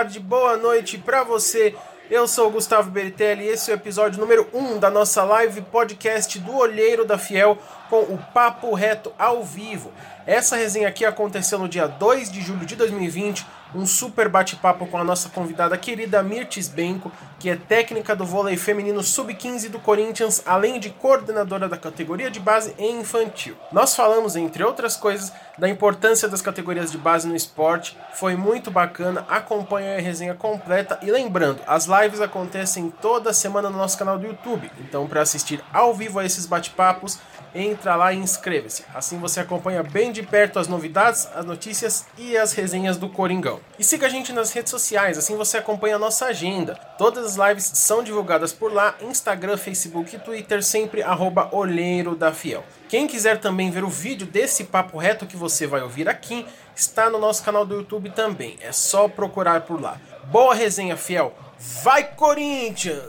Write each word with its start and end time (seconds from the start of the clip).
tarde, 0.00 0.18
boa 0.18 0.56
noite 0.56 0.96
para 0.96 1.22
você. 1.22 1.74
Eu 2.10 2.26
sou 2.26 2.48
o 2.48 2.50
Gustavo 2.50 2.90
Beritelli 2.90 3.44
e 3.44 3.48
esse 3.48 3.70
é 3.70 3.74
o 3.74 3.76
episódio 3.76 4.18
número 4.18 4.48
1 4.50 4.78
da 4.78 4.88
nossa 4.88 5.22
live 5.24 5.60
podcast 5.60 6.38
do 6.38 6.56
Olheiro 6.56 7.04
da 7.04 7.18
Fiel 7.18 7.58
com 7.90 8.00
o 8.00 8.18
Papo 8.32 8.72
Reto 8.72 9.12
ao 9.18 9.44
vivo. 9.44 9.92
Essa 10.26 10.56
resenha 10.56 10.88
aqui 10.88 11.04
aconteceu 11.04 11.58
no 11.58 11.68
dia 11.68 11.86
2 11.86 12.32
de 12.32 12.40
julho 12.40 12.64
de 12.64 12.76
2020 12.76 13.44
um 13.74 13.86
super 13.86 14.28
bate-papo 14.28 14.86
com 14.86 14.98
a 14.98 15.04
nossa 15.04 15.28
convidada 15.28 15.76
querida 15.78 16.22
Mirtes 16.22 16.66
Benco, 16.66 17.12
que 17.38 17.48
é 17.48 17.56
técnica 17.56 18.16
do 18.16 18.24
vôlei 18.24 18.56
feminino 18.56 19.02
sub-15 19.02 19.68
do 19.68 19.78
Corinthians, 19.78 20.42
além 20.44 20.80
de 20.80 20.90
coordenadora 20.90 21.68
da 21.68 21.76
categoria 21.76 22.30
de 22.30 22.40
base 22.40 22.74
e 22.78 22.90
infantil. 22.90 23.56
Nós 23.72 23.94
falamos, 23.94 24.34
entre 24.34 24.64
outras 24.64 24.96
coisas, 24.96 25.32
da 25.60 25.68
importância 25.68 26.26
das 26.26 26.40
categorias 26.40 26.90
de 26.90 26.96
base 26.96 27.28
no 27.28 27.36
esporte, 27.36 27.94
foi 28.14 28.34
muito 28.34 28.70
bacana, 28.70 29.26
acompanhe 29.28 29.94
a 29.94 30.00
resenha 30.00 30.34
completa 30.34 30.98
e 31.02 31.10
lembrando, 31.10 31.60
as 31.66 31.84
lives 31.84 32.22
acontecem 32.22 32.90
toda 32.90 33.34
semana 33.34 33.68
no 33.68 33.76
nosso 33.76 33.98
canal 33.98 34.18
do 34.18 34.26
YouTube, 34.26 34.72
então 34.80 35.06
para 35.06 35.20
assistir 35.20 35.62
ao 35.70 35.92
vivo 35.92 36.18
a 36.18 36.24
esses 36.24 36.46
bate-papos, 36.46 37.18
entra 37.54 37.94
lá 37.94 38.10
e 38.10 38.16
inscreva-se. 38.16 38.84
Assim 38.94 39.18
você 39.18 39.40
acompanha 39.40 39.82
bem 39.82 40.10
de 40.10 40.22
perto 40.22 40.58
as 40.58 40.66
novidades, 40.66 41.28
as 41.34 41.44
notícias 41.44 42.06
e 42.16 42.38
as 42.38 42.54
resenhas 42.54 42.96
do 42.96 43.10
Coringão. 43.10 43.60
E 43.78 43.84
siga 43.84 44.06
a 44.06 44.10
gente 44.10 44.32
nas 44.32 44.52
redes 44.52 44.70
sociais, 44.70 45.18
assim 45.18 45.36
você 45.36 45.58
acompanha 45.58 45.96
a 45.96 45.98
nossa 45.98 46.24
agenda. 46.24 46.74
Todas 46.96 47.26
as 47.26 47.48
lives 47.48 47.70
são 47.74 48.02
divulgadas 48.02 48.50
por 48.50 48.72
lá, 48.72 48.94
Instagram, 49.02 49.58
Facebook 49.58 50.16
e 50.16 50.18
Twitter, 50.18 50.62
sempre 50.62 51.02
arroba 51.02 51.50
Olheiro 51.52 52.16
da 52.16 52.32
Fiel. 52.32 52.64
Quem 52.90 53.06
quiser 53.06 53.38
também 53.38 53.70
ver 53.70 53.84
o 53.84 53.88
vídeo 53.88 54.26
desse 54.26 54.64
papo 54.64 54.98
reto 54.98 55.24
que 55.24 55.36
você 55.36 55.64
vai 55.64 55.80
ouvir 55.80 56.08
aqui, 56.08 56.44
está 56.74 57.08
no 57.08 57.20
nosso 57.20 57.44
canal 57.44 57.64
do 57.64 57.76
YouTube 57.76 58.10
também. 58.10 58.56
É 58.60 58.72
só 58.72 59.06
procurar 59.06 59.60
por 59.60 59.80
lá. 59.80 59.96
Boa 60.24 60.56
resenha, 60.56 60.96
fiel. 60.96 61.32
Vai, 61.84 62.02
Corinthians! 62.02 63.08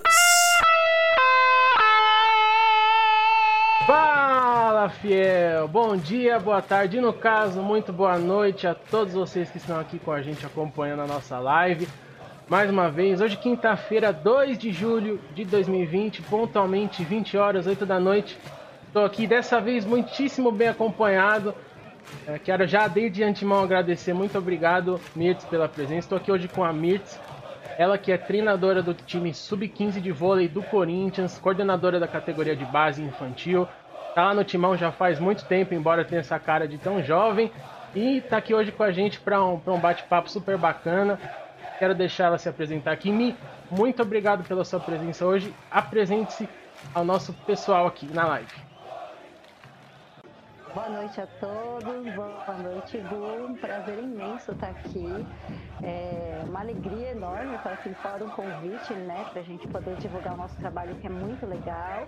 Fala 3.88 4.88
fiel! 4.90 5.68
Bom 5.68 5.98
dia, 5.98 6.40
boa 6.40 6.62
tarde, 6.62 7.02
no 7.02 7.12
caso, 7.12 7.60
muito 7.64 7.92
boa 7.92 8.20
noite 8.20 8.68
a 8.68 8.76
todos 8.76 9.16
vocês 9.16 9.50
que 9.50 9.58
estão 9.58 9.80
aqui 9.80 9.98
com 9.98 10.12
a 10.12 10.22
gente 10.22 10.46
acompanhando 10.46 11.02
a 11.02 11.08
nossa 11.08 11.40
live. 11.40 11.90
Mais 12.48 12.70
uma 12.70 12.92
vez, 12.92 13.20
hoje 13.20 13.36
quinta-feira, 13.36 14.14
2 14.14 14.60
de 14.60 14.72
julho 14.72 15.20
de 15.34 15.44
2020, 15.44 16.22
pontualmente 16.22 17.04
20 17.04 17.36
horas, 17.36 17.66
8 17.66 17.84
da 17.84 18.00
noite. 18.00 18.38
Estou 18.92 19.06
aqui 19.06 19.26
dessa 19.26 19.62
vez 19.62 19.86
muitíssimo 19.86 20.52
bem 20.52 20.68
acompanhado. 20.68 21.56
É, 22.28 22.38
quero 22.38 22.68
já 22.68 22.90
desde 22.90 23.24
antemão 23.24 23.64
agradecer, 23.64 24.12
muito 24.14 24.38
obrigado, 24.38 25.00
Mirtz, 25.16 25.46
pela 25.46 25.70
presença. 25.70 26.00
Estou 26.00 26.18
aqui 26.18 26.30
hoje 26.30 26.50
com 26.50 26.62
a 26.62 26.74
Mirtz, 26.74 27.18
ela 27.78 27.98
que 27.98 28.12
é 28.12 28.18
treinadora 28.18 28.84
do 28.84 28.94
time 28.94 29.34
sub-15 29.34 30.02
de 30.02 30.12
vôlei 30.12 30.50
do 30.50 30.62
Corinthians, 30.62 31.40
coordenadora 31.40 32.02
da 32.02 32.08
categoria 32.08 32.54
de 32.54 32.66
base 32.66 33.02
infantil. 33.02 33.66
Tá 34.14 34.26
lá 34.26 34.34
no 34.34 34.44
timão 34.44 34.76
já 34.76 34.92
faz 34.92 35.22
muito 35.22 35.46
tempo, 35.46 35.74
embora 35.74 36.04
tenha 36.04 36.20
essa 36.20 36.38
cara 36.38 36.68
de 36.68 36.78
tão 36.78 37.02
jovem. 37.02 37.50
E 37.96 38.20
tá 38.20 38.36
aqui 38.36 38.54
hoje 38.54 38.74
com 38.74 38.84
a 38.84 38.92
gente 38.92 39.22
para 39.22 39.42
um, 39.42 39.54
um 39.68 39.80
bate-papo 39.80 40.30
super 40.30 40.58
bacana. 40.58 41.18
Quero 41.80 41.96
deixar 41.96 42.26
ela 42.26 42.38
se 42.38 42.50
apresentar 42.50 42.92
aqui. 42.92 43.10
Mi, 43.10 43.38
muito 43.72 44.02
obrigado 44.02 44.44
pela 44.44 44.66
sua 44.66 44.82
presença 44.82 45.26
hoje. 45.26 45.54
Apresente-se 45.72 46.50
ao 46.94 47.06
nosso 47.06 47.32
pessoal 47.32 47.88
aqui 47.88 48.06
na 48.14 48.28
live. 48.28 48.72
Boa 50.74 50.88
noite 50.88 51.20
a 51.20 51.28
todos, 51.28 52.16
boa 52.16 52.58
noite, 52.64 52.98
Gu. 53.00 53.46
Um 53.50 53.56
prazer 53.56 54.00
imenso 54.00 54.54
estar 54.54 54.70
aqui. 54.70 55.26
É 55.84 56.42
uma 56.48 56.62
alegria 56.62 57.12
enorme 57.12 57.56
estar 57.56 57.74
aqui 57.74 57.94
fora 57.96 58.24
um 58.24 58.30
convite, 58.30 58.94
né, 58.94 59.26
para 59.32 59.42
a 59.42 59.44
gente 59.44 59.68
poder 59.68 59.98
divulgar 59.98 60.34
o 60.34 60.38
nosso 60.38 60.56
trabalho, 60.56 60.96
que 60.96 61.08
é 61.08 61.10
muito 61.10 61.46
legal. 61.46 62.08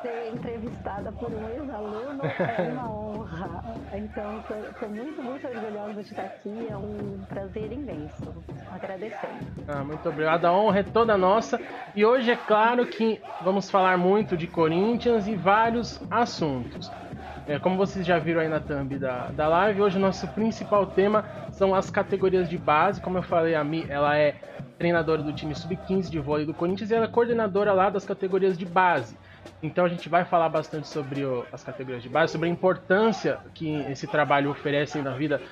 Ser 0.00 0.32
entrevistada 0.32 1.12
por 1.12 1.30
um 1.30 1.48
ex-aluno 1.50 2.22
é 2.24 2.62
uma 2.72 2.90
honra. 2.90 3.62
Então, 3.92 4.42
estou 4.70 4.88
muito, 4.88 5.22
muito 5.22 5.46
orgulhosa 5.46 6.02
de 6.02 6.10
estar 6.10 6.22
aqui. 6.22 6.68
É 6.70 6.76
um 6.76 7.22
prazer 7.28 7.70
imenso. 7.70 8.34
Agradecendo. 8.70 9.44
Ah, 9.68 9.84
muito 9.84 10.08
obrigado. 10.08 10.46
A 10.46 10.52
honra 10.52 10.80
é 10.80 10.84
toda 10.84 11.18
nossa. 11.18 11.60
E 11.94 12.02
hoje 12.02 12.30
é 12.30 12.36
claro 12.36 12.86
que 12.86 13.20
vamos 13.42 13.68
falar 13.68 13.98
muito 13.98 14.38
de 14.38 14.46
Corinthians 14.46 15.26
e 15.26 15.34
vários 15.34 16.00
assuntos. 16.10 16.90
É, 17.50 17.58
como 17.58 17.76
vocês 17.76 18.06
já 18.06 18.16
viram 18.16 18.40
aí 18.40 18.48
na 18.48 18.60
thumb 18.60 18.96
da, 18.96 19.26
da 19.32 19.48
live, 19.48 19.82
hoje 19.82 19.96
o 19.96 20.00
nosso 20.00 20.28
principal 20.28 20.86
tema 20.86 21.24
são 21.50 21.74
as 21.74 21.90
categorias 21.90 22.48
de 22.48 22.56
base. 22.56 23.00
Como 23.00 23.18
eu 23.18 23.24
falei, 23.24 23.56
a 23.56 23.64
Mi, 23.64 23.84
ela 23.88 24.16
é 24.16 24.36
treinadora 24.78 25.20
do 25.20 25.32
time 25.32 25.52
sub-15 25.52 26.08
de 26.08 26.20
vôlei 26.20 26.46
do 26.46 26.54
Corinthians 26.54 26.92
e 26.92 26.94
ela 26.94 27.06
é 27.06 27.08
coordenadora 27.08 27.72
lá 27.72 27.90
das 27.90 28.04
categorias 28.04 28.56
de 28.56 28.64
base. 28.64 29.18
Então 29.60 29.84
a 29.84 29.88
gente 29.88 30.08
vai 30.08 30.24
falar 30.24 30.48
bastante 30.48 30.86
sobre 30.86 31.24
o, 31.24 31.44
as 31.52 31.64
categorias 31.64 32.04
de 32.04 32.08
base, 32.08 32.30
sobre 32.30 32.48
a 32.48 32.52
importância 32.52 33.40
que 33.52 33.80
esse 33.90 34.06
trabalho 34.06 34.52
oferece 34.52 35.02
na 35.02 35.10
vida 35.10 35.42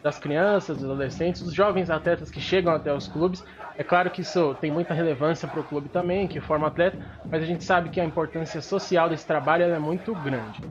das 0.00 0.16
crianças, 0.16 0.76
dos 0.76 0.84
adolescentes, 0.84 1.42
dos 1.42 1.54
jovens 1.54 1.90
atletas 1.90 2.30
que 2.30 2.40
chegam 2.40 2.72
até 2.72 2.94
os 2.94 3.08
clubes. 3.08 3.44
É 3.76 3.82
claro 3.82 4.10
que 4.10 4.20
isso 4.20 4.56
tem 4.60 4.70
muita 4.70 4.94
relevância 4.94 5.48
para 5.48 5.58
o 5.58 5.64
clube 5.64 5.88
também, 5.88 6.28
que 6.28 6.40
forma 6.40 6.68
atleta, 6.68 6.96
mas 7.28 7.42
a 7.42 7.46
gente 7.46 7.64
sabe 7.64 7.88
que 7.88 8.00
a 8.00 8.04
importância 8.04 8.62
social 8.62 9.08
desse 9.08 9.26
trabalho 9.26 9.64
é 9.64 9.78
muito 9.80 10.14
grande. 10.14 10.62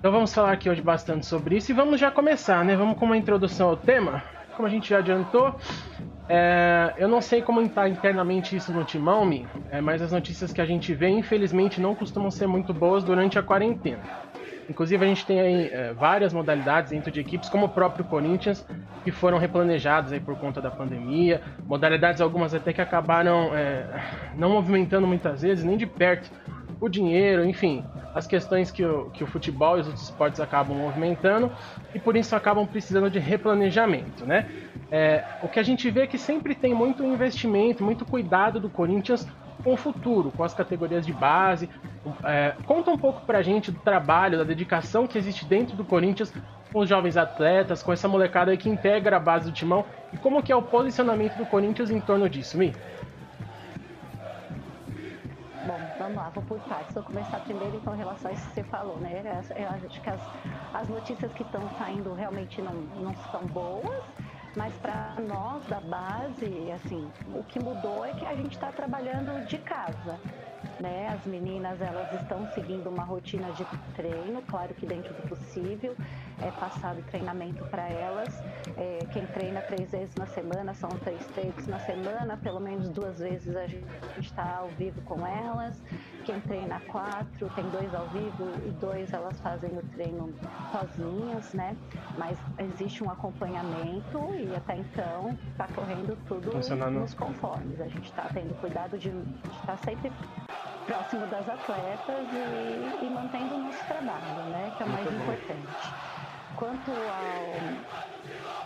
Então 0.00 0.10
vamos 0.10 0.32
falar 0.32 0.52
aqui 0.52 0.70
hoje 0.70 0.80
bastante 0.80 1.26
sobre 1.26 1.58
isso 1.58 1.70
e 1.70 1.74
vamos 1.74 2.00
já 2.00 2.10
começar, 2.10 2.64
né? 2.64 2.74
Vamos 2.74 2.96
com 2.96 3.04
uma 3.04 3.18
introdução 3.18 3.68
ao 3.68 3.76
tema. 3.76 4.22
Como 4.56 4.66
a 4.66 4.70
gente 4.70 4.88
já 4.88 4.96
adiantou, 4.96 5.54
é, 6.26 6.94
eu 6.96 7.06
não 7.06 7.20
sei 7.20 7.42
como 7.42 7.60
está 7.60 7.86
internamente 7.86 8.56
isso 8.56 8.72
no 8.72 8.82
Timão, 8.82 9.28
é, 9.70 9.78
mas 9.82 10.00
as 10.00 10.10
notícias 10.10 10.54
que 10.54 10.60
a 10.62 10.64
gente 10.64 10.94
vê, 10.94 11.10
infelizmente, 11.10 11.82
não 11.82 11.94
costumam 11.94 12.30
ser 12.30 12.46
muito 12.46 12.72
boas 12.72 13.04
durante 13.04 13.38
a 13.38 13.42
quarentena. 13.42 14.00
Inclusive, 14.70 15.04
a 15.04 15.08
gente 15.08 15.26
tem 15.26 15.38
aí 15.38 15.68
é, 15.70 15.92
várias 15.92 16.32
modalidades 16.32 16.92
dentro 16.92 17.10
de 17.10 17.20
equipes, 17.20 17.50
como 17.50 17.66
o 17.66 17.68
próprio 17.68 18.02
Corinthians, 18.06 18.66
que 19.04 19.10
foram 19.10 19.36
replanejadas 19.36 20.12
aí 20.12 20.20
por 20.20 20.38
conta 20.38 20.62
da 20.62 20.70
pandemia. 20.70 21.42
Modalidades 21.66 22.22
algumas 22.22 22.54
até 22.54 22.72
que 22.72 22.80
acabaram 22.80 23.54
é, 23.54 23.84
não 24.34 24.48
movimentando 24.48 25.06
muitas 25.06 25.42
vezes, 25.42 25.62
nem 25.62 25.76
de 25.76 25.86
perto, 25.86 26.30
o 26.80 26.88
dinheiro, 26.88 27.44
enfim, 27.44 27.84
as 28.14 28.26
questões 28.26 28.70
que 28.70 28.84
o, 28.84 29.10
que 29.10 29.22
o 29.22 29.26
futebol 29.26 29.76
e 29.76 29.80
os 29.80 29.86
outros 29.86 30.04
esportes 30.04 30.40
acabam 30.40 30.76
movimentando 30.76 31.52
e 31.94 31.98
por 31.98 32.16
isso 32.16 32.34
acabam 32.34 32.66
precisando 32.66 33.10
de 33.10 33.18
replanejamento, 33.18 34.24
né? 34.24 34.48
É, 34.90 35.24
o 35.42 35.48
que 35.48 35.60
a 35.60 35.62
gente 35.62 35.90
vê 35.90 36.02
é 36.02 36.06
que 36.06 36.18
sempre 36.18 36.54
tem 36.54 36.74
muito 36.74 37.04
investimento, 37.04 37.84
muito 37.84 38.04
cuidado 38.04 38.58
do 38.58 38.70
Corinthians 38.70 39.26
com 39.62 39.74
o 39.74 39.76
futuro, 39.76 40.32
com 40.34 40.42
as 40.42 40.54
categorias 40.54 41.06
de 41.06 41.12
base. 41.12 41.68
É, 42.24 42.54
conta 42.66 42.90
um 42.90 42.98
pouco 42.98 43.20
pra 43.26 43.42
gente 43.42 43.70
do 43.70 43.78
trabalho, 43.80 44.38
da 44.38 44.44
dedicação 44.44 45.06
que 45.06 45.18
existe 45.18 45.44
dentro 45.44 45.76
do 45.76 45.84
Corinthians 45.84 46.32
com 46.72 46.80
os 46.80 46.88
jovens 46.88 47.16
atletas, 47.16 47.82
com 47.82 47.92
essa 47.92 48.08
molecada 48.08 48.56
que 48.56 48.68
integra 48.68 49.16
a 49.16 49.20
base 49.20 49.50
do 49.50 49.52
timão 49.52 49.84
e 50.12 50.16
como 50.16 50.42
que 50.42 50.52
é 50.52 50.56
o 50.56 50.62
posicionamento 50.62 51.36
do 51.36 51.44
Corinthians 51.46 51.90
em 51.90 52.00
torno 52.00 52.28
disso, 52.28 52.56
Mi? 52.56 52.74
Bom, 55.70 55.78
vamos 55.96 56.16
lá, 56.16 56.30
vou 56.30 56.42
por 56.42 56.58
partes. 56.62 56.92
Vou 56.92 57.04
começar 57.04 57.38
primeiro 57.38 57.76
então 57.76 57.94
em 57.94 57.98
relação 57.98 58.28
a 58.28 58.34
isso 58.34 58.44
que 58.48 58.54
você 58.54 58.64
falou, 58.64 58.98
né? 58.98 59.22
Eu 59.54 59.68
acho 59.68 60.02
que 60.02 60.10
as, 60.10 60.28
as 60.74 60.88
notícias 60.88 61.32
que 61.32 61.44
estão 61.44 61.60
saindo 61.78 62.12
realmente 62.12 62.60
não, 62.60 62.74
não 62.74 63.14
são 63.30 63.46
boas, 63.46 64.04
mas 64.56 64.76
para 64.78 65.14
nós 65.20 65.64
da 65.68 65.80
base, 65.80 66.72
assim, 66.72 67.08
o 67.28 67.44
que 67.44 67.60
mudou 67.60 68.04
é 68.04 68.12
que 68.12 68.26
a 68.26 68.34
gente 68.34 68.50
está 68.50 68.72
trabalhando 68.72 69.40
de 69.42 69.58
casa. 69.58 70.18
Né? 70.78 71.08
As 71.08 71.26
meninas 71.26 71.80
elas 71.80 72.10
estão 72.12 72.46
seguindo 72.46 72.88
uma 72.88 73.04
rotina 73.04 73.52
de 73.52 73.64
treino, 73.94 74.42
claro 74.42 74.74
que 74.74 74.86
dentro 74.86 75.12
do 75.14 75.22
possível, 75.22 75.94
é 76.40 76.50
passado 76.50 77.02
treinamento 77.02 77.64
para 77.66 77.88
elas. 77.88 78.42
É, 78.76 78.98
quem 79.12 79.26
treina 79.26 79.62
três 79.62 79.90
vezes 79.90 80.14
na 80.14 80.26
semana, 80.26 80.72
são 80.74 80.88
três 80.88 81.24
treinos 81.26 81.66
na 81.66 81.78
semana, 81.80 82.36
pelo 82.36 82.60
menos 82.60 82.88
duas 82.88 83.18
vezes 83.18 83.54
a 83.56 83.66
gente 83.66 83.84
está 84.18 84.56
ao 84.58 84.68
vivo 84.70 85.00
com 85.02 85.26
elas. 85.26 85.82
Quem 86.24 86.40
treina 86.40 86.80
quatro, 86.88 87.48
tem 87.54 87.64
dois 87.70 87.94
ao 87.94 88.06
vivo 88.08 88.52
e 88.66 88.70
dois 88.80 89.12
elas 89.12 89.38
fazem 89.40 89.70
o 89.70 89.82
treino 89.94 90.32
sozinhas, 90.70 91.52
né? 91.54 91.76
Mas 92.18 92.38
existe 92.58 93.02
um 93.02 93.10
acompanhamento 93.10 94.18
e 94.38 94.54
até 94.54 94.76
então 94.76 95.36
está 95.50 95.66
correndo 95.68 96.16
tudo 96.26 96.52
nos 96.90 97.14
conformes. 97.14 97.80
A 97.80 97.88
gente 97.88 98.04
está 98.04 98.28
tendo 98.34 98.54
cuidado 98.60 98.98
de 98.98 99.08
estar 99.08 99.66
tá 99.66 99.76
sempre 99.78 100.12
próximo 100.86 101.26
das 101.28 101.48
atletas 101.48 102.26
e, 102.32 103.04
e 103.06 103.10
mantendo 103.10 103.54
o 103.54 103.58
nosso 103.58 103.84
trabalho, 103.86 104.50
né? 104.50 104.72
Que 104.76 104.82
é 104.82 104.86
o 104.86 104.88
mais 104.88 105.06
importante. 105.06 106.19
Quanto 106.54 107.10
ao, 107.10 107.60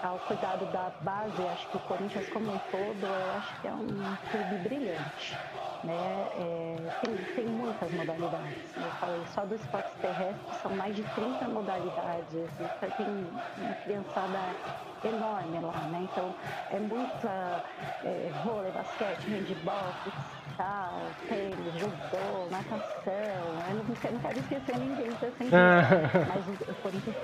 ao 0.00 0.20
cuidado 0.20 0.66
da 0.66 0.90
base, 1.00 1.46
acho 1.46 1.68
que 1.68 1.76
o 1.76 1.80
Corinthians 1.80 2.28
como 2.28 2.52
um 2.52 2.58
todo, 2.58 3.16
eu 3.16 3.32
acho 3.32 3.56
que 3.58 3.66
é 3.66 3.74
um 3.74 4.16
clube 4.26 4.58
brilhante. 4.58 5.40
né? 5.82 6.28
É, 6.32 6.92
tem, 7.00 7.24
tem 7.34 7.48
muitas 7.48 7.92
modalidades. 7.92 8.76
Eu 8.76 8.92
falei 8.92 9.26
só 9.26 9.44
do 9.46 9.54
esporte 9.54 9.96
terrestre 9.98 10.54
são 10.56 10.74
mais 10.74 10.96
de 10.96 11.04
30 11.06 11.48
modalidades. 11.48 12.58
Então, 12.60 12.90
tem 12.92 13.08
uma 13.56 13.74
criançada 13.76 14.58
enorme 15.02 15.60
lá, 15.60 15.86
né? 15.86 16.02
Então 16.02 16.34
é 16.68 16.80
muita 16.80 17.62
é, 18.02 18.32
vôlei, 18.32 18.72
basquete, 18.72 19.30
handball, 19.30 19.94
futsal, 19.94 21.14
tênis, 21.26 21.74
judô, 21.74 22.48
natação. 22.50 23.62
Eu 23.66 23.74
não, 23.74 23.84
eu 24.02 24.12
não 24.12 24.20
quero 24.20 24.38
esquecer 24.38 24.76
ninguém, 24.78 25.16
tá 25.16 25.28
mas 26.24 26.48
o 26.48 26.56
Corinthians 26.76 27.16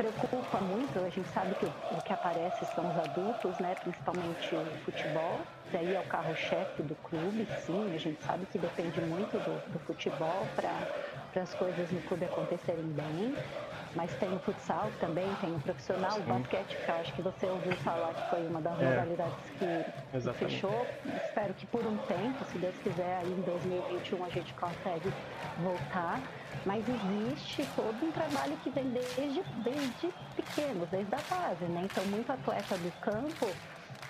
preocupa 0.00 0.62
muito, 0.62 0.98
a 1.00 1.10
gente 1.10 1.28
sabe 1.28 1.54
que 1.54 1.66
o 1.66 2.00
que 2.02 2.10
aparece 2.10 2.64
são 2.64 2.88
os 2.88 2.96
adultos, 2.96 3.58
né? 3.58 3.74
Principalmente 3.74 4.56
o 4.56 4.74
futebol. 4.82 5.46
Daí 5.70 5.94
é 5.94 6.00
o 6.00 6.04
carro-chefe 6.04 6.82
do 6.82 6.96
clube, 6.96 7.46
sim, 7.46 7.92
a 7.92 7.98
gente 7.98 8.22
sabe 8.22 8.46
que 8.46 8.58
depende 8.58 8.98
muito 9.02 9.38
do, 9.38 9.62
do 9.68 9.78
futebol 9.78 10.48
para 10.56 10.88
as 11.36 11.54
coisas 11.54 11.90
no 11.92 12.00
clube 12.02 12.24
acontecerem 12.24 12.90
bem 12.90 13.38
mas 13.94 14.12
tem 14.14 14.32
o 14.34 14.38
futsal 14.40 14.90
também, 15.00 15.26
tem 15.40 15.54
o 15.54 15.60
profissional, 15.60 16.12
Sim. 16.12 16.20
o 16.20 16.24
basquete, 16.24 16.76
que 16.76 16.88
eu 16.88 16.94
acho 16.94 17.12
que 17.14 17.22
você 17.22 17.46
ouviu 17.46 17.72
falar 17.78 18.14
que 18.14 18.30
foi 18.30 18.46
uma 18.46 18.60
das 18.60 18.80
é. 18.80 18.84
modalidades 18.84 19.50
que, 19.58 19.84
que, 20.10 20.32
fechou. 20.34 20.86
Espero 21.26 21.54
que 21.54 21.66
por 21.66 21.84
um 21.86 21.96
tempo, 21.98 22.44
se 22.44 22.58
Deus 22.58 22.76
quiser, 22.82 23.16
aí 23.18 23.30
em 23.32 23.42
2021 23.42 24.24
a 24.24 24.28
gente 24.28 24.54
consegue 24.54 25.12
voltar. 25.58 26.20
Mas 26.64 26.84
existe 26.86 27.66
todo 27.74 28.04
um 28.04 28.12
trabalho 28.12 28.56
que 28.58 28.70
vem 28.70 28.90
desde, 28.90 29.42
desde 29.62 30.08
pequenos, 30.36 30.88
desde 30.90 31.14
a 31.14 31.18
base, 31.30 31.64
né? 31.64 31.82
Então, 31.84 32.04
muito 32.06 32.30
atleta 32.30 32.76
do 32.76 32.92
campo 33.00 33.46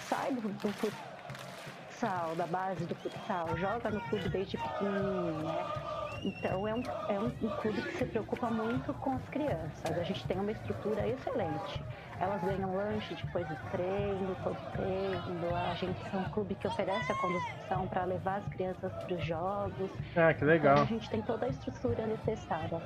sai 0.08 0.32
do, 0.32 0.40
do 0.40 0.72
futsal, 0.72 2.34
da 2.34 2.46
base 2.46 2.84
do 2.84 2.94
futsal, 2.96 3.56
joga 3.56 3.90
no 3.90 4.00
clube 4.00 4.28
desde 4.28 4.56
pequenininho, 4.56 5.44
né? 5.44 5.99
Então 6.22 6.68
é 6.68 6.74
um, 6.74 6.82
é 7.08 7.20
um, 7.20 7.26
um 7.42 7.50
clube 7.50 7.82
que 7.82 7.94
se 7.96 8.04
preocupa 8.06 8.50
muito 8.50 8.92
com 8.94 9.12
as 9.12 9.26
crianças. 9.28 9.96
A 9.96 10.02
gente 10.02 10.26
tem 10.26 10.38
uma 10.38 10.52
estrutura 10.52 11.08
excelente. 11.08 11.82
Elas 12.18 12.42
ganham 12.42 12.74
lanche 12.74 13.14
depois 13.14 13.46
do 13.48 13.56
treino, 13.70 14.36
todo 14.36 14.58
treino. 14.70 15.54
A 15.54 15.74
gente 15.74 15.96
é 16.12 16.16
um 16.16 16.24
clube 16.24 16.54
que 16.54 16.66
oferece 16.66 17.10
a 17.10 17.14
condução 17.14 17.88
para 17.88 18.04
levar 18.04 18.36
as 18.36 18.48
crianças 18.48 18.92
para 18.94 19.14
os 19.14 19.24
jogos. 19.24 19.90
Ah, 20.14 20.34
que 20.34 20.44
legal. 20.44 20.72
Então, 20.74 20.84
a 20.84 20.86
gente 20.86 21.08
tem 21.10 21.22
toda 21.22 21.46
a 21.46 21.48
estrutura 21.48 22.06
necessária. 22.06 22.82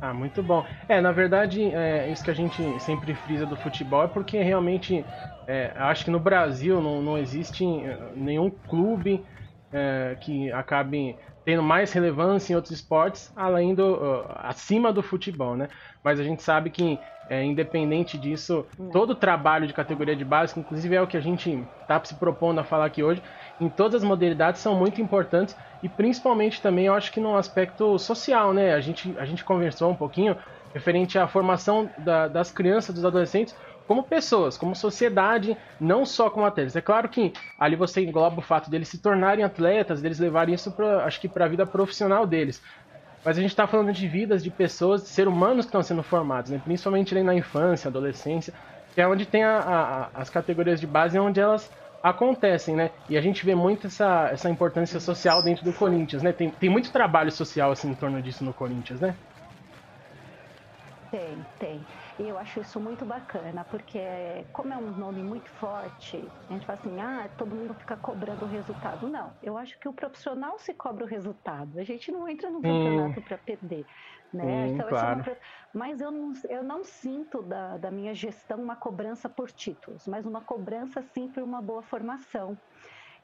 Ah, 0.00 0.12
muito 0.12 0.42
bom. 0.42 0.64
É, 0.88 1.00
na 1.00 1.12
verdade, 1.12 1.62
é, 1.62 2.10
isso 2.10 2.24
que 2.24 2.30
a 2.30 2.34
gente 2.34 2.80
sempre 2.80 3.14
frisa 3.14 3.46
do 3.46 3.56
futebol 3.56 4.02
é 4.02 4.08
porque 4.08 4.42
realmente, 4.42 5.06
é, 5.46 5.72
acho 5.76 6.04
que 6.04 6.10
no 6.10 6.18
Brasil 6.18 6.82
não, 6.82 7.00
não 7.00 7.16
existe 7.16 7.64
é, 7.64 8.12
nenhum 8.16 8.50
clube 8.50 9.24
é, 9.72 10.16
que 10.20 10.50
acabe 10.52 11.16
tendo 11.44 11.62
mais 11.62 11.92
relevância 11.92 12.52
em 12.52 12.56
outros 12.56 12.72
esportes, 12.72 13.32
além 13.34 13.74
do 13.74 13.94
uh, 13.94 14.24
acima 14.36 14.92
do 14.92 15.02
futebol, 15.02 15.56
né? 15.56 15.68
Mas 16.02 16.20
a 16.20 16.22
gente 16.24 16.42
sabe 16.42 16.70
que 16.70 17.00
é, 17.28 17.42
independente 17.42 18.18
disso, 18.18 18.66
todo 18.92 19.10
o 19.10 19.14
trabalho 19.14 19.66
de 19.66 19.72
categoria 19.72 20.14
de 20.14 20.24
base, 20.24 20.54
que 20.54 20.60
inclusive 20.60 20.94
é 20.94 21.00
o 21.00 21.06
que 21.06 21.16
a 21.16 21.20
gente 21.20 21.66
está 21.80 22.02
se 22.04 22.14
propondo 22.14 22.58
a 22.58 22.64
falar 22.64 22.86
aqui 22.86 23.02
hoje, 23.02 23.22
em 23.60 23.68
todas 23.68 24.02
as 24.02 24.08
modalidades 24.08 24.60
são 24.60 24.74
muito 24.74 25.00
importantes 25.00 25.56
e 25.82 25.88
principalmente 25.88 26.60
também 26.60 26.86
eu 26.86 26.94
acho 26.94 27.10
que 27.10 27.20
no 27.20 27.36
aspecto 27.36 27.98
social, 27.98 28.52
né? 28.52 28.74
A 28.74 28.80
gente, 28.80 29.14
a 29.18 29.24
gente 29.24 29.44
conversou 29.44 29.90
um 29.90 29.96
pouquinho 29.96 30.36
referente 30.74 31.18
à 31.18 31.26
formação 31.26 31.90
da, 31.98 32.28
das 32.28 32.50
crianças, 32.50 32.94
dos 32.94 33.04
adolescentes, 33.04 33.54
como 33.86 34.02
pessoas, 34.02 34.56
como 34.56 34.74
sociedade, 34.74 35.56
não 35.80 36.04
só 36.06 36.30
como 36.30 36.46
atletas. 36.46 36.76
É 36.76 36.80
claro 36.80 37.08
que 37.08 37.32
ali 37.58 37.76
você 37.76 38.02
engloba 38.02 38.38
o 38.38 38.42
fato 38.42 38.70
deles 38.70 38.88
se 38.88 38.98
tornarem 38.98 39.44
atletas, 39.44 40.00
deles 40.00 40.18
levarem 40.18 40.54
isso 40.54 40.70
para, 40.72 41.04
acho 41.04 41.20
que 41.20 41.28
para 41.28 41.44
a 41.44 41.48
vida 41.48 41.66
profissional 41.66 42.26
deles. 42.26 42.62
Mas 43.24 43.38
a 43.38 43.40
gente 43.40 43.50
está 43.50 43.66
falando 43.66 43.92
de 43.92 44.08
vidas 44.08 44.42
de 44.42 44.50
pessoas, 44.50 45.02
de 45.02 45.08
seres 45.08 45.32
humanos 45.32 45.64
que 45.64 45.68
estão 45.68 45.82
sendo 45.82 46.02
formados, 46.02 46.50
né? 46.50 46.60
principalmente 46.62 47.14
ali 47.14 47.22
na 47.22 47.34
infância, 47.34 47.88
adolescência, 47.88 48.52
que 48.94 49.00
é 49.00 49.06
onde 49.06 49.26
tem 49.26 49.44
a, 49.44 49.58
a, 49.58 50.20
as 50.20 50.28
categorias 50.28 50.80
de 50.80 50.86
base, 50.86 51.18
onde 51.18 51.40
elas 51.40 51.70
acontecem, 52.02 52.74
né? 52.74 52.90
E 53.08 53.16
a 53.16 53.20
gente 53.20 53.46
vê 53.46 53.54
muito 53.54 53.86
essa, 53.86 54.28
essa 54.32 54.50
importância 54.50 54.98
social 54.98 55.42
dentro 55.42 55.64
do 55.64 55.72
Corinthians, 55.72 56.22
né? 56.22 56.32
Tem, 56.32 56.50
tem 56.50 56.68
muito 56.68 56.90
trabalho 56.90 57.30
social 57.30 57.70
assim 57.70 57.90
em 57.90 57.94
torno 57.94 58.20
disso 58.20 58.44
no 58.44 58.52
Corinthians, 58.52 59.00
né? 59.00 59.14
Tem, 61.10 61.46
tem. 61.60 61.80
E 62.18 62.28
eu 62.28 62.38
acho 62.38 62.60
isso 62.60 62.78
muito 62.78 63.06
bacana, 63.06 63.64
porque 63.64 63.98
como 64.52 64.72
é 64.72 64.76
um 64.76 64.90
nome 64.90 65.22
muito 65.22 65.50
forte, 65.50 66.16
a 66.48 66.52
gente 66.52 66.66
fala 66.66 66.78
assim, 66.78 67.00
ah, 67.00 67.30
todo 67.38 67.54
mundo 67.54 67.74
fica 67.74 67.96
cobrando 67.96 68.44
o 68.44 68.48
resultado. 68.48 69.08
Não, 69.08 69.32
eu 69.42 69.56
acho 69.56 69.78
que 69.80 69.88
o 69.88 69.94
profissional 69.94 70.58
se 70.58 70.74
cobra 70.74 71.04
o 71.04 71.08
resultado. 71.08 71.78
A 71.78 71.84
gente 71.84 72.12
não 72.12 72.28
entra 72.28 72.50
no 72.50 72.58
hum. 72.58 72.62
campeonato 72.62 73.20
hum. 73.20 73.22
para 73.22 73.38
perder. 73.38 73.86
Né? 74.32 74.44
Hum, 74.44 74.74
então, 74.74 74.88
claro. 74.88 75.22
uma... 75.22 75.36
Mas 75.72 76.00
eu 76.00 76.10
não, 76.10 76.32
eu 76.48 76.62
não 76.62 76.84
sinto 76.84 77.42
da, 77.42 77.78
da 77.78 77.90
minha 77.90 78.14
gestão 78.14 78.62
uma 78.62 78.76
cobrança 78.76 79.28
por 79.28 79.50
títulos, 79.50 80.06
mas 80.06 80.26
uma 80.26 80.42
cobrança 80.42 81.02
sim 81.02 81.30
por 81.30 81.42
uma 81.42 81.62
boa 81.62 81.82
formação. 81.82 82.58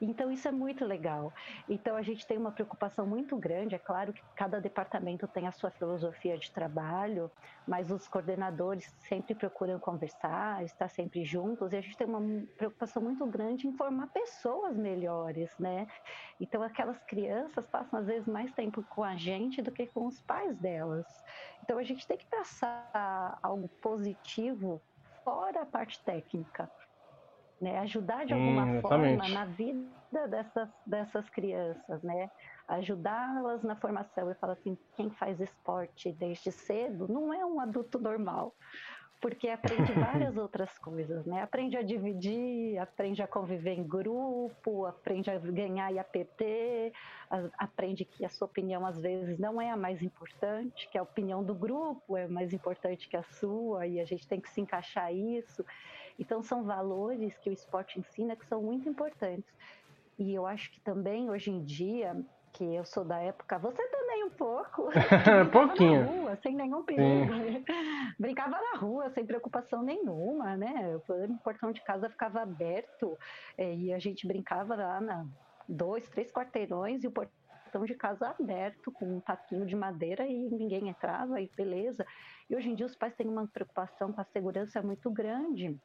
Então, 0.01 0.31
isso 0.31 0.47
é 0.47 0.51
muito 0.51 0.85
legal. 0.85 1.33
Então, 1.67 1.95
a 1.95 2.01
gente 2.01 2.25
tem 2.25 2.37
uma 2.37 2.51
preocupação 2.51 3.05
muito 3.05 3.35
grande. 3.35 3.75
É 3.75 3.79
claro 3.79 4.13
que 4.13 4.21
cada 4.35 4.59
departamento 4.61 5.27
tem 5.27 5.45
a 5.45 5.51
sua 5.51 5.69
filosofia 5.71 6.37
de 6.37 6.51
trabalho, 6.51 7.29
mas 7.67 7.91
os 7.91 8.07
coordenadores 8.07 8.93
sempre 8.99 9.35
procuram 9.35 9.77
conversar, 9.79 10.63
estar 10.63 10.87
sempre 10.87 11.25
juntos, 11.25 11.73
e 11.73 11.77
a 11.77 11.81
gente 11.81 11.97
tem 11.97 12.07
uma 12.07 12.45
preocupação 12.55 13.03
muito 13.03 13.25
grande 13.25 13.67
em 13.67 13.75
formar 13.75 14.07
pessoas 14.07 14.77
melhores, 14.77 15.57
né? 15.59 15.87
Então, 16.39 16.63
aquelas 16.63 16.97
crianças 17.03 17.65
passam, 17.67 17.99
às 17.99 18.05
vezes, 18.05 18.27
mais 18.27 18.51
tempo 18.53 18.81
com 18.83 19.03
a 19.03 19.15
gente 19.17 19.61
do 19.61 19.71
que 19.71 19.85
com 19.87 20.07
os 20.07 20.21
pais 20.21 20.57
delas. 20.57 21.05
Então, 21.61 21.77
a 21.77 21.83
gente 21.83 22.07
tem 22.07 22.17
que 22.17 22.25
passar 22.25 23.37
algo 23.43 23.67
positivo 23.81 24.81
fora 25.23 25.61
a 25.61 25.65
parte 25.65 26.01
técnica 26.03 26.71
né? 27.61 27.79
Ajudar 27.79 28.25
de 28.25 28.33
alguma 28.33 28.63
hum, 28.63 28.81
forma 28.81 29.27
na 29.29 29.45
vida 29.45 30.27
dessas, 30.27 30.69
dessas 30.85 31.29
crianças, 31.29 32.01
né? 32.01 32.29
Ajudá-las 32.67 33.63
na 33.63 33.75
formação. 33.75 34.29
Eu 34.29 34.35
falo 34.35 34.53
assim, 34.53 34.77
quem 34.95 35.09
faz 35.11 35.39
esporte 35.39 36.11
desde 36.11 36.51
cedo 36.51 37.07
não 37.07 37.33
é 37.33 37.45
um 37.45 37.59
adulto 37.59 37.99
normal, 37.99 38.55
porque 39.21 39.49
aprende 39.49 39.91
várias 39.93 40.37
outras 40.37 40.77
coisas, 40.77 41.25
né? 41.25 41.41
Aprende 41.41 41.77
a 41.77 41.81
dividir, 41.81 42.77
aprende 42.77 43.21
a 43.21 43.27
conviver 43.27 43.73
em 43.73 43.83
grupo, 43.83 44.85
aprende 44.85 45.29
a 45.29 45.37
ganhar 45.37 45.91
e 45.93 45.99
a 45.99 46.03
perder, 46.03 46.93
aprende 47.57 48.05
que 48.05 48.25
a 48.25 48.29
sua 48.29 48.47
opinião 48.47 48.85
às 48.85 48.99
vezes 48.99 49.37
não 49.37 49.61
é 49.61 49.69
a 49.69 49.77
mais 49.77 50.01
importante, 50.01 50.87
que 50.89 50.97
a 50.97 51.03
opinião 51.03 51.43
do 51.43 51.53
grupo 51.53 52.15
é 52.15 52.27
mais 52.27 52.53
importante 52.53 53.09
que 53.09 53.17
a 53.17 53.23
sua, 53.23 53.85
e 53.85 53.99
a 53.99 54.05
gente 54.05 54.27
tem 54.27 54.39
que 54.39 54.49
se 54.49 54.61
encaixar 54.61 55.13
isso. 55.13 55.65
Então, 56.19 56.43
são 56.43 56.63
valores 56.63 57.37
que 57.37 57.49
o 57.49 57.53
esporte 57.53 57.99
ensina 57.99 58.35
que 58.35 58.45
são 58.45 58.61
muito 58.61 58.87
importantes. 58.87 59.51
E 60.17 60.35
eu 60.35 60.45
acho 60.45 60.69
que 60.71 60.81
também, 60.81 61.29
hoje 61.29 61.49
em 61.49 61.63
dia, 61.63 62.13
que 62.51 62.63
eu 62.75 62.83
sou 62.83 63.05
da 63.05 63.17
época, 63.19 63.57
você 63.57 63.81
também 63.87 64.25
um 64.25 64.29
pouco. 64.29 64.89
Pouquinho. 65.51 66.01
Na 66.01 66.11
rua, 66.11 66.35
sem 66.43 66.55
nenhum 66.55 66.83
perigo. 66.83 67.33
Brincava 68.19 68.57
na 68.59 68.79
rua, 68.79 69.09
sem 69.11 69.25
preocupação 69.25 69.81
nenhuma, 69.81 70.57
né? 70.57 70.97
O 70.97 71.37
portão 71.43 71.71
de 71.71 71.81
casa 71.81 72.09
ficava 72.09 72.41
aberto 72.41 73.17
é, 73.57 73.73
e 73.75 73.93
a 73.93 73.99
gente 73.99 74.27
brincava 74.27 74.75
lá 74.75 74.99
na 74.99 75.25
dois, 75.67 76.07
três 76.09 76.31
quarteirões 76.31 77.03
e 77.03 77.07
o 77.07 77.11
portão 77.11 77.85
de 77.85 77.93
casa 77.93 78.35
aberto, 78.37 78.91
com 78.91 79.17
um 79.17 79.19
taquinho 79.19 79.65
de 79.65 79.75
madeira 79.75 80.25
e 80.25 80.49
ninguém 80.49 80.89
entrava 80.89 81.39
e 81.39 81.49
beleza. 81.55 82.05
E 82.49 82.55
hoje 82.55 82.69
em 82.69 82.75
dia 82.75 82.85
os 82.85 82.95
pais 82.95 83.15
têm 83.15 83.27
uma 83.27 83.47
preocupação 83.47 84.11
com 84.11 84.19
a 84.19 84.25
segurança 84.25 84.81
muito 84.81 85.09
grande. 85.11 85.79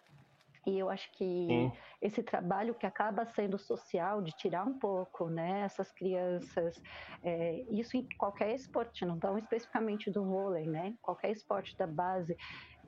E 0.66 0.78
eu 0.78 0.88
acho 0.88 1.11
que 1.12 1.25
Sim. 1.47 1.73
esse 2.00 2.23
trabalho 2.23 2.75
que 2.75 2.87
acaba 2.87 3.26
sendo 3.26 3.59
social, 3.59 4.23
de 4.23 4.33
tirar 4.33 4.66
um 4.66 4.78
pouco, 4.78 5.28
né, 5.28 5.61
essas 5.61 5.92
crianças, 5.92 6.75
é, 7.23 7.62
isso 7.71 7.97
em 7.97 8.06
qualquer 8.18 8.54
esporte, 8.54 9.04
não 9.04 9.18
tão 9.18 9.37
especificamente 9.38 10.11
do 10.11 10.25
vôlei, 10.25 10.66
né, 10.66 10.94
qualquer 11.02 11.30
esporte 11.33 11.76
da 11.76 11.87
base, 11.87 12.37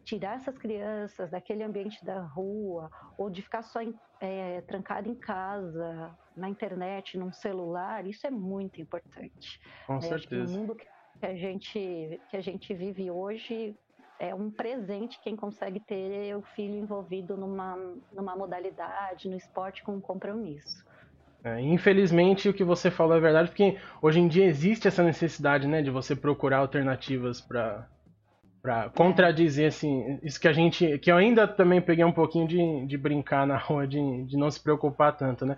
tirar 0.05 0.37
essas 0.37 0.57
crianças 0.57 1.31
daquele 1.31 1.65
ambiente 1.65 2.05
da 2.05 2.23
rua 2.23 2.89
ou 3.19 3.29
de 3.29 3.43
ficar 3.43 3.63
só 3.63 3.81
é, 4.21 4.61
trancado 4.63 5.09
em 5.09 5.19
casa, 5.19 6.17
na 6.37 6.49
internet, 6.49 7.19
num 7.19 7.33
celular, 7.33 8.07
isso 8.07 8.27
é 8.27 8.31
muito 8.31 8.81
importante. 8.81 9.59
Com 9.87 9.97
é, 9.97 10.01
certeza. 10.01 10.53
no 10.53 10.61
mundo 10.61 10.77
que 10.77 10.87
a 11.23 11.35
gente 11.35 12.21
que 12.29 12.37
a 12.37 12.41
gente 12.41 12.73
vive 12.75 13.11
hoje, 13.11 13.77
é 14.19 14.35
um 14.35 14.51
presente 14.51 15.21
quem 15.23 15.37
consegue 15.37 15.81
ter 15.81 16.35
o 16.37 16.43
filho 16.55 16.75
envolvido 16.75 17.37
numa, 17.37 17.79
numa 18.13 18.35
modalidade, 18.37 19.29
no 19.29 19.37
esporte 19.37 19.83
com 19.83 19.93
um 19.93 20.01
compromisso. 20.01 20.85
É, 21.45 21.61
infelizmente 21.61 22.49
o 22.49 22.55
que 22.55 22.65
você 22.65 22.91
falou 22.91 23.17
é 23.17 23.21
verdade, 23.21 23.51
porque 23.51 23.79
hoje 24.03 24.19
em 24.19 24.27
dia 24.27 24.47
existe 24.47 24.89
essa 24.89 25.03
necessidade, 25.03 25.69
né, 25.69 25.81
de 25.81 25.91
você 25.91 26.17
procurar 26.17 26.59
alternativas 26.59 27.41
para 27.41 27.87
para 28.63 28.89
contradizer 28.89 29.69
assim, 29.69 30.19
isso 30.25 30.41
que 30.41 30.49
a 30.49 30.53
gente, 30.53 30.99
que 30.99 31.09
eu 31.09 31.17
ainda 31.17 31.47
também 31.47 31.81
peguei 31.81 32.05
um 32.05 32.11
pouquinho 32.11 32.49
de, 32.49 32.85
de 32.87 32.99
brincar 32.99 33.47
na 33.47 33.57
rua, 33.57 33.87
de, 33.87 34.25
de 34.25 34.37
não 34.37 34.51
se 34.51 34.61
preocupar 34.61 35.17
tanto, 35.17 35.47
né? 35.47 35.57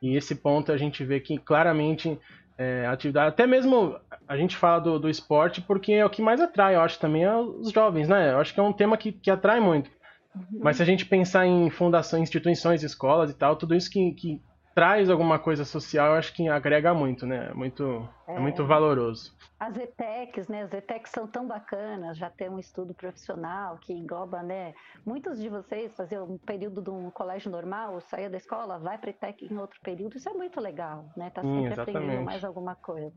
E 0.00 0.16
esse 0.16 0.36
ponto 0.36 0.70
a 0.70 0.76
gente 0.76 1.04
vê 1.04 1.18
que 1.18 1.36
claramente 1.36 2.16
é, 2.56 2.86
atividade, 2.86 3.28
até 3.28 3.46
mesmo 3.46 3.98
a 4.28 4.36
gente 4.36 4.56
fala 4.56 4.80
do, 4.80 4.98
do 4.98 5.10
esporte 5.10 5.60
porque 5.60 5.92
é 5.92 6.04
o 6.04 6.10
que 6.10 6.22
mais 6.22 6.40
atrai, 6.40 6.76
eu 6.76 6.80
acho 6.80 6.98
também, 6.98 7.24
é 7.24 7.36
os 7.36 7.70
jovens, 7.70 8.08
né? 8.08 8.32
Eu 8.32 8.38
acho 8.38 8.54
que 8.54 8.60
é 8.60 8.62
um 8.62 8.72
tema 8.72 8.96
que, 8.96 9.12
que 9.12 9.30
atrai 9.30 9.60
muito. 9.60 9.90
Mas 10.50 10.76
se 10.76 10.82
a 10.82 10.86
gente 10.86 11.06
pensar 11.06 11.46
em 11.46 11.70
fundações, 11.70 12.22
instituições, 12.22 12.82
escolas 12.82 13.30
e 13.30 13.34
tal, 13.34 13.54
tudo 13.54 13.74
isso 13.74 13.90
que, 13.90 14.12
que 14.12 14.40
traz 14.74 15.08
alguma 15.08 15.38
coisa 15.38 15.64
social, 15.64 16.08
eu 16.08 16.14
acho 16.14 16.34
que 16.34 16.48
agrega 16.48 16.92
muito, 16.92 17.24
né? 17.24 17.48
É 17.50 17.54
muito, 17.54 18.08
é. 18.26 18.34
é 18.34 18.40
muito 18.40 18.66
valoroso. 18.66 19.32
As 19.58 19.76
ETECs, 19.76 20.48
né? 20.48 20.62
As 20.62 20.72
ETECs 20.72 21.12
são 21.12 21.26
tão 21.26 21.46
bacanas, 21.46 22.18
já 22.18 22.28
tem 22.28 22.48
um 22.48 22.58
estudo 22.58 22.92
profissional 22.92 23.78
que 23.80 23.92
engloba, 23.92 24.42
né? 24.42 24.74
Muitos 25.06 25.40
de 25.40 25.48
vocês 25.48 25.94
faziam 25.94 26.24
um 26.24 26.38
período 26.38 26.82
de 26.82 26.90
um 26.90 27.08
colégio 27.10 27.50
normal, 27.50 28.00
saía 28.00 28.28
da 28.28 28.36
escola, 28.36 28.78
vai 28.78 28.98
para 28.98 29.10
ETEC 29.10 29.46
em 29.52 29.56
outro 29.58 29.78
período, 29.80 30.16
isso 30.16 30.28
é 30.28 30.32
muito 30.32 30.60
legal, 30.60 31.06
né? 31.16 31.30
Tá 31.30 31.42
sempre 31.42 31.74
Sim, 31.74 31.80
aprendendo 31.80 32.24
mais 32.24 32.44
alguma 32.44 32.74
coisa. 32.74 33.12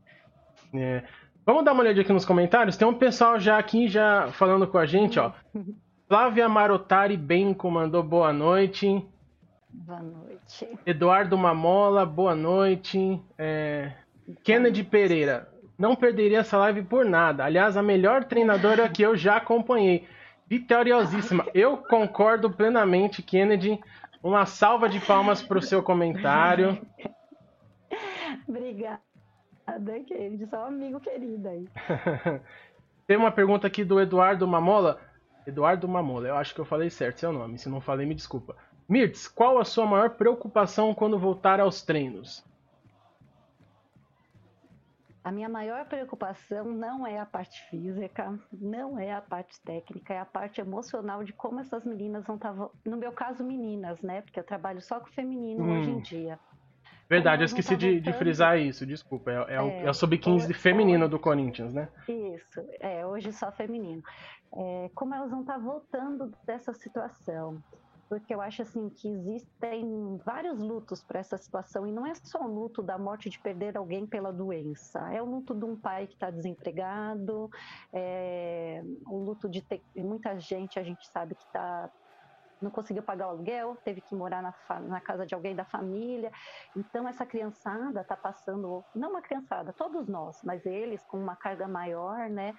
É. 0.72 1.02
Vamos 1.44 1.64
dar 1.64 1.72
uma 1.72 1.82
olhadinha 1.82 2.02
aqui 2.02 2.12
nos 2.12 2.24
comentários? 2.24 2.76
Tem 2.76 2.86
um 2.86 2.94
pessoal 2.94 3.40
já 3.40 3.58
aqui 3.58 3.88
já 3.88 4.30
falando 4.32 4.66
com 4.66 4.78
a 4.78 4.86
gente, 4.86 5.18
ó. 5.18 5.32
Flávia 6.06 6.48
Marotari 6.48 7.16
bem 7.16 7.52
comandou 7.52 8.02
boa 8.02 8.32
noite. 8.32 9.04
Boa 9.70 10.00
noite. 10.00 10.27
Eduardo 10.86 11.36
Mamola, 11.36 12.06
boa 12.06 12.34
noite. 12.34 13.20
É... 13.36 13.92
Kennedy 14.42 14.82
Pereira, 14.82 15.48
não 15.78 15.94
perderia 15.94 16.40
essa 16.40 16.58
live 16.58 16.82
por 16.82 17.04
nada. 17.04 17.44
Aliás, 17.44 17.76
a 17.76 17.82
melhor 17.82 18.24
treinadora 18.24 18.88
que 18.88 19.02
eu 19.02 19.16
já 19.16 19.36
acompanhei. 19.36 20.06
Vitoriosíssima. 20.46 21.46
Eu 21.54 21.76
concordo 21.76 22.50
plenamente, 22.50 23.22
Kennedy. 23.22 23.78
Uma 24.22 24.46
salva 24.46 24.88
de 24.88 24.98
palmas 25.00 25.42
para 25.42 25.58
o 25.58 25.62
seu 25.62 25.82
comentário. 25.82 26.80
Obrigada, 28.48 29.00
Kennedy. 30.06 30.46
Só 30.46 30.64
um 30.64 30.66
amigo 30.66 30.98
querido 30.98 31.48
aí. 31.48 31.68
Tem 33.06 33.16
uma 33.16 33.30
pergunta 33.30 33.66
aqui 33.66 33.84
do 33.84 34.00
Eduardo 34.00 34.46
Mamola. 34.48 35.00
Eduardo 35.46 35.88
Mamola, 35.88 36.28
eu 36.28 36.36
acho 36.36 36.54
que 36.54 36.60
eu 36.60 36.64
falei 36.64 36.90
certo 36.90 37.20
seu 37.20 37.32
nome. 37.32 37.58
Se 37.58 37.68
não 37.68 37.80
falei, 37.80 38.06
me 38.06 38.14
desculpa. 38.14 38.56
Mirtz, 38.88 39.28
qual 39.28 39.58
a 39.58 39.64
sua 39.64 39.84
maior 39.84 40.10
preocupação 40.10 40.94
quando 40.94 41.18
voltar 41.18 41.60
aos 41.60 41.82
treinos? 41.82 42.42
A 45.22 45.30
minha 45.30 45.48
maior 45.48 45.84
preocupação 45.84 46.64
não 46.64 47.06
é 47.06 47.18
a 47.18 47.26
parte 47.26 47.62
física, 47.68 48.38
não 48.50 48.98
é 48.98 49.12
a 49.12 49.20
parte 49.20 49.60
técnica, 49.60 50.14
é 50.14 50.18
a 50.18 50.24
parte 50.24 50.58
emocional 50.58 51.22
de 51.22 51.34
como 51.34 51.60
essas 51.60 51.84
meninas 51.84 52.24
vão 52.24 52.36
estar. 52.36 52.54
Tá 52.54 52.70
no 52.86 52.96
meu 52.96 53.12
caso, 53.12 53.44
meninas, 53.44 54.00
né? 54.00 54.22
Porque 54.22 54.40
eu 54.40 54.44
trabalho 54.44 54.80
só 54.80 54.98
com 54.98 55.06
feminino 55.08 55.62
hum. 55.62 55.80
hoje 55.80 55.90
em 55.90 56.00
dia. 56.00 56.38
Verdade, 57.10 57.42
eu 57.42 57.46
esqueci 57.46 57.70
tá 57.70 57.76
de, 57.76 58.00
de, 58.00 58.12
frisar 58.14 58.58
isso, 58.58 58.86
desculpa. 58.86 59.30
É, 59.30 59.56
é, 59.56 59.60
o, 59.60 59.68
é, 59.68 59.84
é 59.84 59.90
o 59.90 59.94
sub-15 59.94 60.54
feminino 60.54 61.06
do 61.06 61.18
Corinthians, 61.18 61.74
né? 61.74 61.88
Isso, 62.08 62.62
é, 62.80 63.04
hoje 63.04 63.30
só 63.32 63.52
feminino. 63.52 64.02
É, 64.54 64.90
como 64.94 65.14
elas 65.14 65.30
vão 65.30 65.42
estar 65.42 65.54
tá 65.54 65.58
voltando 65.58 66.32
dessa 66.46 66.72
situação? 66.72 67.62
Porque 68.08 68.34
eu 68.34 68.40
acho 68.40 68.62
assim 68.62 68.88
que 68.88 69.08
existem 69.08 70.18
vários 70.24 70.60
lutos 70.60 71.02
para 71.02 71.20
essa 71.20 71.36
situação 71.36 71.86
e 71.86 71.92
não 71.92 72.06
é 72.06 72.14
só 72.14 72.42
o 72.42 72.48
luto 72.48 72.82
da 72.82 72.98
morte 72.98 73.28
de 73.28 73.38
perder 73.38 73.76
alguém 73.76 74.06
pela 74.06 74.32
doença, 74.32 75.12
é 75.12 75.20
o 75.20 75.26
luto 75.26 75.54
de 75.54 75.64
um 75.64 75.76
pai 75.76 76.06
que 76.06 76.14
está 76.14 76.30
desempregado, 76.30 77.50
é 77.92 78.82
o 79.06 79.18
luto 79.18 79.48
de 79.48 79.62
ter 79.62 79.82
muita 79.96 80.38
gente 80.38 80.78
a 80.78 80.82
gente 80.82 81.06
sabe 81.08 81.34
que 81.34 81.44
está 81.44 81.90
não 82.60 82.70
conseguiu 82.70 83.02
pagar 83.02 83.28
o 83.28 83.30
aluguel, 83.30 83.76
teve 83.84 84.00
que 84.00 84.14
morar 84.14 84.42
na, 84.42 84.54
na, 84.80 85.00
casa 85.00 85.24
de 85.24 85.34
alguém 85.34 85.54
da 85.54 85.64
família. 85.64 86.32
Então, 86.76 87.08
essa 87.08 87.24
criançada 87.24 88.00
está 88.00 88.16
passando, 88.16 88.84
não 88.94 89.10
uma 89.10 89.22
criançada, 89.22 89.72
todos 89.72 90.08
nós, 90.08 90.40
mas 90.42 90.66
eles 90.66 91.04
com 91.04 91.18
uma 91.18 91.36
carga 91.36 91.68
maior, 91.68 92.28
né? 92.28 92.54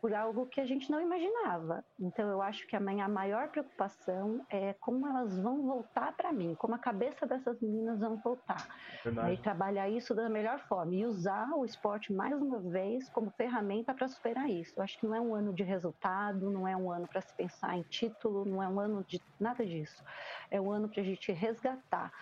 Por 0.00 0.14
algo 0.14 0.46
que 0.46 0.60
a 0.60 0.66
gente 0.66 0.90
não 0.90 1.00
imaginava. 1.00 1.84
Então, 1.98 2.28
eu 2.28 2.40
acho 2.40 2.66
que 2.66 2.74
a 2.74 2.80
minha 2.80 3.06
maior 3.08 3.48
preocupação 3.48 4.44
é 4.48 4.72
como 4.80 5.06
elas 5.06 5.38
vão 5.38 5.66
voltar 5.66 6.16
para 6.16 6.32
mim, 6.32 6.54
como 6.54 6.74
a 6.74 6.78
cabeça 6.78 7.26
dessas 7.26 7.60
meninas 7.60 8.00
vão 8.00 8.16
voltar. 8.16 8.66
Verdade. 9.04 9.34
E 9.34 9.36
trabalhar 9.36 9.88
isso 9.88 10.14
da 10.14 10.28
melhor 10.28 10.58
forma 10.60 10.94
e 10.94 11.04
usar 11.04 11.50
o 11.54 11.64
esporte 11.64 12.12
mais 12.12 12.40
uma 12.40 12.58
vez 12.58 13.08
como 13.10 13.30
ferramenta 13.30 13.94
para 13.94 14.08
superar 14.08 14.48
isso. 14.48 14.72
Eu 14.76 14.82
acho 14.82 14.98
que 14.98 15.06
não 15.06 15.14
é 15.14 15.20
um 15.20 15.34
ano 15.34 15.52
de 15.52 15.62
resultado, 15.62 16.50
não 16.50 16.66
é 16.66 16.76
um 16.76 16.90
ano 16.90 17.06
para 17.06 17.20
se 17.20 17.34
pensar 17.34 17.76
em 17.76 17.82
título, 17.82 18.44
não 18.44 18.62
é 18.62 18.68
um 18.68 18.80
ano 18.80 19.04
de 19.04 19.20
nada 19.38 19.64
disso. 19.64 20.02
É 20.50 20.60
um 20.60 20.70
ano 20.70 20.88
para 20.88 21.02
a 21.02 21.04
gente 21.04 21.30
resgatar. 21.32 22.12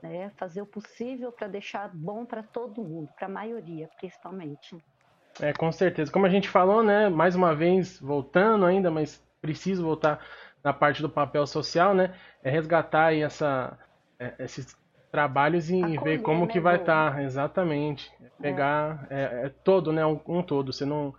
Né, 0.00 0.30
fazer 0.36 0.62
o 0.62 0.66
possível 0.66 1.32
para 1.32 1.48
deixar 1.48 1.88
bom 1.92 2.24
para 2.24 2.40
todo 2.40 2.84
mundo, 2.84 3.10
para 3.16 3.26
a 3.26 3.28
maioria, 3.28 3.90
principalmente. 3.98 4.78
É, 5.40 5.52
com 5.52 5.70
certeza. 5.70 6.10
Como 6.10 6.26
a 6.26 6.30
gente 6.30 6.48
falou, 6.48 6.82
né, 6.82 7.08
mais 7.08 7.34
uma 7.34 7.54
vez, 7.54 7.98
voltando 8.00 8.66
ainda, 8.66 8.90
mas 8.90 9.22
preciso 9.40 9.84
voltar 9.84 10.20
na 10.62 10.72
parte 10.72 11.00
do 11.00 11.08
papel 11.08 11.46
social, 11.46 11.94
né, 11.94 12.14
é 12.42 12.50
resgatar 12.50 13.06
aí 13.06 13.22
essa, 13.22 13.78
é, 14.18 14.34
esses 14.40 14.76
trabalhos 15.10 15.70
e 15.70 15.82
Acolher, 15.82 16.02
ver 16.02 16.22
como 16.22 16.46
né, 16.46 16.52
que 16.52 16.60
vai 16.60 16.76
estar, 16.76 17.14
tá, 17.14 17.22
exatamente. 17.22 18.10
Pegar 18.40 19.06
é. 19.10 19.16
é. 19.16 19.46
é, 19.46 19.52
todo, 19.64 19.92
né, 19.92 20.04
um, 20.04 20.20
um, 20.26 20.42
todo. 20.42 20.72
Você 20.72 20.84
não, 20.84 21.14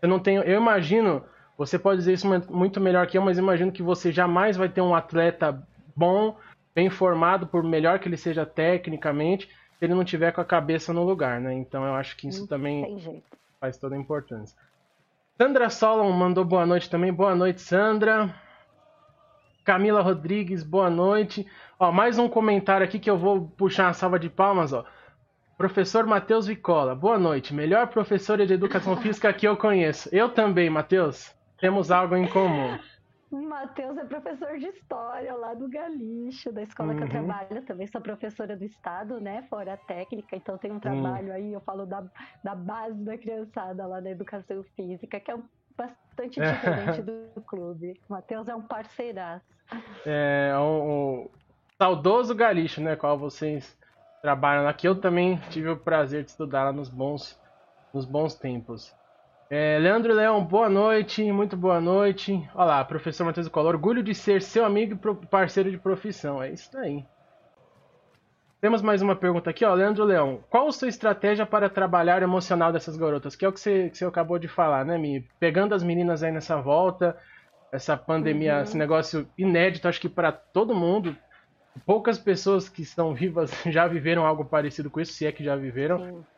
você 0.00 0.06
não 0.06 0.18
tem, 0.18 0.36
eu 0.36 0.60
imagino, 0.60 1.24
você 1.56 1.78
pode 1.78 1.98
dizer 1.98 2.14
isso 2.14 2.28
muito 2.50 2.80
melhor 2.80 3.06
que 3.06 3.18
eu, 3.18 3.22
mas 3.22 3.38
imagino 3.38 3.72
que 3.72 3.82
você 3.82 4.10
jamais 4.12 4.56
vai 4.56 4.68
ter 4.68 4.80
um 4.80 4.94
atleta 4.94 5.62
bom, 5.96 6.36
bem 6.74 6.90
formado, 6.90 7.46
por 7.46 7.62
melhor 7.62 7.98
que 7.98 8.08
ele 8.08 8.16
seja 8.16 8.44
tecnicamente, 8.44 9.48
se 9.78 9.84
ele 9.84 9.94
não 9.94 10.04
tiver 10.04 10.32
com 10.32 10.40
a 10.40 10.44
cabeça 10.44 10.92
no 10.92 11.04
lugar, 11.04 11.40
né? 11.40 11.52
Então 11.54 11.84
eu 11.84 11.94
acho 11.94 12.16
que 12.16 12.28
isso 12.28 12.40
não 12.40 12.46
também 12.48 13.22
faz 13.64 13.78
toda 13.78 13.94
a 13.94 13.98
importância. 13.98 14.54
Sandra 15.38 15.70
Solon 15.70 16.12
mandou 16.12 16.44
boa 16.44 16.66
noite 16.66 16.90
também. 16.90 17.10
Boa 17.10 17.34
noite, 17.34 17.62
Sandra. 17.62 18.34
Camila 19.64 20.02
Rodrigues, 20.02 20.62
boa 20.62 20.90
noite. 20.90 21.46
Ó, 21.80 21.90
mais 21.90 22.18
um 22.18 22.28
comentário 22.28 22.84
aqui 22.84 22.98
que 22.98 23.08
eu 23.08 23.16
vou 23.16 23.48
puxar 23.56 23.86
uma 23.86 23.94
salva 23.94 24.18
de 24.18 24.28
palmas, 24.28 24.74
ó. 24.74 24.84
Professor 25.56 26.04
Matheus 26.04 26.46
Vicola, 26.46 26.94
boa 26.94 27.18
noite. 27.18 27.54
Melhor 27.54 27.86
professora 27.86 28.46
de 28.46 28.52
educação 28.52 28.98
física 28.98 29.32
que 29.32 29.48
eu 29.48 29.56
conheço. 29.56 30.10
Eu 30.12 30.28
também, 30.28 30.68
Matheus. 30.68 31.34
Temos 31.58 31.90
algo 31.90 32.14
em 32.16 32.28
comum. 32.28 32.78
O 33.34 33.42
Matheus 33.48 33.98
é 33.98 34.04
professor 34.04 34.56
de 34.58 34.66
história 34.66 35.34
lá 35.34 35.54
do 35.54 35.68
Galixo, 35.68 36.52
da 36.52 36.62
escola 36.62 36.92
uhum. 36.92 36.98
que 36.98 37.02
eu 37.02 37.06
uhum. 37.06 37.26
trabalho. 37.26 37.66
Também 37.66 37.86
sou 37.88 38.00
professora 38.00 38.56
do 38.56 38.64
estado, 38.64 39.20
né? 39.20 39.42
Fora 39.50 39.76
técnica, 39.76 40.36
então 40.36 40.56
tem 40.56 40.70
um 40.70 40.78
trabalho 40.78 41.30
uhum. 41.30 41.34
aí, 41.34 41.52
eu 41.52 41.60
falo 41.60 41.84
da, 41.84 42.04
da 42.44 42.54
base 42.54 43.02
da 43.02 43.18
criançada 43.18 43.84
lá 43.88 43.98
da 43.98 44.08
educação 44.08 44.62
física, 44.76 45.18
que 45.18 45.32
é 45.32 45.36
bastante 45.76 46.40
diferente 46.40 47.02
do 47.34 47.42
clube. 47.42 48.00
O 48.08 48.12
Matheus 48.12 48.46
é 48.46 48.54
um 48.54 48.62
parceiraço. 48.62 49.44
É, 50.06 50.52
o, 50.56 51.26
o 51.26 51.30
saudoso 51.76 52.36
Galixo, 52.36 52.80
né? 52.80 52.94
Qual 52.94 53.18
vocês 53.18 53.76
trabalham 54.22 54.68
aqui. 54.68 54.86
Eu 54.86 55.00
também 55.00 55.38
tive 55.50 55.70
o 55.70 55.76
prazer 55.76 56.22
de 56.22 56.30
estudar 56.30 56.62
lá 56.62 56.72
nos 56.72 56.88
bons, 56.88 57.36
nos 57.92 58.04
bons 58.04 58.36
tempos. 58.36 58.94
É, 59.56 59.78
Leandro 59.78 60.12
Leão, 60.12 60.44
boa 60.44 60.68
noite, 60.68 61.30
muito 61.30 61.56
boa 61.56 61.80
noite. 61.80 62.44
Olá, 62.56 62.84
professor 62.84 63.22
Matheus 63.22 63.46
Collor, 63.46 63.74
orgulho 63.74 64.02
de 64.02 64.12
ser 64.12 64.42
seu 64.42 64.64
amigo 64.64 64.94
e 64.94 65.26
parceiro 65.28 65.70
de 65.70 65.78
profissão. 65.78 66.42
É 66.42 66.50
isso 66.50 66.76
aí. 66.76 67.04
Temos 68.60 68.82
mais 68.82 69.00
uma 69.00 69.14
pergunta 69.14 69.50
aqui, 69.50 69.64
ó. 69.64 69.72
Leandro 69.72 70.02
Leão, 70.02 70.40
qual 70.50 70.66
a 70.66 70.72
sua 70.72 70.88
estratégia 70.88 71.46
para 71.46 71.70
trabalhar 71.70 72.20
o 72.20 72.24
emocional 72.24 72.72
dessas 72.72 72.96
garotas? 72.96 73.36
Que 73.36 73.44
é 73.44 73.48
o 73.48 73.52
que 73.52 73.60
você, 73.60 73.90
que 73.90 73.96
você 73.96 74.04
acabou 74.04 74.40
de 74.40 74.48
falar, 74.48 74.84
né, 74.84 74.98
Mi? 74.98 75.24
Pegando 75.38 75.72
as 75.72 75.84
meninas 75.84 76.24
aí 76.24 76.32
nessa 76.32 76.60
volta, 76.60 77.16
essa 77.70 77.96
pandemia, 77.96 78.56
uhum. 78.56 78.62
esse 78.62 78.76
negócio 78.76 79.24
inédito, 79.38 79.86
acho 79.86 80.00
que 80.00 80.08
para 80.08 80.32
todo 80.32 80.74
mundo. 80.74 81.16
Poucas 81.86 82.18
pessoas 82.18 82.68
que 82.68 82.82
estão 82.82 83.14
vivas 83.14 83.52
já 83.70 83.86
viveram 83.86 84.26
algo 84.26 84.44
parecido 84.44 84.90
com 84.90 85.00
isso, 85.00 85.12
se 85.12 85.24
é 85.24 85.30
que 85.30 85.44
já 85.44 85.54
viveram. 85.54 85.98
Sim. 85.98 86.33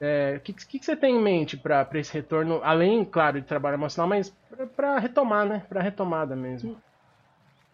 O 0.00 0.04
é, 0.04 0.40
que, 0.40 0.52
que, 0.52 0.78
que, 0.78 0.84
você 0.84 0.96
tem 0.96 1.16
em 1.16 1.22
mente 1.22 1.56
para 1.56 1.88
esse 1.94 2.12
retorno, 2.12 2.60
além, 2.62 3.04
claro, 3.04 3.40
de 3.40 3.46
trabalho 3.46 3.76
emocional, 3.76 4.08
mas 4.08 4.30
para 4.74 4.98
retomar, 4.98 5.46
né? 5.46 5.64
Para 5.68 5.80
retomada 5.80 6.34
mesmo. 6.34 6.76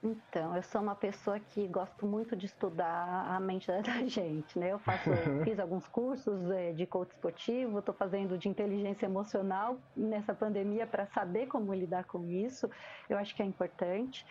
Então, 0.02 0.56
eu 0.56 0.62
sou 0.62 0.80
uma 0.80 0.94
pessoa 0.94 1.38
que 1.38 1.66
gosto 1.68 2.06
muito 2.06 2.34
de 2.34 2.46
estudar 2.46 3.26
a 3.28 3.38
mente 3.38 3.66
da 3.82 4.06
gente, 4.06 4.58
né? 4.58 4.72
Eu 4.72 4.78
faço, 4.78 5.10
fiz 5.44 5.58
alguns 5.58 5.86
cursos 5.88 6.50
é, 6.50 6.72
de 6.72 6.86
coach 6.86 7.10
esportivo, 7.10 7.78
estou 7.78 7.94
fazendo 7.94 8.38
de 8.38 8.48
inteligência 8.48 9.06
emocional 9.06 9.78
nessa 9.96 10.34
pandemia 10.34 10.86
para 10.86 11.06
saber 11.06 11.46
como 11.46 11.74
lidar 11.74 12.04
com 12.04 12.26
isso. 12.30 12.70
Eu 13.08 13.18
acho 13.18 13.34
que 13.34 13.42
é 13.42 13.46
importante. 13.46 14.24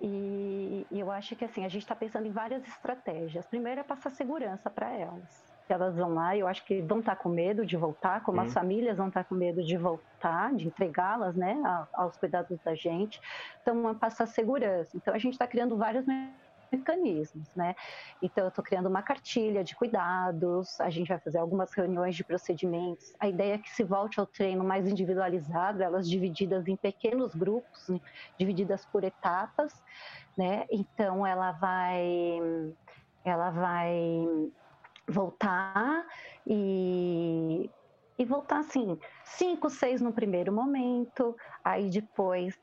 E, 0.00 0.86
e 0.90 1.00
eu 1.00 1.10
acho 1.10 1.34
que 1.36 1.44
assim 1.44 1.64
a 1.64 1.68
gente 1.68 1.82
está 1.82 1.94
pensando 1.94 2.26
em 2.26 2.32
várias 2.32 2.66
estratégias. 2.66 3.46
Primeiro 3.46 3.80
é 3.80 3.84
passar 3.84 4.10
segurança 4.10 4.68
para 4.68 4.92
elas 4.92 5.55
elas 5.72 5.96
vão 5.96 6.14
lá, 6.14 6.36
eu 6.36 6.46
acho 6.46 6.64
que 6.64 6.80
vão 6.82 7.00
estar 7.00 7.16
tá 7.16 7.22
com 7.22 7.28
medo 7.28 7.66
de 7.66 7.76
voltar, 7.76 8.22
como 8.22 8.40
as 8.40 8.52
famílias 8.52 8.96
vão 8.96 9.08
estar 9.08 9.24
tá 9.24 9.28
com 9.28 9.34
medo 9.34 9.64
de 9.64 9.76
voltar, 9.76 10.54
de 10.54 10.66
entregá-las, 10.66 11.34
né, 11.34 11.60
aos 11.92 12.16
cuidados 12.16 12.58
da 12.64 12.74
gente. 12.74 13.20
Então, 13.62 13.88
é 13.88 13.94
passar 13.94 14.26
segurança. 14.26 14.96
Então, 14.96 15.14
a 15.14 15.18
gente 15.18 15.32
está 15.32 15.46
criando 15.46 15.76
vários 15.76 16.04
mecanismos, 16.70 17.48
né? 17.54 17.74
Então, 18.22 18.44
eu 18.44 18.48
estou 18.48 18.64
criando 18.64 18.86
uma 18.86 19.02
cartilha 19.02 19.62
de 19.62 19.74
cuidados, 19.74 20.80
a 20.80 20.90
gente 20.90 21.08
vai 21.08 21.18
fazer 21.18 21.38
algumas 21.38 21.72
reuniões 21.72 22.14
de 22.14 22.24
procedimentos. 22.24 23.14
A 23.18 23.28
ideia 23.28 23.54
é 23.54 23.58
que 23.58 23.70
se 23.70 23.84
volte 23.84 24.18
ao 24.20 24.26
treino 24.26 24.64
mais 24.64 24.88
individualizado, 24.88 25.82
elas 25.82 26.08
divididas 26.08 26.66
em 26.66 26.76
pequenos 26.76 27.34
grupos, 27.34 27.88
né? 27.88 28.00
divididas 28.38 28.84
por 28.86 29.04
etapas, 29.04 29.82
né? 30.36 30.66
Então, 30.70 31.26
ela 31.26 31.52
vai, 31.52 32.40
ela 33.24 33.50
vai 33.50 34.50
voltar 35.08 36.06
e 36.46 37.70
e 38.18 38.24
voltar 38.24 38.60
assim, 38.60 38.98
cinco, 39.24 39.68
seis 39.68 40.00
no 40.00 40.12
primeiro 40.12 40.52
momento, 40.52 41.36
aí 41.62 41.90
depois 41.90 42.56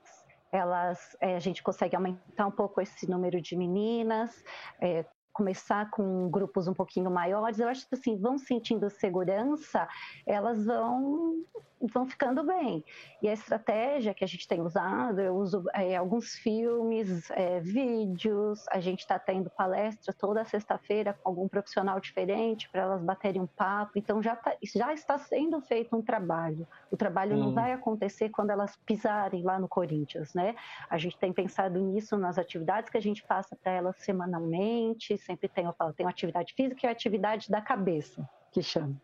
elas, 0.52 1.16
é, 1.20 1.36
a 1.36 1.40
gente 1.40 1.64
consegue 1.64 1.96
aumentar 1.96 2.46
um 2.46 2.52
pouco 2.52 2.82
esse 2.82 3.10
número 3.10 3.42
de 3.42 3.56
meninas, 3.56 4.44
é, 4.80 5.06
começar 5.32 5.90
com 5.90 6.30
grupos 6.30 6.68
um 6.68 6.74
pouquinho 6.74 7.10
maiores, 7.10 7.60
eu 7.60 7.68
acho 7.68 7.88
que 7.88 7.96
assim, 7.96 8.18
vão 8.18 8.38
sentindo 8.38 8.90
segurança, 8.90 9.88
elas 10.28 10.66
vão 10.66 11.44
vão 11.88 12.06
ficando 12.06 12.44
bem. 12.44 12.84
E 13.22 13.28
a 13.28 13.34
estratégia 13.34 14.14
que 14.14 14.24
a 14.24 14.28
gente 14.28 14.48
tem 14.48 14.62
usado, 14.62 15.20
eu 15.20 15.36
uso 15.36 15.64
é, 15.74 15.96
alguns 15.96 16.36
filmes, 16.36 17.30
é, 17.32 17.60
vídeos, 17.60 18.66
a 18.70 18.80
gente 18.80 19.00
está 19.00 19.20
tendo 19.20 19.50
palestra 19.50 20.14
toda 20.14 20.46
sexta-feira 20.46 21.14
com 21.14 21.30
algum 21.30 21.48
profissional 21.48 22.00
diferente 22.00 22.70
para 22.70 22.82
elas 22.82 23.02
baterem 23.02 23.42
um 23.42 23.48
papo. 23.48 23.94
Então 23.96 24.22
já, 24.22 24.36
tá, 24.36 24.56
já 24.64 24.94
está 24.94 25.18
sendo 25.18 25.62
feito 25.62 25.96
um 25.96 26.02
trabalho. 26.02 26.68
O 26.92 26.98
trabalho 26.98 27.36
hum. 27.36 27.40
não 27.40 27.54
vai 27.54 27.72
acontecer 27.72 28.30
quando 28.30 28.52
elas 28.52 28.76
pisarem 28.86 29.44
lá 29.44 29.60
no 29.60 29.68
Corinthians, 29.68 30.34
né? 30.34 30.56
A 30.90 30.98
gente 30.98 31.18
tem 31.18 31.34
pensado 31.34 31.80
nisso 31.80 32.18
nas 32.18 32.38
atividades 32.38 32.90
que 32.90 32.98
a 32.98 33.02
gente 33.02 33.24
passa 33.24 33.56
para 33.56 33.72
elas 33.72 33.96
semanalmente. 33.98 35.18
Sempre 35.18 35.48
tem, 35.48 35.66
eu 35.66 35.74
falo, 35.74 35.94
tem 35.94 36.08
atividade 36.08 36.54
física 36.54 36.88
e 36.88 36.90
atividade 36.90 37.50
da 37.50 37.62
cabeça, 37.62 38.28
que 38.52 38.62
chama. 38.62 38.96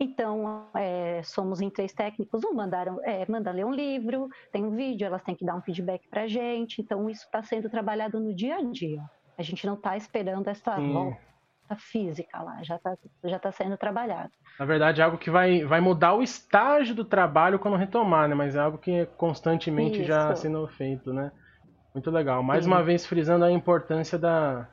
Então, 0.00 0.68
é, 0.74 1.22
somos 1.24 1.60
em 1.60 1.68
três 1.68 1.92
técnicos, 1.92 2.44
um 2.44 2.54
mandaram, 2.54 3.00
é, 3.02 3.26
manda 3.28 3.50
ler 3.50 3.66
um 3.66 3.72
livro, 3.72 4.28
tem 4.52 4.64
um 4.64 4.70
vídeo, 4.70 5.06
elas 5.06 5.22
têm 5.22 5.34
que 5.34 5.44
dar 5.44 5.56
um 5.56 5.62
feedback 5.62 6.06
para 6.08 6.22
a 6.22 6.28
gente. 6.28 6.80
Então, 6.80 7.10
isso 7.10 7.24
está 7.24 7.42
sendo 7.42 7.68
trabalhado 7.68 8.20
no 8.20 8.32
dia 8.32 8.56
a 8.56 8.62
dia. 8.62 9.02
A 9.36 9.42
gente 9.42 9.66
não 9.66 9.74
está 9.74 9.96
esperando 9.96 10.48
essa 10.48 10.76
Sim. 10.76 10.92
volta 10.92 11.76
física 11.76 12.40
lá, 12.40 12.62
já 12.62 12.76
está 12.76 12.96
já 13.24 13.38
tá 13.38 13.52
sendo 13.52 13.76
trabalhado. 13.76 14.30
Na 14.58 14.64
verdade, 14.64 15.00
é 15.00 15.04
algo 15.04 15.18
que 15.18 15.30
vai, 15.30 15.64
vai 15.64 15.80
mudar 15.80 16.14
o 16.14 16.22
estágio 16.22 16.94
do 16.94 17.04
trabalho 17.04 17.58
quando 17.58 17.76
retomar, 17.76 18.28
né? 18.28 18.34
Mas 18.34 18.54
é 18.56 18.60
algo 18.60 18.78
que 18.78 18.90
é 18.90 19.06
constantemente 19.06 19.98
Isso. 19.98 20.06
já 20.06 20.34
sendo 20.34 20.66
feito, 20.68 21.12
né? 21.12 21.30
Muito 21.92 22.10
legal. 22.10 22.42
Mais 22.42 22.64
Sim. 22.64 22.70
uma 22.70 22.82
vez 22.82 23.04
frisando 23.04 23.44
a 23.44 23.50
importância 23.50 24.18
da, 24.18 24.68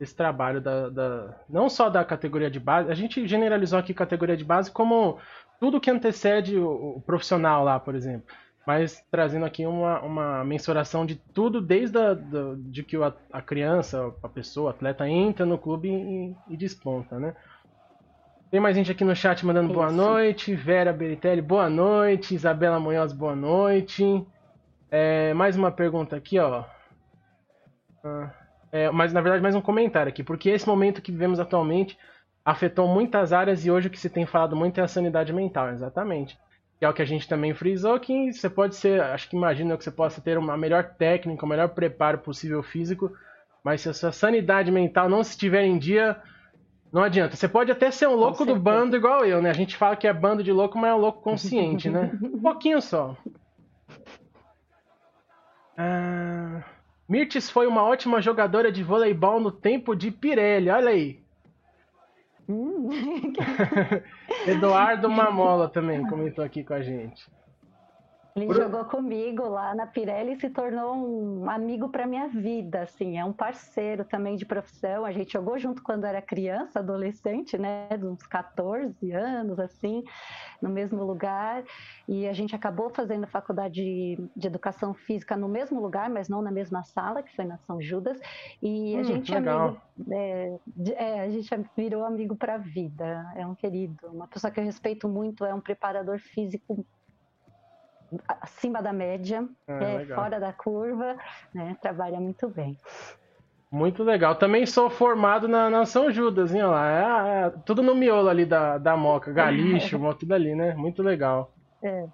esse 0.00 0.16
trabalho 0.16 0.60
da, 0.60 0.88
da, 0.88 1.36
não 1.48 1.68
só 1.68 1.90
da 1.90 2.02
categoria 2.04 2.50
de 2.50 2.58
base, 2.58 2.90
a 2.90 2.94
gente 2.94 3.28
generalizou 3.28 3.78
aqui 3.78 3.92
categoria 3.92 4.36
de 4.36 4.44
base 4.44 4.70
como 4.70 5.18
tudo 5.60 5.80
que 5.80 5.90
antecede 5.90 6.56
o, 6.56 6.96
o 6.96 7.02
profissional 7.02 7.62
lá, 7.62 7.78
por 7.78 7.94
exemplo, 7.94 8.26
mas 8.66 9.04
trazendo 9.10 9.44
aqui 9.44 9.66
uma, 9.66 10.00
uma 10.00 10.44
mensuração 10.44 11.04
de 11.04 11.16
tudo 11.16 11.60
desde 11.60 11.98
a, 11.98 12.14
do, 12.14 12.56
de 12.56 12.82
que 12.82 12.96
a, 12.96 13.12
a, 13.30 13.42
criança, 13.42 14.12
a 14.22 14.28
pessoa, 14.28 14.66
o 14.66 14.70
atleta 14.70 15.06
entra 15.06 15.44
no 15.44 15.58
clube 15.58 15.90
e, 15.90 16.34
e, 16.48 16.56
desponta, 16.56 17.18
né? 17.18 17.36
Tem 18.50 18.58
mais 18.58 18.74
gente 18.74 18.90
aqui 18.90 19.04
no 19.04 19.14
chat 19.14 19.44
mandando 19.44 19.68
Isso. 19.68 19.74
boa 19.74 19.92
noite, 19.92 20.54
Vera 20.54 20.92
Beritelli, 20.92 21.42
boa 21.42 21.68
noite, 21.68 22.34
Isabela 22.34 22.80
Munhoz, 22.80 23.12
boa 23.12 23.36
noite. 23.36 24.26
É, 24.90 25.32
mais 25.34 25.56
uma 25.56 25.70
pergunta 25.70 26.16
aqui, 26.16 26.38
ó. 26.38 26.64
Ah. 28.02 28.39
É, 28.72 28.90
mas 28.90 29.12
na 29.12 29.20
verdade 29.20 29.42
mais 29.42 29.54
um 29.54 29.60
comentário 29.60 30.10
aqui, 30.10 30.22
porque 30.22 30.50
esse 30.50 30.66
momento 30.66 31.02
que 31.02 31.10
vivemos 31.10 31.40
atualmente 31.40 31.98
afetou 32.44 32.88
muitas 32.88 33.32
áreas 33.32 33.64
e 33.64 33.70
hoje 33.70 33.88
o 33.88 33.90
que 33.90 33.98
se 33.98 34.08
tem 34.08 34.24
falado 34.26 34.56
muito 34.56 34.80
é 34.80 34.82
a 34.82 34.88
sanidade 34.88 35.32
mental, 35.32 35.70
exatamente. 35.70 36.38
Que 36.78 36.84
é 36.84 36.88
o 36.88 36.94
que 36.94 37.02
a 37.02 37.06
gente 37.06 37.28
também 37.28 37.52
frisou, 37.52 37.98
que 38.00 38.32
você 38.32 38.48
pode 38.48 38.76
ser, 38.76 39.00
acho 39.02 39.28
que 39.28 39.36
imagina 39.36 39.76
que 39.76 39.84
você 39.84 39.90
possa 39.90 40.20
ter 40.20 40.38
uma 40.38 40.56
melhor 40.56 40.84
técnica, 40.96 41.44
o 41.44 41.48
melhor 41.48 41.68
preparo 41.70 42.18
possível 42.18 42.62
físico, 42.62 43.12
mas 43.62 43.82
se 43.82 43.88
a 43.88 43.92
sua 43.92 44.12
sanidade 44.12 44.70
mental 44.70 45.08
não 45.08 45.20
estiver 45.20 45.64
em 45.64 45.78
dia, 45.78 46.16
não 46.92 47.02
adianta. 47.02 47.36
Você 47.36 47.48
pode 47.48 47.70
até 47.70 47.90
ser 47.90 48.08
um 48.08 48.14
louco 48.14 48.44
do 48.44 48.56
bando 48.56 48.96
igual 48.96 49.24
eu, 49.24 49.42
né? 49.42 49.50
A 49.50 49.54
gente 49.54 49.76
fala 49.76 49.96
que 49.96 50.06
é 50.06 50.12
bando 50.12 50.42
de 50.42 50.52
louco, 50.52 50.78
mas 50.78 50.90
é 50.90 50.94
um 50.94 50.98
louco 50.98 51.20
consciente, 51.22 51.90
né? 51.90 52.10
Um 52.22 52.40
pouquinho 52.40 52.80
só. 52.80 53.16
Ah... 55.76 56.62
Mirtes 57.10 57.50
foi 57.50 57.66
uma 57.66 57.82
ótima 57.82 58.22
jogadora 58.22 58.70
de 58.70 58.84
voleibol 58.84 59.40
no 59.40 59.50
tempo 59.50 59.96
de 59.96 60.12
Pirelli, 60.12 60.70
olha 60.70 60.90
aí. 60.90 61.20
Hum. 62.48 62.88
Eduardo 64.46 65.10
Mamola 65.10 65.68
também 65.68 66.06
comentou 66.06 66.44
aqui 66.44 66.62
com 66.62 66.72
a 66.72 66.80
gente. 66.80 67.28
Ele 68.36 68.52
jogou 68.54 68.84
comigo 68.84 69.48
lá 69.48 69.74
na 69.74 69.86
Pirelli 69.86 70.32
e 70.32 70.40
se 70.40 70.48
tornou 70.50 70.94
um 70.94 71.50
amigo 71.50 71.88
para 71.88 72.06
minha 72.06 72.28
vida, 72.28 72.82
assim, 72.82 73.18
é 73.18 73.24
um 73.24 73.32
parceiro 73.32 74.04
também 74.04 74.36
de 74.36 74.46
profissão. 74.46 75.04
A 75.04 75.12
gente 75.12 75.32
jogou 75.32 75.58
junto 75.58 75.82
quando 75.82 76.04
era 76.04 76.22
criança, 76.22 76.78
adolescente, 76.78 77.58
né, 77.58 77.88
de 77.96 78.06
uns 78.06 78.22
14 78.22 79.10
anos, 79.12 79.58
assim, 79.58 80.04
no 80.62 80.68
mesmo 80.68 81.02
lugar. 81.02 81.64
E 82.06 82.28
a 82.28 82.32
gente 82.32 82.54
acabou 82.54 82.88
fazendo 82.90 83.26
faculdade 83.26 83.74
de, 83.74 84.18
de 84.36 84.46
educação 84.46 84.94
física 84.94 85.36
no 85.36 85.48
mesmo 85.48 85.80
lugar, 85.80 86.08
mas 86.08 86.28
não 86.28 86.40
na 86.40 86.50
mesma 86.50 86.84
sala, 86.84 87.22
que 87.22 87.34
foi 87.34 87.44
na 87.44 87.58
São 87.58 87.80
Judas. 87.80 88.18
E 88.62 88.96
a 88.96 89.00
hum, 89.00 89.04
gente 89.04 89.34
amigo, 89.34 89.80
é, 90.10 90.58
é, 90.92 91.20
a 91.20 91.30
gente 91.30 91.50
virou 91.76 92.04
amigo 92.04 92.36
para 92.36 92.54
a 92.54 92.58
vida. 92.58 93.32
É 93.34 93.44
um 93.44 93.54
querido, 93.54 94.06
uma 94.06 94.28
pessoa 94.28 94.50
que 94.52 94.60
eu 94.60 94.64
respeito 94.64 95.08
muito, 95.08 95.44
é 95.44 95.52
um 95.52 95.60
preparador 95.60 96.20
físico 96.20 96.86
acima 98.40 98.82
da 98.82 98.92
média, 98.92 99.46
é, 99.66 100.04
fora 100.14 100.40
da 100.40 100.52
curva, 100.52 101.16
né? 101.54 101.76
Trabalha 101.80 102.20
muito 102.20 102.48
bem. 102.48 102.76
Muito 103.70 104.02
legal. 104.02 104.34
Também 104.34 104.66
sou 104.66 104.90
formado 104.90 105.46
na, 105.46 105.70
na 105.70 105.86
São 105.86 106.10
Judas, 106.10 106.52
hein, 106.52 106.62
lá. 106.64 106.90
É, 106.90 107.46
é, 107.46 107.50
tudo 107.64 107.82
no 107.82 107.94
miolo 107.94 108.28
ali 108.28 108.44
da, 108.44 108.78
da 108.78 108.96
Moca, 108.96 109.32
Galixo, 109.32 109.98
tudo 110.18 110.34
ali, 110.34 110.54
né? 110.56 110.74
Muito 110.74 111.02
legal. 111.02 111.52
É. 111.80 112.06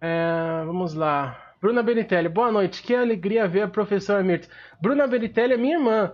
é. 0.00 0.62
Vamos 0.64 0.94
lá. 0.94 1.36
Bruna 1.60 1.82
Benitelli, 1.82 2.28
boa 2.28 2.52
noite. 2.52 2.80
Que 2.80 2.94
alegria 2.94 3.48
ver 3.48 3.62
a 3.62 3.68
professora 3.68 4.22
Mirtz. 4.22 4.48
Bruna 4.80 5.06
Benitelli 5.08 5.54
é 5.54 5.56
minha 5.56 5.78
irmã. 5.78 6.12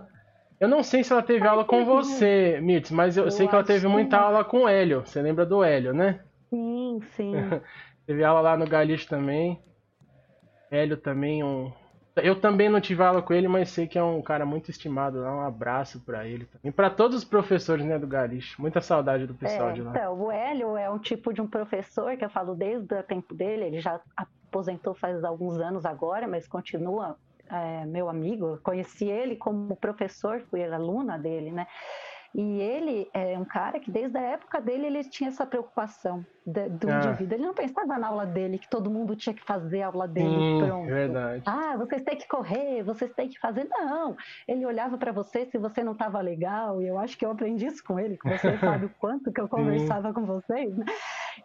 Eu 0.59 0.67
não 0.67 0.81
sei 0.81 1.03
se 1.03 1.11
ela 1.11 1.21
teve 1.21 1.45
aula 1.45 1.63
com 1.65 1.85
você, 1.85 2.59
Mirtz, 2.61 2.89
mas 2.89 3.17
eu, 3.17 3.25
eu 3.25 3.31
sei 3.31 3.47
que 3.47 3.53
ela 3.53 3.63
teve 3.63 3.87
muita 3.87 4.17
aula 4.17 4.43
com 4.43 4.63
o 4.63 4.67
Hélio. 4.67 5.01
Você 5.01 5.21
lembra 5.21 5.45
do 5.45 5.63
Hélio, 5.63 5.93
né? 5.93 6.21
Sim, 6.49 7.01
sim. 7.15 7.33
Teve 8.05 8.23
aula 8.23 8.41
lá 8.41 8.57
no 8.57 8.67
Galixo 8.67 9.07
também. 9.07 9.61
Hélio 10.69 10.97
também, 10.97 11.43
um. 11.43 11.71
Eu 12.15 12.39
também 12.39 12.69
não 12.69 12.79
tive 12.79 13.01
aula 13.01 13.21
com 13.21 13.33
ele, 13.33 13.47
mas 13.47 13.69
sei 13.69 13.87
que 13.87 13.97
é 13.97 14.03
um 14.03 14.21
cara 14.21 14.45
muito 14.45 14.69
estimado 14.69 15.19
lá. 15.19 15.35
Um 15.35 15.41
abraço 15.41 15.99
para 16.05 16.27
ele 16.27 16.45
também. 16.45 16.71
Para 16.71 16.89
todos 16.89 17.17
os 17.17 17.23
professores 17.23 17.85
né, 17.85 17.97
do 17.97 18.05
Galixo. 18.05 18.61
Muita 18.61 18.81
saudade 18.81 19.25
do 19.25 19.33
pessoal 19.33 19.69
é, 19.69 19.73
de 19.73 19.81
lá. 19.81 19.91
Então, 19.91 20.19
o 20.19 20.31
Hélio 20.31 20.77
é 20.77 20.89
um 20.89 20.99
tipo 20.99 21.33
de 21.33 21.41
um 21.41 21.47
professor 21.47 22.15
que 22.15 22.23
eu 22.23 22.29
falo 22.29 22.53
desde 22.55 22.93
o 22.93 23.03
tempo 23.03 23.33
dele. 23.33 23.65
Ele 23.65 23.79
já 23.79 23.99
aposentou 24.15 24.93
faz 24.93 25.23
alguns 25.23 25.59
anos 25.59 25.85
agora, 25.85 26.27
mas 26.27 26.47
continua 26.47 27.17
é, 27.49 27.85
meu 27.85 28.09
amigo. 28.09 28.59
Conheci 28.63 29.05
ele 29.05 29.35
como 29.35 29.75
professor, 29.75 30.41
fui 30.49 30.63
aluna 30.63 31.17
dele, 31.17 31.51
né? 31.51 31.67
E 32.35 32.59
ele 32.61 33.07
é 33.13 33.37
um 33.37 33.45
cara 33.45 33.79
que 33.79 33.91
desde 33.91 34.17
a 34.17 34.21
época 34.21 34.59
dele 34.59 34.87
ele 34.87 35.03
tinha 35.03 35.29
essa 35.29 35.45
preocupação 35.45 36.25
de, 36.45 36.67
do 36.69 36.89
ah. 36.89 36.97
indivíduo. 36.97 37.37
Ele 37.37 37.45
não 37.45 37.53
pensava 37.53 37.97
na 37.99 38.07
aula 38.07 38.25
dele, 38.25 38.57
que 38.57 38.67
todo 38.67 38.89
mundo 38.89 39.15
tinha 39.15 39.35
que 39.35 39.43
fazer 39.43 39.83
a 39.83 39.87
aula 39.87 40.07
dele 40.07 40.35
hum, 40.35 40.65
pronto. 40.65 40.87
Verdade. 40.87 41.43
Ah, 41.45 41.77
vocês 41.77 42.01
têm 42.01 42.17
que 42.17 42.27
correr, 42.27 42.83
vocês 42.83 43.13
têm 43.13 43.29
que 43.29 43.39
fazer. 43.39 43.67
Não, 43.69 44.17
ele 44.47 44.65
olhava 44.65 44.97
para 44.97 45.11
você 45.11 45.45
se 45.45 45.59
você 45.59 45.83
não 45.83 45.91
estava 45.91 46.19
legal, 46.21 46.81
e 46.81 46.87
eu 46.87 46.97
acho 46.97 47.15
que 47.15 47.23
eu 47.23 47.29
aprendi 47.29 47.67
isso 47.67 47.83
com 47.83 47.99
ele, 47.99 48.17
que 48.17 48.27
você 48.27 48.57
sabe 48.57 48.85
o 48.85 48.91
quanto 48.99 49.31
que 49.31 49.39
eu 49.39 49.47
conversava 49.47 50.11
com 50.11 50.25
vocês, 50.25 50.75
né? 50.75 50.85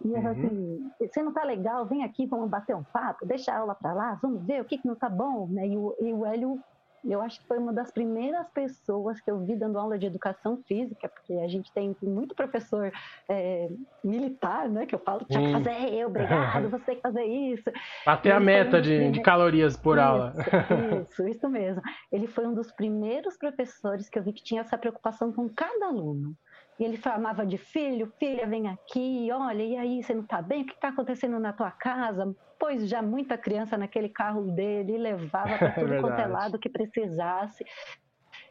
E 0.03 0.09
eu 0.09 0.21
uhum. 0.21 0.29
assim, 0.29 0.91
você 1.01 1.23
não 1.23 1.35
tá 1.35 1.45
legal, 1.45 1.85
vem 1.87 2.03
aqui, 2.03 2.27
vamos 2.27 2.49
bater 2.49 2.75
um 2.75 2.85
papo, 2.85 3.27
deixa 3.27 3.53
a 3.53 3.59
aula 3.59 3.75
para 3.75 3.93
lá, 3.93 4.19
vamos 4.23 4.43
ver 4.47 4.63
o 4.63 4.65
que, 4.65 4.79
que 4.79 4.87
não 4.87 4.95
tá 4.95 5.09
bom, 5.09 5.49
né? 5.49 5.67
E 5.67 5.77
o, 5.77 5.95
e 6.01 6.13
o 6.13 6.25
Hélio 6.25 6.59
eu 7.05 7.21
acho 7.21 7.41
que 7.41 7.47
foi 7.47 7.59
uma 7.59 7.73
das 7.73 7.91
primeiras 7.91 8.49
pessoas 8.51 9.21
que 9.21 9.31
eu 9.31 9.39
vi 9.41 9.57
dando 9.57 9.79
aula 9.79 9.99
de 9.99 10.07
educação 10.07 10.63
física, 10.67 11.09
porque 11.09 11.35
a 11.35 11.49
gente 11.49 11.73
tem 11.73 11.95
muito 12.03 12.35
professor 12.35 12.93
é, 13.29 13.69
militar, 14.03 14.69
né? 14.69 14.87
Que 14.87 14.95
eu 14.95 14.99
falo, 14.99 15.25
tinha 15.25 15.47
que 15.47 15.53
fazer 15.53 15.95
eu, 15.95 16.09
obrigado, 16.09 16.69
você 16.71 16.85
tem 16.85 16.97
que 16.97 17.03
fazer 17.03 17.25
isso. 17.25 17.71
Até 18.07 18.33
a 18.33 18.41
meta 18.41 18.81
de, 18.81 19.11
de, 19.11 19.21
calorias 19.21 19.77
por 19.77 19.97
isso, 19.97 20.07
aula. 20.07 20.35
Isso, 21.11 21.29
isso 21.29 21.49
mesmo. 21.51 21.83
Ele 22.11 22.27
foi 22.27 22.47
um 22.47 22.55
dos 22.55 22.73
primeiros 22.73 23.37
professores 23.37 24.09
que 24.09 24.19
eu 24.19 24.23
vi 24.23 24.33
que 24.33 24.43
tinha 24.43 24.61
essa 24.61 24.77
preocupação 24.77 25.33
com 25.33 25.49
cada 25.49 25.87
aluno. 25.87 26.35
E 26.79 26.85
ele 26.85 26.97
chamava 26.97 27.45
de 27.45 27.59
filho, 27.59 28.13
filha, 28.19 28.47
vem 28.47 28.69
aqui, 28.69 29.29
olha, 29.33 29.63
e 29.63 29.77
aí, 29.77 30.03
você 30.03 30.15
não 30.15 30.23
está 30.23 30.41
bem? 30.41 30.63
O 30.63 30.67
que 30.67 30.75
está 30.75 30.89
acontecendo 30.89 31.39
na 31.41 31.53
tua 31.53 31.73
casa? 31.73 32.35
Pôs 32.59 32.89
já 32.89 33.01
muita 33.01 33.39
criança 33.39 33.77
naquele 33.77 34.09
carro 34.09 34.43
dele 34.43 34.95
e 34.95 34.99
levava 34.99 35.57
para 35.59 35.71
tudo 35.73 35.95
é 35.95 36.01
quanto 36.01 36.21
é 36.21 36.27
lado 36.27 36.59
que 36.59 36.69
precisasse. 36.69 37.65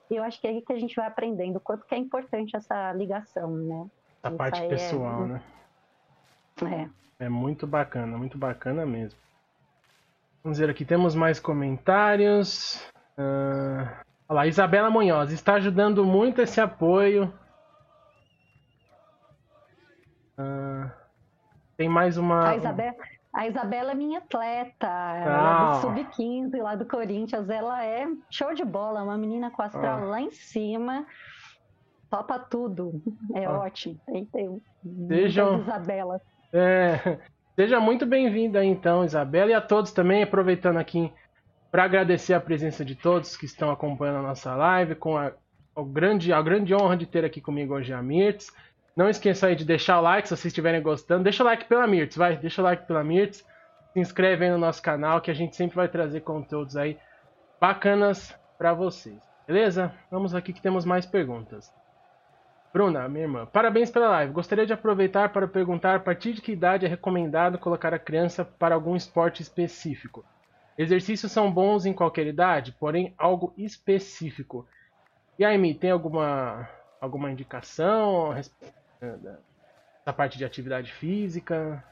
eu 0.09 0.23
acho 0.23 0.39
que 0.39 0.47
é 0.47 0.51
aí 0.51 0.61
que 0.61 0.73
a 0.73 0.79
gente 0.79 0.95
vai 0.95 1.07
aprendendo 1.07 1.57
o 1.57 1.61
quanto 1.61 1.85
que 1.85 1.93
é 1.93 1.97
importante 1.97 2.55
essa 2.55 2.93
ligação, 2.93 3.51
né? 3.51 3.87
A 4.23 4.29
Isso 4.29 4.37
parte 4.37 4.67
pessoal, 4.67 5.23
é... 5.23 5.27
né? 5.27 5.41
É. 7.19 7.25
É 7.25 7.29
muito 7.29 7.65
bacana, 7.65 8.17
muito 8.17 8.37
bacana 8.37 8.85
mesmo. 8.85 9.19
Vamos 10.43 10.59
ver 10.59 10.69
aqui, 10.69 10.85
temos 10.85 11.15
mais 11.15 11.39
comentários. 11.39 12.75
Uh... 13.17 13.83
Olha 14.29 14.35
lá, 14.35 14.47
Isabela 14.47 14.89
Munhoz, 14.89 15.31
está 15.31 15.55
ajudando 15.55 16.05
muito 16.05 16.41
esse 16.41 16.61
apoio. 16.61 17.33
Uh... 20.37 20.89
Tem 21.75 21.89
mais 21.89 22.17
uma. 22.17 22.49
A 22.49 22.55
Isabela, 22.55 22.95
a 23.38 23.45
Isabela 23.45 23.91
é 23.91 23.93
minha 23.93 24.17
atleta, 24.17 24.88
ela 24.88 25.69
é 25.69 25.76
do 25.76 25.82
Sub-15 25.82 26.60
lá 26.60 26.73
do 26.73 26.88
Corinthians. 26.88 27.47
Ela 27.47 27.86
é 27.86 28.08
show 28.32 28.52
de 28.56 28.65
bola, 28.65 29.04
uma 29.04 29.15
menina 29.15 29.52
com 29.52 29.62
astral 29.62 30.00
ah. 30.02 30.06
lá 30.06 30.21
em 30.21 30.32
cima. 30.32 31.06
Topa 32.10 32.39
tudo. 32.39 33.00
É 33.36 33.45
ah. 33.45 33.60
ótimo. 33.60 34.00
Tem 34.08 34.60
Sejam... 35.08 35.60
Isabela. 35.60 36.19
É, 36.52 37.19
seja 37.56 37.80
muito 37.80 38.08
bem-vinda 38.08 38.65
então, 38.65 39.06
Isabela, 39.06 39.52
e 39.52 39.54
a 39.54 39.62
todos 39.62 39.91
também, 39.91 40.23
aproveitando 40.23 40.78
aqui 40.78 41.13
para 41.69 41.84
agradecer 41.84 42.34
a 42.34 42.41
presença 42.41 42.84
de 42.84 42.95
todos 42.95 43.38
que 43.38 43.45
estão 43.45 43.69
acompanhando 43.69 44.17
a 44.17 44.30
nossa 44.30 44.56
live, 44.56 44.95
com 44.95 45.15
a, 45.15 45.32
a, 45.76 45.84
grande, 45.84 46.34
a 46.34 46.41
grande 46.41 46.73
honra 46.73 46.97
de 46.97 47.06
ter 47.06 47.23
aqui 47.23 47.39
comigo 47.39 47.76
hoje 47.76 47.93
a 47.93 48.02
Mirtz. 48.02 48.52
Não 48.97 49.07
esqueça 49.07 49.45
aí 49.45 49.55
de 49.55 49.63
deixar 49.63 49.99
o 49.99 50.01
like 50.01 50.27
se 50.27 50.36
vocês 50.36 50.47
estiverem 50.47 50.81
gostando. 50.81 51.23
Deixa 51.23 51.43
o 51.43 51.45
like 51.45 51.65
pela 51.65 51.86
Mirtz, 51.86 52.17
vai, 52.17 52.36
deixa 52.36 52.63
o 52.63 52.65
like 52.65 52.88
pela 52.88 53.03
Mirtz. 53.03 53.45
Se 53.93 53.99
inscreve 53.99 54.45
aí 54.45 54.49
no 54.49 54.57
nosso 54.57 54.81
canal 54.81 55.21
que 55.21 55.29
a 55.29 55.36
gente 55.36 55.55
sempre 55.55 55.75
vai 55.75 55.88
trazer 55.88 56.21
conteúdos 56.21 56.75
aí 56.75 56.97
bacanas 57.62 58.36
para 58.57 58.73
vocês. 58.73 59.21
Beleza? 59.45 59.93
Vamos 60.10 60.33
aqui 60.33 60.51
que 60.51 60.63
temos 60.63 60.83
mais 60.83 61.05
perguntas. 61.05 61.71
Bruna, 62.73 63.07
minha 63.07 63.25
irmã, 63.25 63.45
parabéns 63.45 63.91
pela 63.91 64.10
live. 64.10 64.33
Gostaria 64.33 64.65
de 64.65 64.73
aproveitar 64.73 65.29
para 65.29 65.47
perguntar 65.47 65.95
a 65.95 65.99
partir 65.99 66.33
de 66.33 66.41
que 66.41 66.51
idade 66.51 66.88
é 66.88 66.89
recomendado 66.89 67.60
colocar 67.60 67.93
a 67.93 67.99
criança 67.99 68.43
para 68.43 68.73
algum 68.73 68.95
esporte 68.95 69.43
específico. 69.43 70.25
Exercícios 70.75 71.31
são 71.31 71.51
bons 71.51 71.86
em 71.86 71.93
qualquer 71.93 72.25
idade, 72.25 72.75
porém 72.79 73.13
algo 73.15 73.53
específico. 73.55 74.67
E 75.38 75.45
aí, 75.45 75.55
Mi, 75.55 75.75
tem 75.75 75.91
alguma, 75.91 76.67
alguma 76.99 77.31
indicação 77.31 78.33
da 80.05 80.13
parte 80.13 80.38
de 80.38 80.45
atividade 80.45 80.91
física? 80.91 81.83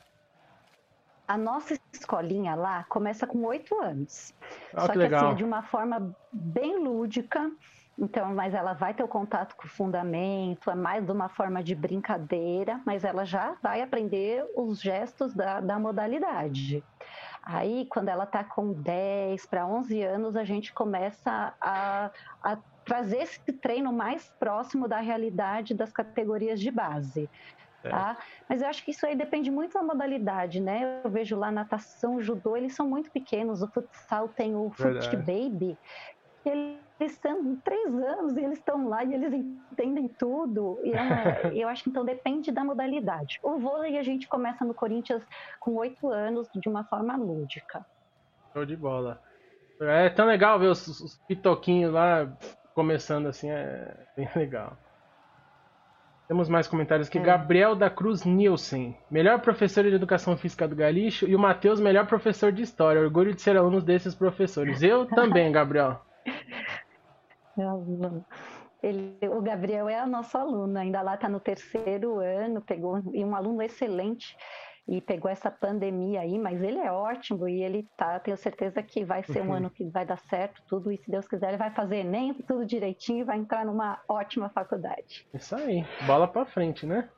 A 1.28 1.38
nossa 1.38 1.78
escolinha 1.92 2.56
lá 2.56 2.84
começa 2.86 3.26
com 3.26 3.44
oito 3.46 3.82
anos. 3.82 4.34
Ah, 4.74 4.82
Só 4.82 4.94
que, 4.94 5.00
que 5.00 5.16
assim, 5.16 5.32
é 5.32 5.34
de 5.34 5.44
uma 5.44 5.64
forma 5.64 6.16
bem 6.32 6.78
lúdica. 6.78 7.52
Então, 7.98 8.34
mas 8.36 8.54
ela 8.54 8.74
vai 8.74 8.94
ter 8.94 9.04
o 9.04 9.08
contato 9.08 9.56
com 9.56 9.66
o 9.66 9.70
fundamento, 9.70 10.70
é 10.70 10.76
mais 10.76 11.06
de 11.06 11.12
uma 11.12 11.30
forma 11.30 11.64
de 11.64 11.74
brincadeira, 11.74 12.82
mas 12.86 13.06
ela 13.06 13.24
já 13.26 13.56
vai 13.64 13.82
aprender 13.82 14.46
os 14.56 14.82
gestos 14.82 15.34
da, 15.34 15.62
da 15.62 15.80
modalidade. 15.80 16.84
Aí, 17.46 17.86
quando 17.92 18.10
ela 18.10 18.24
está 18.24 18.44
com 18.44 18.74
10 18.74 19.46
para 19.46 19.68
11 19.68 20.02
anos, 20.02 20.36
a 20.36 20.44
gente 20.44 20.74
começa 20.74 21.54
a, 21.62 22.10
a 22.42 22.58
trazer 22.84 23.18
esse 23.18 23.40
treino 23.40 23.94
mais 23.94 24.28
próximo 24.40 24.88
da 24.88 25.00
realidade 25.00 25.76
das 25.76 25.92
categorias 25.92 26.60
de 26.60 26.72
base. 26.72 27.30
Tá? 27.84 28.18
Mas 28.50 28.64
eu 28.64 28.68
acho 28.68 28.84
que 28.84 28.90
isso 28.90 29.06
aí 29.06 29.16
depende 29.16 29.52
muito 29.52 29.76
da 29.76 29.84
modalidade, 29.84 30.60
né? 30.60 31.02
Eu 31.04 31.10
vejo 31.12 31.38
lá 31.38 31.52
natação, 31.52 32.20
judô, 32.20 32.58
eles 32.58 32.74
são 32.74 32.90
muito 32.90 33.12
pequenos. 33.12 33.62
O 33.62 33.68
futsal 33.68 34.28
tem 34.28 34.56
o 34.56 34.72
Foot 34.72 35.16
Baby, 35.18 35.78
eles 37.00 37.14
estão 37.14 37.56
três 37.58 37.94
anos 37.94 38.38
e 38.38 38.44
eles 38.44 38.58
estão 38.58 38.88
lá 38.88 39.04
e 39.04 39.14
eles 39.14 39.34
entendem 39.34 40.08
tudo. 40.08 40.80
E 40.84 40.92
é, 40.94 41.52
eu 41.54 41.68
acho 41.68 41.84
que 41.84 41.90
então 41.90 42.06
depende 42.06 42.52
da 42.52 42.64
modalidade. 42.64 43.40
O 43.44 43.58
vôlei 43.58 43.98
a 43.98 44.04
gente 44.04 44.28
começa 44.28 44.64
no 44.64 44.74
Corinthians 44.74 45.24
com 45.60 45.76
oito 45.76 46.10
anos 46.10 46.48
de 46.56 46.70
uma 46.70 46.84
forma 46.84 47.16
lúdica. 47.18 47.86
Show 48.54 48.66
de 48.66 48.76
bola. 48.76 49.22
É 49.82 50.10
tão 50.10 50.26
legal 50.26 50.58
ver 50.58 50.68
os, 50.68 50.88
os 50.88 51.18
pitoquinhos 51.28 51.92
lá 51.92 52.32
começando 52.74 53.28
assim, 53.28 53.50
é 53.50 53.94
bem 54.16 54.30
legal. 54.36 54.78
Temos 56.28 56.50
mais 56.50 56.68
comentários 56.68 57.08
aqui. 57.08 57.20
É. 57.20 57.22
Gabriel 57.22 57.76
da 57.76 57.90
Cruz 57.90 58.24
Nielsen, 58.24 58.98
melhor 59.12 59.42
professor 59.42 59.84
de 59.84 59.94
educação 59.94 60.36
física 60.36 60.68
do 60.68 60.76
Galixo, 60.76 61.28
e 61.28 61.36
o 61.36 61.40
Matheus, 61.40 61.80
melhor 61.80 62.08
professor 62.08 62.52
de 62.52 62.64
história. 62.64 63.02
Orgulho 63.02 63.34
de 63.34 63.42
ser 63.42 63.56
aluno 63.56 63.80
desses 63.82 64.16
professores. 64.16 64.82
Eu 64.82 65.06
também, 65.14 65.52
Gabriel. 65.52 66.02
Ele, 68.84 69.18
o 69.30 69.42
Gabriel 69.42 69.90
é 69.90 70.06
nosso 70.06 70.38
aluno, 70.38 70.78
ainda 70.78 71.02
lá 71.02 71.16
está 71.16 71.28
no 71.28 71.40
terceiro 71.40 72.20
ano, 72.20 72.62
pegou 72.62 73.02
e 73.14 73.24
um 73.26 73.36
aluno 73.36 73.62
excelente 73.62 74.38
e 74.88 75.02
pegou 75.02 75.30
essa 75.32 75.50
pandemia 75.50 76.22
aí, 76.22 76.38
mas 76.38 76.62
ele 76.62 76.78
é 76.78 76.92
ótimo 76.92 77.48
e 77.48 77.64
ele 77.64 77.88
tá, 77.98 78.20
tenho 78.20 78.38
certeza 78.38 78.84
que 78.84 79.04
vai 79.04 79.24
ser 79.24 79.42
um 79.42 79.48
uhum. 79.48 79.54
ano 79.66 79.70
que 79.70 79.84
vai 79.86 80.06
dar 80.06 80.20
certo, 80.30 80.62
tudo 80.68 80.92
e 80.92 80.98
se 80.98 81.10
Deus 81.10 81.28
quiser 81.28 81.50
ele 81.50 81.58
vai 81.58 81.72
fazer 81.72 81.98
Enem, 81.98 82.34
tudo 82.48 82.66
direitinho 82.66 83.22
e 83.22 83.24
vai 83.24 83.38
entrar 83.38 83.66
numa 83.66 84.00
ótima 84.08 84.50
faculdade. 84.50 85.28
Isso 85.34 85.56
aí, 85.56 85.84
bola 86.06 86.28
para 86.28 86.46
frente, 86.46 86.86
né? 86.86 87.10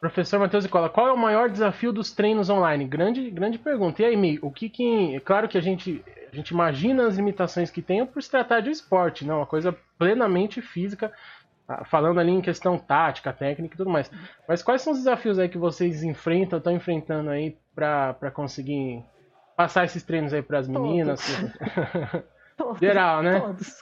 Professor 0.00 0.40
Matheus 0.40 0.64
Nicola, 0.64 0.88
qual 0.88 1.08
é 1.08 1.12
o 1.12 1.18
maior 1.18 1.50
desafio 1.50 1.92
dos 1.92 2.10
treinos 2.10 2.48
online? 2.48 2.86
Grande, 2.86 3.30
grande 3.30 3.58
pergunta. 3.58 4.00
E 4.00 4.06
aí, 4.06 4.16
Mi, 4.16 4.38
o 4.40 4.50
que 4.50 4.68
que. 4.70 5.20
Claro 5.20 5.46
que 5.46 5.58
a 5.58 5.60
gente, 5.60 6.02
a 6.32 6.34
gente 6.34 6.50
imagina 6.50 7.06
as 7.06 7.16
limitações 7.16 7.70
que 7.70 7.82
tem 7.82 8.04
por 8.06 8.22
se 8.22 8.30
tratar 8.30 8.60
de 8.60 8.70
esporte, 8.70 9.26
não? 9.26 9.36
Uma 9.36 9.46
coisa 9.46 9.76
plenamente 9.98 10.62
física, 10.62 11.12
ah, 11.68 11.84
falando 11.84 12.18
ali 12.18 12.32
em 12.32 12.40
questão 12.40 12.78
tática, 12.78 13.30
técnica 13.30 13.74
e 13.74 13.76
tudo 13.76 13.90
mais. 13.90 14.10
Mas 14.48 14.62
quais 14.62 14.80
são 14.80 14.94
os 14.94 15.00
desafios 15.00 15.38
aí 15.38 15.50
que 15.50 15.58
vocês 15.58 16.02
enfrentam, 16.02 16.58
estão 16.58 16.72
enfrentando 16.72 17.28
aí 17.28 17.58
para 17.74 18.30
conseguir 18.32 19.04
passar 19.54 19.84
esses 19.84 20.02
treinos 20.02 20.32
aí 20.32 20.40
para 20.40 20.60
as 20.60 20.66
meninas? 20.66 21.20
Todos. 22.56 22.78
Geral, 22.78 23.22
né? 23.22 23.38
Todos. 23.38 23.80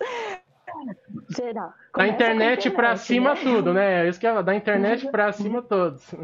Geral. 1.29 1.73
da 1.95 2.07
internet, 2.07 2.71
para 2.71 2.97
cima 2.97 3.35
né? 3.35 3.41
tudo, 3.43 3.75
né? 3.75 4.09
Isso 4.09 4.19
que 4.19 4.27
é 4.27 4.43
da 4.43 4.55
internet 4.55 5.11
para 5.11 5.33
cima 5.33 5.63
todos. 5.63 6.15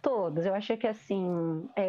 Todos. 0.00 0.44
Eu 0.44 0.54
acho 0.54 0.76
que 0.76 0.86
assim, 0.86 1.68
é, 1.76 1.88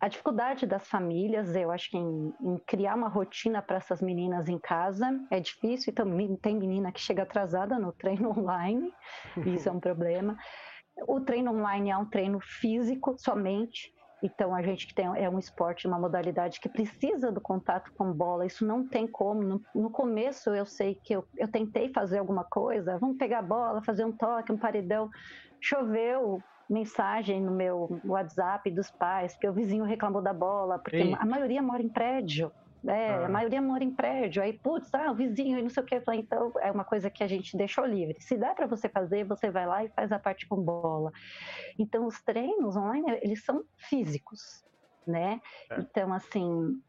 a 0.00 0.08
dificuldade 0.08 0.66
das 0.66 0.86
famílias, 0.88 1.56
eu 1.56 1.70
acho 1.70 1.90
que 1.90 1.96
em, 1.96 2.34
em 2.40 2.58
criar 2.66 2.94
uma 2.94 3.08
rotina 3.08 3.62
para 3.62 3.76
essas 3.76 4.02
meninas 4.02 4.48
em 4.48 4.58
casa 4.58 5.18
é 5.30 5.40
difícil. 5.40 5.90
Então, 5.90 6.06
tem 6.36 6.56
menina 6.56 6.92
que 6.92 7.00
chega 7.00 7.22
atrasada 7.22 7.78
no 7.78 7.92
treino 7.92 8.30
online, 8.38 8.92
isso 9.46 9.68
é 9.68 9.72
um 9.72 9.80
problema. 9.80 10.36
O 11.08 11.20
treino 11.20 11.52
online 11.52 11.90
é 11.90 11.96
um 11.96 12.06
treino 12.06 12.40
físico 12.40 13.16
somente, 13.18 13.92
então, 14.22 14.54
a 14.54 14.62
gente 14.62 14.86
que 14.86 14.94
tem 14.94 15.06
é 15.06 15.28
um 15.28 15.38
esporte, 15.38 15.86
uma 15.86 15.98
modalidade 15.98 16.58
que 16.58 16.68
precisa 16.68 17.30
do 17.30 17.40
contato 17.40 17.92
com 17.96 18.12
bola, 18.12 18.46
isso 18.46 18.66
não 18.66 18.86
tem 18.86 19.06
como. 19.06 19.42
No, 19.42 19.62
no 19.74 19.90
começo, 19.90 20.50
eu 20.50 20.64
sei 20.64 20.94
que 20.94 21.14
eu, 21.14 21.24
eu 21.36 21.48
tentei 21.48 21.92
fazer 21.92 22.18
alguma 22.18 22.44
coisa, 22.44 22.98
vamos 22.98 23.18
pegar 23.18 23.40
a 23.40 23.42
bola, 23.42 23.82
fazer 23.82 24.04
um 24.04 24.12
toque, 24.12 24.52
um 24.52 24.58
paredão. 24.58 25.10
Choveu, 25.60 26.42
mensagem 26.68 27.42
no 27.42 27.52
meu 27.52 28.00
WhatsApp 28.04 28.70
dos 28.70 28.90
pais, 28.90 29.34
porque 29.34 29.48
o 29.48 29.52
vizinho 29.52 29.84
reclamou 29.84 30.22
da 30.22 30.32
bola, 30.32 30.78
porque 30.78 30.96
Ei. 30.96 31.14
a 31.14 31.24
maioria 31.26 31.62
mora 31.62 31.82
em 31.82 31.88
prédio. 31.88 32.50
É, 32.86 33.10
ah. 33.10 33.26
A 33.26 33.28
maioria 33.28 33.60
mora 33.60 33.82
em 33.82 33.90
prédio, 33.90 34.42
aí, 34.42 34.52
putz, 34.52 34.92
ah, 34.94 35.10
o 35.10 35.14
vizinho 35.14 35.58
e 35.58 35.62
não 35.62 35.70
sei 35.70 35.82
o 35.82 35.86
que. 35.86 36.00
Então, 36.14 36.52
é 36.60 36.70
uma 36.70 36.84
coisa 36.84 37.10
que 37.10 37.22
a 37.22 37.26
gente 37.26 37.56
deixou 37.56 37.84
livre. 37.84 38.20
Se 38.20 38.36
dá 38.36 38.54
para 38.54 38.66
você 38.66 38.88
fazer, 38.88 39.24
você 39.24 39.50
vai 39.50 39.66
lá 39.66 39.84
e 39.84 39.88
faz 39.88 40.12
a 40.12 40.18
parte 40.18 40.46
com 40.46 40.56
bola. 40.56 41.12
Então, 41.78 42.06
os 42.06 42.22
treinos 42.22 42.76
online, 42.76 43.18
eles 43.22 43.44
são 43.44 43.64
físicos, 43.76 44.64
né? 45.06 45.40
É. 45.70 45.80
Então, 45.80 46.12
assim, 46.12 46.80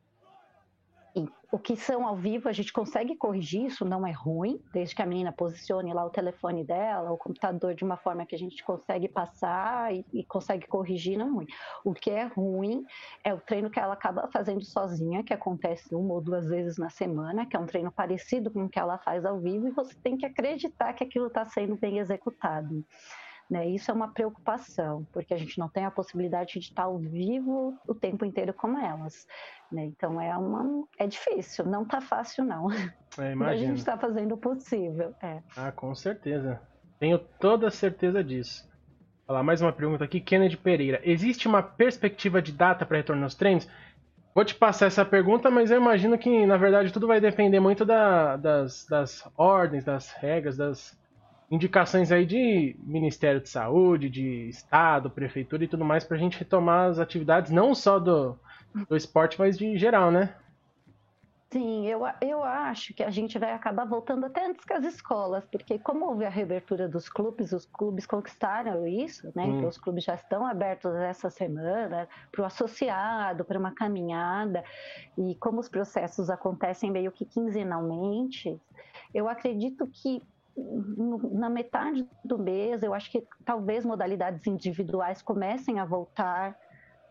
o 1.49 1.57
que 1.57 1.77
são 1.77 2.05
ao 2.05 2.15
vivo, 2.15 2.49
a 2.49 2.51
gente 2.51 2.73
consegue 2.73 3.15
corrigir, 3.15 3.67
isso 3.67 3.85
não 3.85 4.05
é 4.05 4.11
ruim, 4.11 4.61
desde 4.73 4.93
que 4.93 5.01
a 5.01 5.05
menina 5.05 5.31
posicione 5.31 5.93
lá 5.93 6.05
o 6.05 6.09
telefone 6.09 6.63
dela, 6.63 7.11
o 7.11 7.17
computador 7.17 7.73
de 7.73 7.85
uma 7.85 7.95
forma 7.95 8.25
que 8.25 8.35
a 8.35 8.37
gente 8.37 8.61
consegue 8.63 9.07
passar 9.07 9.95
e, 9.95 10.05
e, 10.11 10.25
consegue 10.25 10.67
corrigir, 10.67 11.17
não 11.17 11.27
é 11.27 11.31
ruim. 11.31 11.47
O 11.85 11.93
que 11.93 12.11
é 12.11 12.25
ruim 12.25 12.83
é 13.23 13.33
o 13.33 13.39
treino 13.39 13.69
que 13.69 13.79
ela 13.79 13.93
acaba 13.93 14.27
fazendo 14.27 14.63
sozinha, 14.65 15.23
que 15.23 15.33
acontece 15.33 15.95
uma 15.95 16.15
ou 16.15 16.21
duas 16.21 16.47
vezes 16.49 16.77
na 16.77 16.89
semana, 16.89 17.45
que 17.45 17.55
é 17.55 17.59
um 17.59 17.65
treino 17.65 17.91
parecido 17.91 18.51
com 18.51 18.65
o 18.65 18.69
que 18.69 18.79
ela 18.79 18.97
faz 18.97 19.23
ao 19.23 19.39
vivo, 19.39 19.67
e 19.67 19.71
você 19.71 19.95
tem 20.03 20.17
que 20.17 20.25
acreditar 20.25 20.91
que 20.93 21.03
aquilo 21.03 21.27
está 21.27 21.45
sendo 21.45 21.77
bem 21.77 21.99
executado. 21.99 22.83
Né? 23.49 23.69
Isso 23.69 23.89
é 23.89 23.93
uma 23.93 24.09
preocupação, 24.09 25.07
porque 25.13 25.33
a 25.33 25.37
gente 25.37 25.57
não 25.57 25.69
tem 25.69 25.85
a 25.85 25.91
possibilidade 25.91 26.53
de 26.53 26.59
estar 26.59 26.83
ao 26.83 26.97
vivo 26.97 27.77
o 27.87 27.95
tempo 27.95 28.25
inteiro 28.25 28.53
como 28.53 28.77
elas. 28.77 29.25
Né? 29.71 29.85
Então 29.85 30.19
é 30.19 30.35
uma 30.37 30.85
é 30.97 31.07
difícil, 31.07 31.65
não 31.65 31.83
está 31.83 32.01
fácil 32.01 32.43
não. 32.43 32.69
É, 32.71 33.33
a 33.45 33.55
gente 33.55 33.77
está 33.77 33.97
fazendo 33.97 34.33
o 34.33 34.37
possível. 34.37 35.13
É. 35.21 35.41
Ah, 35.55 35.71
com 35.71 35.95
certeza. 35.95 36.61
Tenho 36.99 37.17
toda 37.17 37.67
a 37.67 37.71
certeza 37.71 38.23
disso. 38.23 38.67
Olha 39.27 39.37
lá, 39.37 39.43
mais 39.43 39.61
uma 39.61 39.73
pergunta 39.73 40.03
aqui, 40.03 40.19
Kennedy 40.19 40.57
Pereira. 40.57 40.99
Existe 41.03 41.47
uma 41.47 41.61
perspectiva 41.61 42.41
de 42.41 42.51
data 42.51 42.85
para 42.85 42.97
retorno 42.97 43.23
aos 43.23 43.35
treinos? 43.35 43.67
Vou 44.33 44.45
te 44.45 44.55
passar 44.55 44.85
essa 44.85 45.03
pergunta, 45.03 45.49
mas 45.49 45.71
eu 45.71 45.77
imagino 45.81 46.17
que, 46.17 46.45
na 46.45 46.57
verdade, 46.57 46.93
tudo 46.93 47.07
vai 47.07 47.19
depender 47.19 47.59
muito 47.59 47.83
da, 47.83 48.37
das, 48.37 48.85
das 48.85 49.29
ordens, 49.35 49.83
das 49.83 50.11
regras, 50.11 50.55
das 50.55 50.97
indicações 51.49 52.11
aí 52.11 52.25
de 52.25 52.75
Ministério 52.79 53.39
de 53.39 53.49
Saúde, 53.49 54.09
de 54.09 54.49
Estado, 54.49 55.09
Prefeitura 55.09 55.63
e 55.63 55.67
tudo 55.67 55.85
mais, 55.85 56.03
para 56.03 56.17
a 56.17 56.19
gente 56.19 56.37
retomar 56.37 56.89
as 56.89 56.99
atividades, 56.99 57.51
não 57.51 57.73
só 57.73 57.99
do, 57.99 58.37
do 58.89 58.95
esporte, 58.95 59.39
mas 59.39 59.57
de 59.57 59.77
geral, 59.77 60.11
né? 60.11 60.35
Sim, 61.49 61.87
eu, 61.87 62.01
eu 62.19 62.43
acho 62.43 62.93
que 62.93 63.01
a 63.01 63.09
gente 63.09 63.39
vai 63.39 63.53
acabar 63.53 63.85
voltando 63.85 64.25
até 64.25 64.45
antes 64.45 64.65
que 64.65 64.73
as 64.73 64.83
escolas, 64.83 65.45
porque 65.49 65.79
como 65.79 66.05
houve 66.05 66.25
a 66.25 66.29
reabertura 66.29 66.89
dos 66.89 67.07
clubes, 67.07 67.53
os 67.53 67.65
clubes 67.65 68.05
conquistaram 68.05 68.85
isso, 68.85 69.31
né? 69.33 69.45
Hum. 69.45 69.57
Então 69.57 69.69
os 69.69 69.77
clubes 69.77 70.03
já 70.03 70.15
estão 70.15 70.45
abertos 70.45 70.93
essa 70.95 71.29
semana 71.29 72.09
para 72.33 72.41
o 72.41 72.45
associado, 72.45 73.45
para 73.45 73.57
uma 73.57 73.71
caminhada, 73.71 74.61
e 75.17 75.35
como 75.35 75.61
os 75.61 75.69
processos 75.69 76.29
acontecem 76.29 76.91
meio 76.91 77.13
que 77.13 77.23
quinzenalmente, 77.23 78.59
eu 79.13 79.29
acredito 79.29 79.87
que 79.87 80.21
na 81.31 81.49
metade 81.49 82.07
do 82.25 82.37
mês, 82.37 82.81
eu 82.81 82.93
acho 82.93 83.11
que 83.11 83.23
talvez 83.45 83.85
modalidades 83.85 84.45
individuais 84.47 85.21
comecem 85.21 85.79
a 85.79 85.85
voltar, 85.85 86.57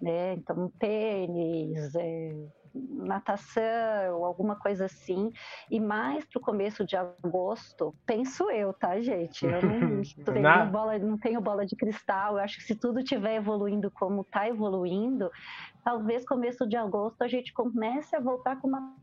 né? 0.00 0.34
Então, 0.34 0.70
tênis, 0.78 1.94
é, 1.94 2.34
natação, 2.74 4.24
alguma 4.24 4.56
coisa 4.56 4.86
assim, 4.86 5.32
e 5.70 5.80
mais 5.80 6.24
para 6.24 6.38
o 6.38 6.42
começo 6.42 6.84
de 6.84 6.96
agosto, 6.96 7.94
penso 8.04 8.50
eu, 8.50 8.72
tá, 8.72 9.00
gente? 9.00 9.46
Eu 9.46 9.62
não, 9.62 10.02
tenho 10.24 10.70
bola, 10.70 10.98
não 10.98 11.18
tenho 11.18 11.40
bola 11.40 11.64
de 11.64 11.76
cristal, 11.76 12.34
eu 12.34 12.44
acho 12.44 12.58
que 12.58 12.64
se 12.64 12.74
tudo 12.74 12.98
estiver 12.98 13.36
evoluindo 13.36 13.90
como 13.90 14.22
está 14.22 14.48
evoluindo, 14.48 15.30
talvez 15.84 16.26
começo 16.26 16.66
de 16.66 16.76
agosto 16.76 17.22
a 17.22 17.28
gente 17.28 17.52
comece 17.52 18.14
a 18.16 18.20
voltar 18.20 18.60
com 18.60 18.68
uma 18.68 18.94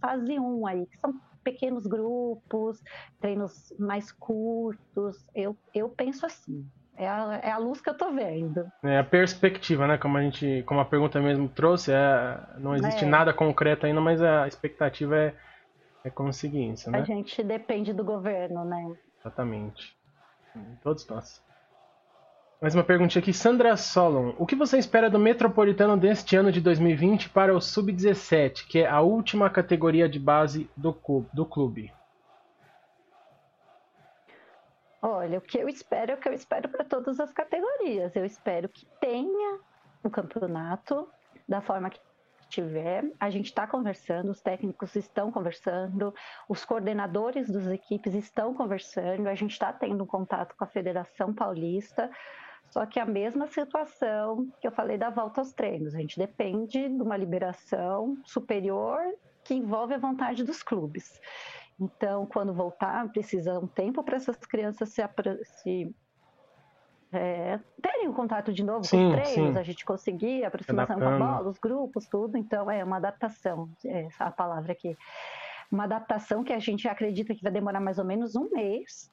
fase 0.00 0.38
1 0.38 0.66
aí, 0.66 0.86
que 0.86 0.98
são 0.98 1.18
pequenos 1.46 1.86
grupos, 1.86 2.82
treinos 3.20 3.72
mais 3.78 4.10
curtos, 4.10 5.30
eu, 5.32 5.56
eu 5.72 5.88
penso 5.88 6.26
assim. 6.26 6.68
É 6.96 7.06
a, 7.06 7.40
é 7.40 7.50
a 7.52 7.58
luz 7.58 7.80
que 7.80 7.88
eu 7.88 7.96
tô 7.96 8.10
vendo. 8.10 8.66
É 8.82 8.98
a 8.98 9.04
perspectiva, 9.04 9.86
né? 9.86 9.96
Como 9.96 10.18
a 10.18 10.22
gente, 10.22 10.64
como 10.66 10.80
a 10.80 10.84
pergunta 10.84 11.20
mesmo 11.20 11.48
trouxe, 11.48 11.92
é, 11.92 12.40
não 12.58 12.74
existe 12.74 13.04
é. 13.04 13.06
nada 13.06 13.32
concreto 13.32 13.86
ainda, 13.86 14.00
mas 14.00 14.20
a 14.20 14.48
expectativa 14.48 15.16
é, 15.16 15.34
é 16.02 16.10
conseguir 16.10 16.72
isso, 16.72 16.90
né? 16.90 16.98
A 16.98 17.04
gente 17.04 17.44
depende 17.44 17.92
do 17.92 18.02
governo, 18.02 18.64
né? 18.64 18.96
Exatamente. 19.20 19.96
Todos 20.82 21.06
nós. 21.06 21.45
Mais 22.58 22.74
uma 22.74 22.82
perguntinha 22.82 23.20
aqui. 23.20 23.34
Sandra 23.34 23.76
Solon, 23.76 24.32
o 24.38 24.46
que 24.46 24.56
você 24.56 24.78
espera 24.78 25.10
do 25.10 25.18
Metropolitano 25.18 25.94
deste 25.94 26.36
ano 26.36 26.50
de 26.50 26.58
2020 26.58 27.28
para 27.28 27.54
o 27.54 27.60
Sub-17, 27.60 28.66
que 28.66 28.78
é 28.78 28.88
a 28.88 29.02
última 29.02 29.50
categoria 29.50 30.08
de 30.08 30.18
base 30.18 30.70
do, 30.74 30.94
clube? 30.94 31.92
Olha, 35.02 35.36
o 35.36 35.42
que 35.42 35.58
eu 35.58 35.68
espero 35.68 36.12
é 36.12 36.14
o 36.14 36.16
que 36.16 36.30
eu 36.30 36.32
espero 36.32 36.70
para 36.70 36.82
todas 36.82 37.20
as 37.20 37.30
categorias. 37.30 38.16
Eu 38.16 38.24
espero 38.24 38.70
que 38.70 38.86
tenha 38.98 39.60
o 40.02 40.08
um 40.08 40.10
campeonato 40.10 41.06
da 41.46 41.60
forma 41.60 41.90
que 41.90 42.00
tiver. 42.48 43.04
A 43.20 43.28
gente 43.28 43.46
está 43.46 43.66
conversando, 43.66 44.30
os 44.30 44.40
técnicos 44.40 44.96
estão 44.96 45.30
conversando, 45.30 46.14
os 46.48 46.64
coordenadores 46.64 47.50
das 47.50 47.66
equipes 47.66 48.14
estão 48.14 48.54
conversando, 48.54 49.28
a 49.28 49.34
gente 49.34 49.52
está 49.52 49.74
tendo 49.74 50.04
um 50.04 50.06
contato 50.06 50.56
com 50.56 50.64
a 50.64 50.68
Federação 50.68 51.34
Paulista. 51.34 52.10
Só 52.76 52.84
que 52.84 53.00
a 53.00 53.06
mesma 53.06 53.46
situação 53.46 54.52
que 54.60 54.68
eu 54.68 54.70
falei 54.70 54.98
da 54.98 55.08
volta 55.08 55.40
aos 55.40 55.50
treinos. 55.50 55.94
A 55.94 55.98
gente 55.98 56.18
depende 56.18 56.90
de 56.90 57.02
uma 57.02 57.16
liberação 57.16 58.18
superior 58.22 58.98
que 59.42 59.54
envolve 59.54 59.94
a 59.94 59.98
vontade 59.98 60.44
dos 60.44 60.62
clubes. 60.62 61.18
Então, 61.80 62.26
quando 62.26 62.52
voltar, 62.52 63.08
precisa 63.08 63.58
um 63.58 63.66
tempo 63.66 64.02
para 64.02 64.16
essas 64.16 64.36
crianças 64.36 64.90
se, 64.90 65.02
se 65.44 65.96
é, 67.10 67.58
terem 67.80 68.08
um 68.08 68.12
contato 68.12 68.52
de 68.52 68.62
novo 68.62 68.84
sim, 68.84 68.98
com 68.98 69.08
os 69.08 69.22
treinos, 69.22 69.54
sim. 69.54 69.58
a 69.58 69.62
gente 69.62 69.82
conseguir 69.82 70.44
a 70.44 70.48
aproximação 70.48 70.98
com 70.98 71.08
a 71.08 71.18
bola, 71.18 71.48
os 71.48 71.58
grupos, 71.58 72.06
tudo. 72.06 72.36
Então, 72.36 72.70
é 72.70 72.84
uma 72.84 72.98
adaptação, 72.98 73.70
essa 73.86 74.24
é 74.24 74.26
a 74.26 74.30
palavra 74.30 74.72
aqui. 74.72 74.94
Uma 75.72 75.84
adaptação 75.84 76.44
que 76.44 76.52
a 76.52 76.58
gente 76.58 76.86
acredita 76.86 77.34
que 77.34 77.42
vai 77.42 77.52
demorar 77.52 77.80
mais 77.80 77.98
ou 77.98 78.04
menos 78.04 78.36
um 78.36 78.50
mês, 78.50 79.10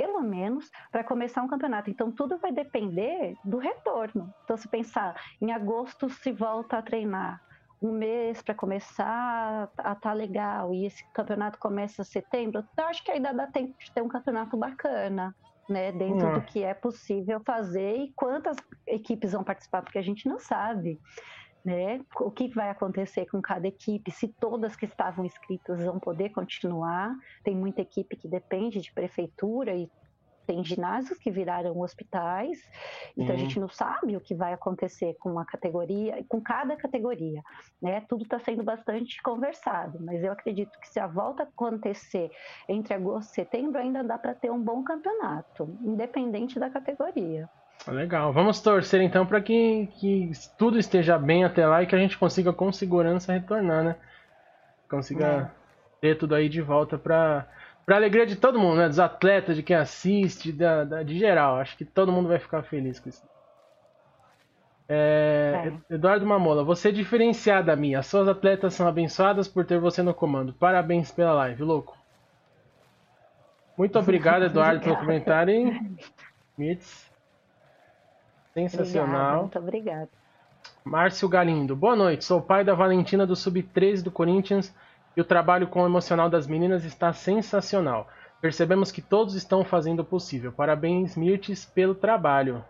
pelo 0.00 0.22
menos, 0.22 0.70
para 0.90 1.04
começar 1.04 1.42
um 1.42 1.46
campeonato. 1.46 1.90
Então, 1.90 2.10
tudo 2.10 2.38
vai 2.38 2.50
depender 2.50 3.36
do 3.44 3.58
retorno. 3.58 4.32
Então, 4.44 4.56
se 4.56 4.66
pensar, 4.66 5.14
em 5.42 5.52
agosto 5.52 6.08
se 6.08 6.32
volta 6.32 6.78
a 6.78 6.82
treinar, 6.82 7.42
um 7.82 7.92
mês 7.92 8.40
para 8.40 8.54
começar 8.54 9.68
a 9.76 9.94
tá 9.94 10.14
legal 10.14 10.72
e 10.72 10.86
esse 10.86 11.04
campeonato 11.12 11.58
começa 11.58 12.00
em 12.00 12.04
setembro, 12.06 12.64
eu 12.78 12.84
acho 12.86 13.04
que 13.04 13.10
ainda 13.10 13.34
dá 13.34 13.46
tempo 13.46 13.74
de 13.78 13.92
ter 13.92 14.02
um 14.02 14.08
campeonato 14.08 14.56
bacana, 14.56 15.34
né? 15.68 15.92
Dentro 15.92 16.28
uhum. 16.28 16.34
do 16.34 16.42
que 16.42 16.64
é 16.64 16.72
possível 16.72 17.38
fazer 17.44 17.96
e 17.96 18.12
quantas 18.16 18.56
equipes 18.86 19.32
vão 19.32 19.44
participar, 19.44 19.82
porque 19.82 19.98
a 19.98 20.02
gente 20.02 20.26
não 20.26 20.38
sabe. 20.38 20.98
Né? 21.64 22.00
O 22.18 22.30
que 22.30 22.48
vai 22.48 22.70
acontecer 22.70 23.26
com 23.26 23.42
cada 23.42 23.68
equipe, 23.68 24.10
se 24.10 24.28
todas 24.28 24.74
que 24.74 24.86
estavam 24.86 25.26
inscritas 25.26 25.84
vão 25.84 26.00
poder 26.00 26.30
continuar. 26.30 27.14
Tem 27.44 27.54
muita 27.54 27.82
equipe 27.82 28.16
que 28.16 28.26
depende 28.26 28.80
de 28.80 28.90
prefeitura 28.92 29.74
e 29.74 29.90
tem 30.50 30.64
ginásios 30.64 31.16
que 31.16 31.30
viraram 31.30 31.78
hospitais, 31.80 32.58
então 33.16 33.28
uhum. 33.28 33.34
a 33.34 33.36
gente 33.36 33.60
não 33.60 33.68
sabe 33.68 34.16
o 34.16 34.20
que 34.20 34.34
vai 34.34 34.52
acontecer 34.52 35.14
com 35.20 35.30
uma 35.30 35.44
categoria, 35.44 36.24
com 36.28 36.40
cada 36.40 36.74
categoria, 36.76 37.40
né? 37.80 38.00
Tudo 38.08 38.24
está 38.24 38.36
sendo 38.40 38.64
bastante 38.64 39.22
conversado, 39.22 39.98
mas 40.00 40.24
eu 40.24 40.32
acredito 40.32 40.76
que 40.80 40.88
se 40.88 40.98
a 40.98 41.06
volta 41.06 41.44
acontecer 41.44 42.32
entre 42.68 42.94
agosto 42.94 43.30
e 43.30 43.34
setembro, 43.34 43.80
ainda 43.80 44.02
dá 44.02 44.18
para 44.18 44.34
ter 44.34 44.50
um 44.50 44.60
bom 44.60 44.82
campeonato, 44.82 45.78
independente 45.82 46.58
da 46.58 46.68
categoria. 46.68 47.48
Legal, 47.88 48.32
vamos 48.32 48.60
torcer 48.60 49.00
então 49.00 49.26
para 49.26 49.40
que, 49.40 49.88
que 49.98 50.30
tudo 50.58 50.78
esteja 50.78 51.18
bem 51.18 51.44
até 51.44 51.66
lá 51.66 51.82
e 51.82 51.86
que 51.86 51.94
a 51.94 51.98
gente 51.98 52.18
consiga 52.18 52.52
com 52.52 52.70
segurança 52.70 53.32
retornar, 53.32 53.82
né? 53.82 53.96
Consiga 54.88 55.26
é. 55.26 55.50
ter 56.00 56.18
tudo 56.18 56.34
aí 56.34 56.48
de 56.48 56.60
volta 56.60 56.98
para 56.98 57.46
Pra 57.90 57.96
alegria 57.96 58.24
de 58.24 58.36
todo 58.36 58.56
mundo, 58.56 58.76
né? 58.76 58.86
Dos 58.86 59.00
atletas, 59.00 59.56
de 59.56 59.64
quem 59.64 59.74
assiste, 59.74 60.52
da, 60.52 60.84
da, 60.84 61.02
de 61.02 61.18
geral. 61.18 61.56
Acho 61.56 61.76
que 61.76 61.84
todo 61.84 62.12
mundo 62.12 62.28
vai 62.28 62.38
ficar 62.38 62.62
feliz 62.62 63.00
com 63.00 63.08
isso. 63.08 63.20
É, 64.88 65.72
é. 65.90 65.94
Eduardo 65.94 66.24
Mamola, 66.24 66.62
você 66.62 66.90
é 66.90 66.92
diferenciada, 66.92 67.74
minha. 67.74 68.00
Suas 68.00 68.28
atletas 68.28 68.74
são 68.74 68.86
abençoadas 68.86 69.48
por 69.48 69.64
ter 69.64 69.80
você 69.80 70.02
no 70.02 70.14
comando. 70.14 70.52
Parabéns 70.52 71.10
pela 71.10 71.32
live, 71.32 71.64
louco. 71.64 71.98
Muito 73.76 73.98
obrigado, 73.98 74.44
Eduardo, 74.44 74.84
pelo 74.84 74.96
comentário. 74.96 75.76
Mitz. 76.56 77.09
Sensacional. 78.52 79.06
Obrigada, 79.14 79.40
muito 79.40 79.58
obrigado. 79.58 80.08
Márcio 80.84 81.28
Galindo, 81.28 81.76
boa 81.76 81.94
noite. 81.94 82.24
Sou 82.24 82.40
pai 82.40 82.64
da 82.64 82.74
Valentina 82.74 83.26
do 83.26 83.36
Sub-13 83.36 84.02
do 84.02 84.10
Corinthians 84.10 84.74
e 85.16 85.20
o 85.20 85.24
trabalho 85.24 85.68
com 85.68 85.82
o 85.82 85.86
emocional 85.86 86.28
das 86.28 86.46
meninas 86.46 86.84
está 86.84 87.12
sensacional. 87.12 88.08
Percebemos 88.40 88.90
que 88.90 89.02
todos 89.02 89.34
estão 89.34 89.64
fazendo 89.64 90.00
o 90.00 90.04
possível. 90.04 90.50
Parabéns, 90.50 91.16
Mirtes, 91.16 91.64
pelo 91.66 91.94
trabalho. 91.94 92.64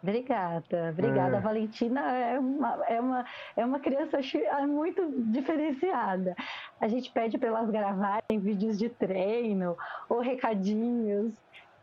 Obrigada, 0.00 0.90
obrigada. 0.92 1.34
É. 1.34 1.38
A 1.38 1.40
Valentina 1.40 2.00
é 2.00 2.38
uma, 2.38 2.84
é, 2.86 3.00
uma, 3.00 3.24
é 3.56 3.64
uma 3.64 3.80
criança 3.80 4.18
é 4.18 4.66
muito 4.66 5.02
diferenciada. 5.32 6.36
A 6.80 6.86
gente 6.86 7.10
pede 7.10 7.36
para 7.36 7.48
elas 7.48 7.68
gravarem 7.68 8.38
vídeos 8.38 8.78
de 8.78 8.88
treino 8.88 9.76
ou 10.08 10.20
recadinhos. 10.20 11.32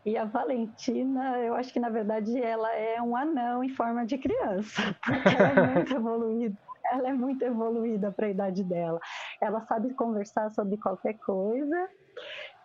E 0.06 0.16
a 0.16 0.24
Valentina, 0.24 1.36
eu 1.40 1.54
acho 1.54 1.72
que 1.72 1.80
na 1.80 1.88
verdade 1.88 2.40
ela 2.40 2.72
é 2.72 3.02
um 3.02 3.16
anão 3.16 3.64
em 3.64 3.68
forma 3.68 4.06
de 4.06 4.16
criança, 4.16 4.80
porque 5.04 5.28
ela 5.36 5.48
é 5.48 5.74
muito 5.74 5.94
evoluída 5.94 6.56
ela 6.92 7.08
é 7.08 7.12
muito 7.12 7.42
evoluída 7.42 8.12
para 8.12 8.26
a 8.26 8.30
idade 8.30 8.62
dela. 8.62 9.00
Ela 9.40 9.60
sabe 9.62 9.92
conversar 9.94 10.50
sobre 10.50 10.76
qualquer 10.76 11.14
coisa 11.14 11.88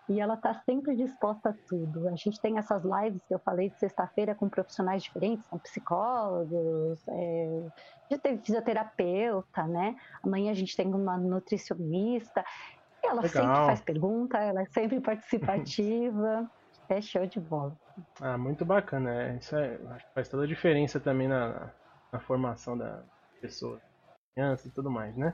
e 0.08 0.19
ela 0.19 0.36
está 0.36 0.54
sempre 0.65 0.95
disposta 0.95 1.49
a 1.49 1.54
tudo. 1.67 2.08
A 2.08 2.15
gente 2.15 2.39
tem 2.39 2.58
essas 2.58 2.84
lives 2.84 3.23
que 3.25 3.34
eu 3.34 3.39
falei 3.39 3.69
de 3.69 3.80
sexta-feira 3.80 4.36
com 4.36 4.49
profissionais 4.49 5.04
diferentes, 5.04 5.45
são 5.47 5.58
psicólogos, 5.60 6.99
é, 7.08 7.67
já 8.12 8.17
teve 8.17 8.41
fisioterapeuta, 8.43 9.63
né? 9.63 9.95
Amanhã 10.23 10.51
a 10.51 10.56
gente 10.56 10.75
tem 10.75 10.93
uma 10.93 11.17
nutricionista. 11.17 12.43
Ela 13.04 13.21
Legal. 13.21 13.30
sempre 13.30 13.65
faz 13.65 13.82
pergunta, 13.82 14.38
ela 14.38 14.62
é 14.62 14.65
sempre 14.65 14.99
participativa. 14.99 16.49
É 16.89 17.02
show 17.02 17.26
de 17.26 17.39
bola. 17.39 17.76
Ah, 18.20 18.38
muito 18.38 18.65
bacana. 18.65 19.12
É, 19.12 19.38
isso 19.38 19.56
é, 19.56 19.80
faz 20.13 20.28
toda 20.30 20.44
a 20.44 20.48
diferença 20.48 21.00
também 21.00 21.28
na, 21.28 21.72
na 22.12 22.20
formação 22.20 22.78
da 22.78 23.04
pessoa 23.39 23.80
criança 24.34 24.67
e 24.67 24.72
tudo 24.72 24.89
mais, 24.89 25.15
né? 25.15 25.34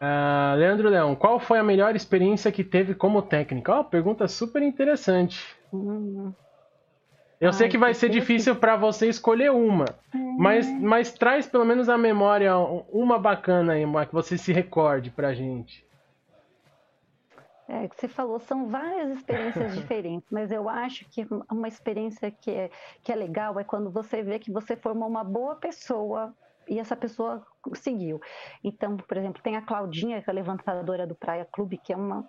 Uh, 0.00 0.56
Leandro 0.56 0.88
Leão, 0.88 1.16
qual 1.16 1.40
foi 1.40 1.58
a 1.58 1.64
melhor 1.64 1.96
experiência 1.96 2.52
que 2.52 2.62
teve 2.62 2.94
como 2.94 3.20
técnica? 3.20 3.80
Oh, 3.80 3.84
pergunta 3.84 4.28
super 4.28 4.62
interessante. 4.62 5.56
Uhum. 5.72 6.32
Eu 7.40 7.48
Ai, 7.48 7.52
sei 7.52 7.68
que 7.68 7.78
vai 7.78 7.94
ser 7.94 8.08
difícil 8.08 8.54
para 8.56 8.76
você 8.76 9.08
escolher 9.08 9.50
uma, 9.50 9.84
é. 9.84 10.18
mas, 10.38 10.68
mas 10.80 11.12
traz 11.12 11.46
pelo 11.46 11.64
menos 11.64 11.88
a 11.88 11.96
memória 11.96 12.56
uma 12.56 13.18
bacana 13.18 13.74
aí, 13.74 13.84
uma 13.84 14.06
que 14.06 14.12
você 14.12 14.36
se 14.36 14.52
recorde 14.52 15.10
pra 15.10 15.34
gente. 15.34 15.84
É, 17.70 17.86
que 17.86 18.00
você 18.00 18.08
falou, 18.08 18.40
são 18.40 18.66
várias 18.66 19.18
experiências 19.18 19.74
diferentes, 19.76 20.26
mas 20.30 20.50
eu 20.50 20.70
acho 20.70 21.04
que 21.10 21.26
uma 21.50 21.68
experiência 21.68 22.30
que 22.30 22.50
é, 22.50 22.70
que 23.02 23.12
é 23.12 23.14
legal 23.14 23.60
é 23.60 23.64
quando 23.64 23.90
você 23.90 24.22
vê 24.22 24.38
que 24.38 24.50
você 24.50 24.74
formou 24.74 25.06
uma 25.06 25.22
boa 25.22 25.54
pessoa 25.54 26.34
e 26.66 26.78
essa 26.78 26.96
pessoa 26.96 27.46
seguiu. 27.74 28.20
Então, 28.64 28.96
por 28.96 29.16
exemplo, 29.18 29.42
tem 29.42 29.56
a 29.56 29.62
Claudinha, 29.62 30.22
que 30.22 30.30
é 30.30 30.32
a 30.32 30.34
levantadora 30.34 31.06
do 31.06 31.14
Praia 31.14 31.46
Clube, 31.52 31.76
que 31.76 31.92
é 31.92 31.96
uma 31.96 32.28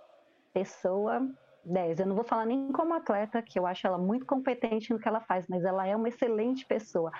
pessoa 0.54 1.26
10. 1.64 2.00
Eu 2.00 2.08
não 2.08 2.16
vou 2.16 2.24
falar 2.24 2.46
nem 2.46 2.72
como 2.72 2.94
atleta, 2.94 3.42
que 3.42 3.58
eu 3.58 3.66
acho 3.66 3.86
ela 3.86 3.98
muito 3.98 4.26
competente 4.26 4.92
no 4.92 5.00
que 5.00 5.08
ela 5.08 5.22
faz, 5.22 5.46
mas 5.48 5.64
ela 5.64 5.86
é 5.88 5.96
uma 5.96 6.10
excelente 6.10 6.66
pessoa. 6.66 7.12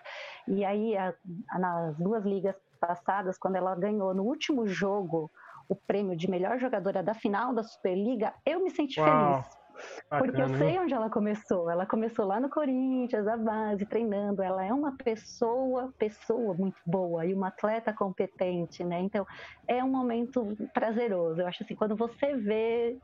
E 0.48 0.66
aí, 0.66 0.98
a, 0.98 1.14
a, 1.52 1.60
nas 1.60 1.98
duas 1.98 2.26
ligas 2.26 2.56
passadas, 2.80 3.38
quando 3.38 3.56
ela 3.56 3.76
ganhou 3.76 4.14
no 4.14 4.24
último 4.24 4.68
jogo 4.68 5.30
o 5.70 5.76
prêmio 5.76 6.18
de 6.18 6.30
melhor 6.30 6.60
jogadora 6.60 7.04
da 7.04 7.14
final 7.14 7.54
da 7.54 7.64
Superliga, 7.64 8.34
eu 8.46 8.62
me 8.64 8.72
senti 8.72 9.00
Uau. 9.00 9.08
feliz. 9.08 9.60
Bacana, 10.10 10.34
porque 10.34 10.42
eu 10.42 10.58
sei 10.58 10.78
onde 10.80 10.94
ela 10.94 11.10
começou. 11.10 11.70
Ela 11.70 11.86
começou 11.86 12.26
lá 12.26 12.38
no 12.38 12.50
Corinthians, 12.50 13.26
a 13.28 13.38
base, 13.38 13.86
treinando. 13.86 14.42
Ela 14.42 14.66
é 14.66 14.74
uma 14.74 14.98
pessoa, 14.98 15.94
pessoa 15.98 16.54
muito 16.56 16.76
boa 16.86 17.26
e 17.26 17.34
uma 17.34 17.48
atleta 17.48 17.94
competente, 17.94 18.84
né? 18.84 19.00
Então, 19.00 19.26
é 19.68 19.82
um 19.82 19.90
momento 19.90 20.58
prazeroso. 20.74 21.40
Eu 21.40 21.48
acho 21.48 21.64
assim, 21.64 21.76
quando 21.76 21.96
você 21.96 22.36
vê 22.36 22.98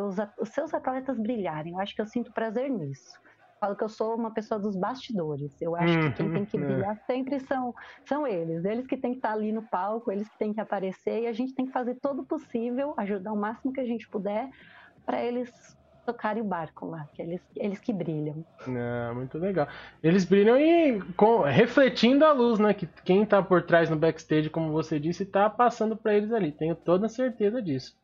os, 0.00 0.16
os 0.38 0.50
seus 0.50 0.72
atletas 0.72 1.18
brilharem, 1.18 1.72
eu 1.72 1.80
acho 1.80 1.92
que 1.92 2.02
eu 2.02 2.06
sinto 2.06 2.32
prazer 2.32 2.70
nisso 2.70 3.18
falo 3.62 3.76
que 3.76 3.84
eu 3.84 3.88
sou 3.88 4.16
uma 4.16 4.34
pessoa 4.34 4.58
dos 4.58 4.74
bastidores. 4.74 5.60
Eu 5.62 5.76
acho 5.76 5.96
uhum, 5.96 6.10
que 6.10 6.16
quem 6.16 6.32
tem 6.32 6.44
que 6.44 6.56
uhum, 6.56 6.64
é. 6.64 6.66
brilhar 6.66 6.96
sempre 7.06 7.38
são, 7.38 7.72
são 8.08 8.26
eles. 8.26 8.64
Eles 8.64 8.88
que 8.88 8.96
têm 8.96 9.12
que 9.12 9.18
estar 9.18 9.32
ali 9.32 9.52
no 9.52 9.62
palco, 9.68 10.10
eles 10.10 10.28
que 10.28 10.36
têm 10.36 10.52
que 10.52 10.60
aparecer 10.60 11.22
e 11.22 11.26
a 11.28 11.32
gente 11.32 11.54
tem 11.54 11.66
que 11.66 11.72
fazer 11.72 11.94
todo 12.00 12.22
o 12.22 12.26
possível, 12.26 12.92
ajudar 12.98 13.32
o 13.32 13.36
máximo 13.36 13.72
que 13.72 13.80
a 13.80 13.86
gente 13.86 14.08
puder 14.10 14.48
para 15.06 15.22
eles 15.22 15.48
tocarem 16.04 16.42
o 16.42 16.46
barco 16.46 16.86
lá, 16.86 17.06
que 17.14 17.22
eles, 17.22 17.40
eles 17.54 17.78
que 17.78 17.92
brilham. 17.92 18.44
É, 18.66 19.12
muito 19.12 19.38
legal. 19.38 19.68
Eles 20.02 20.24
brilham 20.24 20.58
e 20.58 21.00
com, 21.14 21.42
refletindo 21.42 22.24
a 22.24 22.32
luz, 22.32 22.58
né? 22.58 22.74
Que 22.74 22.88
quem 23.04 23.22
está 23.22 23.40
por 23.40 23.62
trás 23.62 23.88
no 23.88 23.96
backstage, 23.96 24.50
como 24.50 24.72
você 24.72 24.98
disse, 24.98 25.22
está 25.22 25.48
passando 25.48 25.96
para 25.96 26.14
eles 26.14 26.32
ali. 26.32 26.50
Tenho 26.50 26.74
toda 26.74 27.08
certeza 27.08 27.62
disso. 27.62 27.96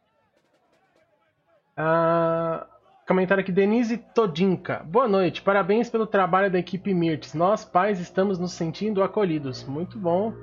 Ah, 1.77 2.78
Comentário 3.09 3.40
aqui, 3.40 3.51
Denise 3.51 3.97
Todinka. 3.97 4.83
Boa 4.85 5.09
noite, 5.09 5.40
parabéns 5.40 5.88
pelo 5.88 6.07
trabalho 6.07 6.51
da 6.51 6.59
equipe 6.59 6.92
Mirtes. 6.92 7.33
Nós, 7.33 7.64
pais, 7.64 7.99
estamos 7.99 8.38
nos 8.38 8.53
sentindo 8.53 9.03
acolhidos. 9.03 9.64
Muito 9.64 9.99
bom. 9.99 10.35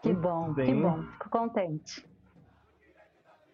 Que 0.00 0.08
Muito 0.08 0.22
bom, 0.22 0.52
bem. 0.54 0.64
que 0.64 0.80
bom. 0.80 1.02
Fico 1.12 1.28
contente. 1.28 2.06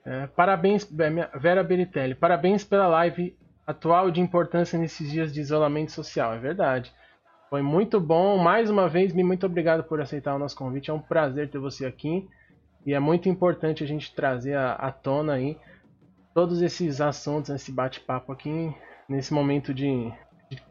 É, 0.04 0.28
parabéns, 0.28 0.88
Vera 1.34 1.64
Beritelli. 1.64 2.14
Parabéns 2.14 2.62
pela 2.62 2.86
live 2.86 3.36
atual 3.66 4.12
de 4.12 4.20
importância 4.20 4.78
nesses 4.78 5.10
dias 5.10 5.32
de 5.34 5.40
isolamento 5.40 5.90
social. 5.90 6.32
É 6.32 6.38
verdade. 6.38 6.94
Foi 7.48 7.62
muito 7.62 8.00
bom. 8.00 8.38
Mais 8.38 8.70
uma 8.70 8.88
vez, 8.88 9.12
muito 9.12 9.44
obrigado 9.44 9.82
por 9.82 10.00
aceitar 10.00 10.36
o 10.36 10.38
nosso 10.38 10.54
convite. 10.54 10.88
É 10.88 10.94
um 10.94 11.00
prazer 11.00 11.50
ter 11.50 11.58
você 11.58 11.84
aqui. 11.84 12.28
E 12.86 12.94
é 12.94 13.00
muito 13.00 13.28
importante 13.28 13.82
a 13.82 13.86
gente 13.88 14.14
trazer 14.14 14.56
à 14.56 14.92
tona 14.92 15.32
aí 15.32 15.58
todos 16.40 16.62
esses 16.62 17.02
assuntos, 17.02 17.50
esse 17.50 17.70
bate-papo 17.70 18.32
aqui, 18.32 18.74
nesse 19.06 19.30
momento 19.30 19.74
de, 19.74 20.10
de, 20.50 20.62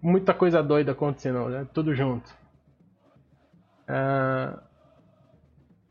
muita 0.00 0.32
coisa 0.32 0.62
doida 0.62 0.92
acontecendo, 0.92 1.50
né? 1.50 1.66
tudo 1.74 1.94
junto. 1.94 2.30
Uh, 3.86 4.58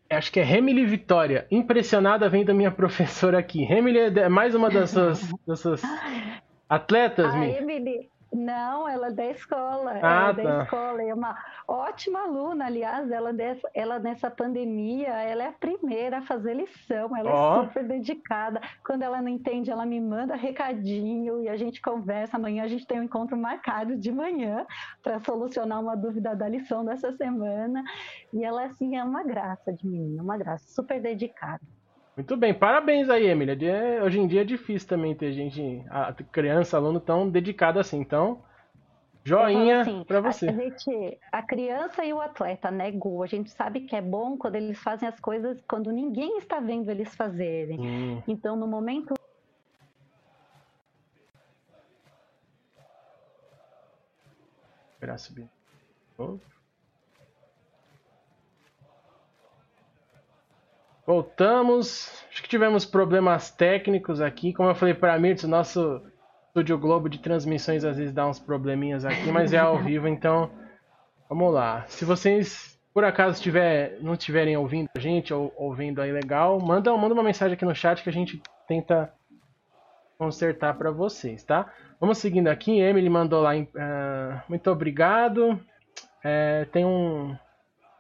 acho 0.10 0.32
que 0.32 0.40
é 0.40 0.44
Remily 0.44 0.88
Vitória. 0.88 1.46
Impressionada 1.52 2.28
vem 2.28 2.44
da 2.44 2.52
minha 2.52 2.72
professora 2.74 3.38
aqui. 3.38 3.64
Remily 3.64 4.00
é 4.20 4.28
mais 4.28 4.56
uma 4.56 4.72
das 4.72 4.90
suas, 4.90 5.32
das 5.46 5.60
suas 5.60 5.84
atletas, 6.68 7.32
A 7.32 7.46
Emily, 7.46 8.10
não, 8.34 8.88
ela 8.88 9.08
é 9.08 9.12
da 9.12 9.26
escola. 9.26 9.94
Ah, 9.94 9.98
ela 9.98 10.30
é 10.30 10.34
da 10.34 10.44
tá. 10.44 10.64
escola. 10.64 11.04
É 11.04 11.14
uma 11.14 11.38
ótima 11.68 12.22
aluna, 12.22 12.66
aliás, 12.66 13.10
ela, 13.10 13.34
dessa, 13.34 13.70
ela 13.74 14.00
nessa 14.00 14.30
pandemia, 14.30 15.10
ela 15.10 15.44
é 15.44 15.48
a 15.48 15.54
primeira 15.54 16.20
a 16.20 16.22
fazer 16.22 16.54
lição, 16.54 17.16
ela 17.16 17.32
oh. 17.32 17.62
é 17.62 17.66
super 17.68 17.88
dedicada. 17.88 18.62
Quando 18.86 19.04
ela 19.04 19.22
não 19.22 19.30
entende, 19.30 19.72
ela 19.72 19.86
me 19.86 20.00
manda 20.00 20.36
recadinho 20.36 21.42
e 21.42 21.50
a 21.50 21.58
gente 21.58 21.82
conversa. 21.82 22.38
Amanhã 22.38 22.64
a 22.64 22.68
gente 22.68 22.86
tem 22.86 23.00
um 23.00 23.04
encontro 23.04 23.38
marcado 23.38 23.98
de 23.98 24.12
manhã 24.12 24.66
para 25.02 25.20
solucionar 25.20 25.82
uma 25.82 25.96
dúvida 25.96 26.36
da 26.36 26.48
lição 26.48 26.84
dessa 26.84 27.12
semana. 27.14 27.84
E 28.34 28.44
ela, 28.44 28.66
assim, 28.66 28.98
é 28.98 29.04
uma 29.04 29.24
graça 29.24 29.72
de 29.74 29.88
menina, 29.88 30.22
uma 30.22 30.38
graça, 30.38 30.68
super 30.70 31.02
dedicada. 31.02 31.62
Muito 32.18 32.36
bem, 32.36 32.52
parabéns 32.52 33.12
aí, 33.12 33.28
Emília. 33.28 33.56
Hoje 34.04 34.20
em 34.20 34.26
dia 34.26 34.42
é 34.42 34.44
difícil 34.44 34.90
também 34.90 35.14
ter 35.14 35.32
gente, 35.34 35.86
a 35.88 36.12
criança, 36.12 36.76
aluno 36.76 37.00
tão 37.00 37.30
dedicado 37.30 37.80
assim. 37.80 38.00
Então, 38.00 38.42
joinha 39.24 39.82
assim, 39.82 40.04
para 40.04 40.20
você. 40.20 40.50
A, 40.50 40.52
gente, 40.52 41.20
a 41.32 41.44
criança 41.44 42.04
e 42.04 42.12
o 42.12 42.20
atleta, 42.20 42.72
né, 42.72 42.90
Gu? 42.90 43.22
A 43.22 43.28
gente 43.28 43.52
sabe 43.52 43.82
que 43.82 43.96
é 43.96 44.02
bom 44.02 44.36
quando 44.36 44.56
eles 44.56 44.80
fazem 44.80 45.08
as 45.08 45.20
coisas 45.20 45.62
quando 45.68 45.92
ninguém 45.92 46.40
está 46.40 46.60
vendo 46.60 46.90
eles 46.90 47.14
fazerem. 47.14 47.80
Hum. 47.80 48.24
Então, 48.28 48.56
no 48.56 48.66
momento 48.66 49.14
Esperar 54.94 55.20
subir. 55.20 55.48
Oh. 56.18 56.40
Voltamos. 61.08 62.12
Acho 62.30 62.44
que 62.44 62.50
tivemos 62.50 62.86
problemas 62.86 63.50
técnicos 63.50 64.20
aqui. 64.20 64.52
Como 64.52 64.70
eu 64.70 64.76
falei 64.76 64.94
para 64.94 65.18
Mirtz, 65.18 65.46
o 65.46 65.48
nosso 65.48 66.02
Estúdio 66.50 66.78
Globo 66.78 67.08
de 67.08 67.20
transmissões 67.20 67.86
às 67.86 67.96
vezes 67.96 68.14
dá 68.14 68.28
uns 68.28 68.40
probleminhas 68.40 69.06
aqui, 69.06 69.32
mas 69.32 69.54
é 69.54 69.58
ao 69.58 69.78
vivo, 69.80 70.06
então 70.06 70.52
vamos 71.30 71.54
lá. 71.54 71.86
Se 71.88 72.04
vocês 72.04 72.78
por 72.94 73.06
acaso 73.06 73.42
tiver, 73.42 74.00
não 74.02 74.14
estiverem 74.14 74.58
ouvindo 74.58 74.90
a 74.98 75.00
gente 75.00 75.34
ou 75.34 75.54
ouvindo 75.56 76.02
aí 76.02 76.12
legal, 76.12 76.60
manda, 76.60 76.92
manda 76.98 77.14
uma 77.14 77.24
mensagem 77.24 77.54
aqui 77.54 77.64
no 77.64 77.76
chat 77.76 78.04
que 78.04 78.10
a 78.10 78.14
gente 78.14 78.42
tenta 78.68 79.14
consertar 80.18 80.78
para 80.78 80.92
vocês, 80.92 81.42
tá? 81.42 81.72
Vamos 82.02 82.18
seguindo 82.18 82.50
aqui. 82.50 82.82
Emily 82.82 83.10
mandou 83.10 83.42
lá. 83.42 83.56
Uh, 83.56 84.42
muito 84.50 84.70
obrigado. 84.70 85.58
É, 86.22 86.66
tem 86.66 86.84
um, 86.84 87.34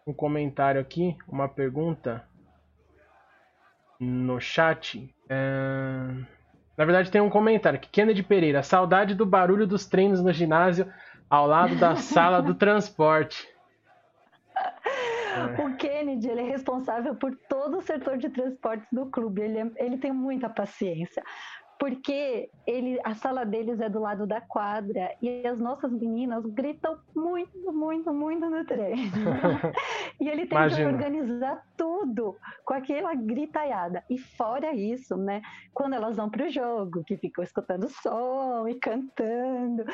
um 0.05 0.11
comentário 0.11 0.81
aqui, 0.81 1.15
uma 1.25 1.47
pergunta 1.47 2.27
no 3.99 4.39
chat. 4.39 5.13
É... 5.29 6.07
Na 6.77 6.85
verdade, 6.85 7.09
tem 7.09 7.21
um 7.21 7.29
comentário 7.29 7.79
que 7.79 7.89
Kennedy 7.89 8.21
Pereira, 8.21 8.61
saudade 8.61 9.15
do 9.15 9.25
barulho 9.25 9.65
dos 9.65 9.85
treinos 9.85 10.21
no 10.21 10.31
ginásio 10.31 10.91
ao 11.29 11.47
lado 11.47 11.75
da 11.75 11.95
sala 11.97 12.41
do 12.41 12.53
transporte. 12.53 13.47
O 15.63 15.75
Kennedy 15.75 16.29
ele 16.29 16.41
é 16.41 16.49
responsável 16.49 17.15
por 17.15 17.35
todo 17.49 17.77
o 17.77 17.81
setor 17.81 18.17
de 18.17 18.29
transportes 18.29 18.87
do 18.91 19.05
clube. 19.07 19.41
Ele, 19.41 19.59
é, 19.59 19.71
ele 19.77 19.97
tem 19.97 20.11
muita 20.11 20.49
paciência 20.49 21.23
porque 21.79 22.49
ele, 22.65 22.99
a 23.03 23.13
sala 23.13 23.45
deles 23.45 23.79
é 23.79 23.89
do 23.89 23.99
lado 23.99 24.25
da 24.25 24.41
quadra 24.41 25.15
e 25.21 25.45
as 25.45 25.59
nossas 25.59 25.91
meninas 25.91 26.45
gritam 26.45 26.97
muito, 27.15 27.71
muito, 27.71 28.13
muito 28.13 28.49
no 28.49 28.65
treino. 28.65 28.97
e 30.19 30.27
ele 30.27 30.45
tem 30.45 30.57
Imagina. 30.57 30.89
que 30.89 30.95
organizar 30.95 31.63
tudo 31.77 32.35
com 32.65 32.73
aquela 32.73 33.13
gritaiada. 33.13 34.03
E 34.09 34.17
fora 34.17 34.73
isso, 34.73 35.15
né, 35.15 35.41
quando 35.73 35.93
elas 35.93 36.17
vão 36.17 36.29
para 36.29 36.45
o 36.45 36.49
jogo, 36.49 37.03
que 37.03 37.17
ficam 37.17 37.43
escutando 37.43 37.87
som 37.89 38.67
e 38.67 38.75
cantando, 38.75 39.85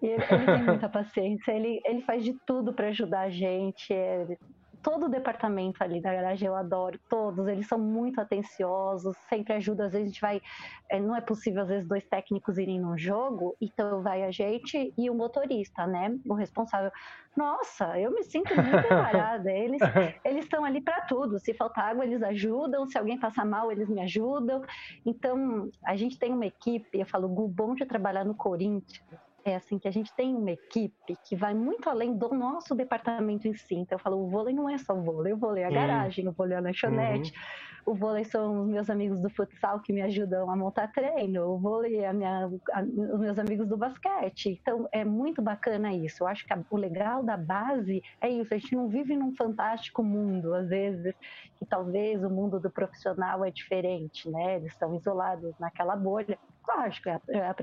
ele, 0.00 0.14
ele 0.14 0.46
tem 0.46 0.62
muita 0.64 0.88
paciência, 0.88 1.52
ele, 1.52 1.80
ele 1.84 2.02
faz 2.02 2.24
de 2.24 2.32
tudo 2.46 2.72
para 2.72 2.88
ajudar 2.88 3.22
a 3.22 3.30
gente. 3.30 3.92
Ele, 3.92 4.38
todo 4.84 5.06
o 5.06 5.08
departamento 5.08 5.82
ali 5.82 6.00
da 6.00 6.12
garagem 6.12 6.46
eu 6.46 6.54
adoro, 6.54 7.00
todos, 7.08 7.48
eles 7.48 7.66
são 7.66 7.78
muito 7.78 8.20
atenciosos, 8.20 9.16
sempre 9.30 9.54
ajudam, 9.54 9.86
às 9.86 9.92
vezes 9.92 10.04
a 10.04 10.10
gente 10.10 10.20
vai, 10.20 10.42
é, 10.90 11.00
não 11.00 11.16
é 11.16 11.22
possível 11.22 11.62
às 11.62 11.68
vezes 11.68 11.88
dois 11.88 12.04
técnicos 12.04 12.58
irem 12.58 12.78
num 12.78 12.96
jogo, 12.96 13.56
então 13.58 14.02
vai 14.02 14.22
a 14.22 14.30
gente 14.30 14.92
e 14.96 15.08
o 15.08 15.14
motorista, 15.14 15.86
né, 15.86 16.14
o 16.26 16.34
responsável. 16.34 16.92
Nossa, 17.34 17.98
eu 17.98 18.12
me 18.12 18.22
sinto 18.22 18.54
muito 18.54 18.86
embarada, 18.86 19.50
eles 19.50 19.80
eles 20.22 20.44
estão 20.44 20.64
ali 20.64 20.82
para 20.82 21.00
tudo, 21.06 21.38
se 21.38 21.54
faltar 21.54 21.90
água 21.90 22.04
eles 22.04 22.22
ajudam, 22.22 22.86
se 22.86 22.98
alguém 22.98 23.18
passar 23.18 23.46
mal 23.46 23.72
eles 23.72 23.88
me 23.88 24.02
ajudam, 24.02 24.62
então 25.06 25.70
a 25.82 25.96
gente 25.96 26.18
tem 26.18 26.32
uma 26.32 26.46
equipe, 26.46 27.00
eu 27.00 27.06
falo, 27.06 27.26
Gu, 27.26 27.48
bom 27.48 27.74
de 27.74 27.86
trabalhar 27.86 28.24
no 28.24 28.34
Corinthians, 28.34 29.02
é 29.44 29.56
assim 29.56 29.78
que 29.78 29.86
a 29.86 29.90
gente 29.90 30.14
tem 30.14 30.34
uma 30.34 30.50
equipe 30.50 31.16
que 31.24 31.36
vai 31.36 31.54
muito 31.54 31.88
além 31.88 32.16
do 32.16 32.28
nosso 32.30 32.74
departamento 32.74 33.46
em 33.46 33.54
si. 33.54 33.74
Então 33.74 33.96
eu 33.96 34.02
falo, 34.02 34.24
o 34.24 34.28
vôlei 34.28 34.54
não 34.54 34.68
é 34.68 34.78
só 34.78 34.94
o 34.94 35.02
vôlei, 35.02 35.32
o 35.32 35.36
vôlei 35.36 35.62
é 35.62 35.66
a 35.66 35.68
uhum. 35.68 35.74
garagem, 35.74 36.28
o 36.28 36.32
vôlei 36.32 36.54
é 36.54 36.58
a 36.58 36.62
lanchonete, 36.62 37.30
uhum. 37.30 37.73
O 37.86 37.94
vôlei 37.94 38.24
são 38.24 38.62
os 38.62 38.68
meus 38.68 38.88
amigos 38.90 39.20
do 39.20 39.28
futsal 39.30 39.80
que 39.80 39.92
me 39.92 40.02
ajudam 40.02 40.50
a 40.50 40.56
montar 40.56 40.88
treino, 40.92 41.46
o 41.46 41.58
vôlei 41.58 41.98
é 41.98 42.08
a 42.08 42.12
minha, 42.12 42.50
a, 42.72 42.82
os 42.82 43.20
meus 43.20 43.38
amigos 43.38 43.66
do 43.66 43.76
basquete. 43.76 44.58
Então 44.60 44.88
é 44.92 45.04
muito 45.04 45.42
bacana 45.42 45.92
isso. 45.92 46.22
Eu 46.22 46.26
acho 46.26 46.46
que 46.46 46.52
a, 46.52 46.58
o 46.70 46.76
legal 46.76 47.22
da 47.22 47.36
base 47.36 48.02
é 48.20 48.28
isso. 48.28 48.54
A 48.54 48.58
gente 48.58 48.74
não 48.74 48.88
vive 48.88 49.16
num 49.16 49.34
fantástico 49.34 50.02
mundo, 50.02 50.54
às 50.54 50.68
vezes, 50.68 51.14
que 51.58 51.66
talvez 51.66 52.22
o 52.24 52.30
mundo 52.30 52.58
do 52.58 52.70
profissional 52.70 53.44
é 53.44 53.50
diferente, 53.50 54.28
né? 54.30 54.56
Eles 54.56 54.72
estão 54.72 54.94
isolados 54.94 55.54
naquela 55.58 55.96
bolha 55.96 56.38
lógico, 56.66 57.08
é, 57.08 57.20
é 57.28 57.54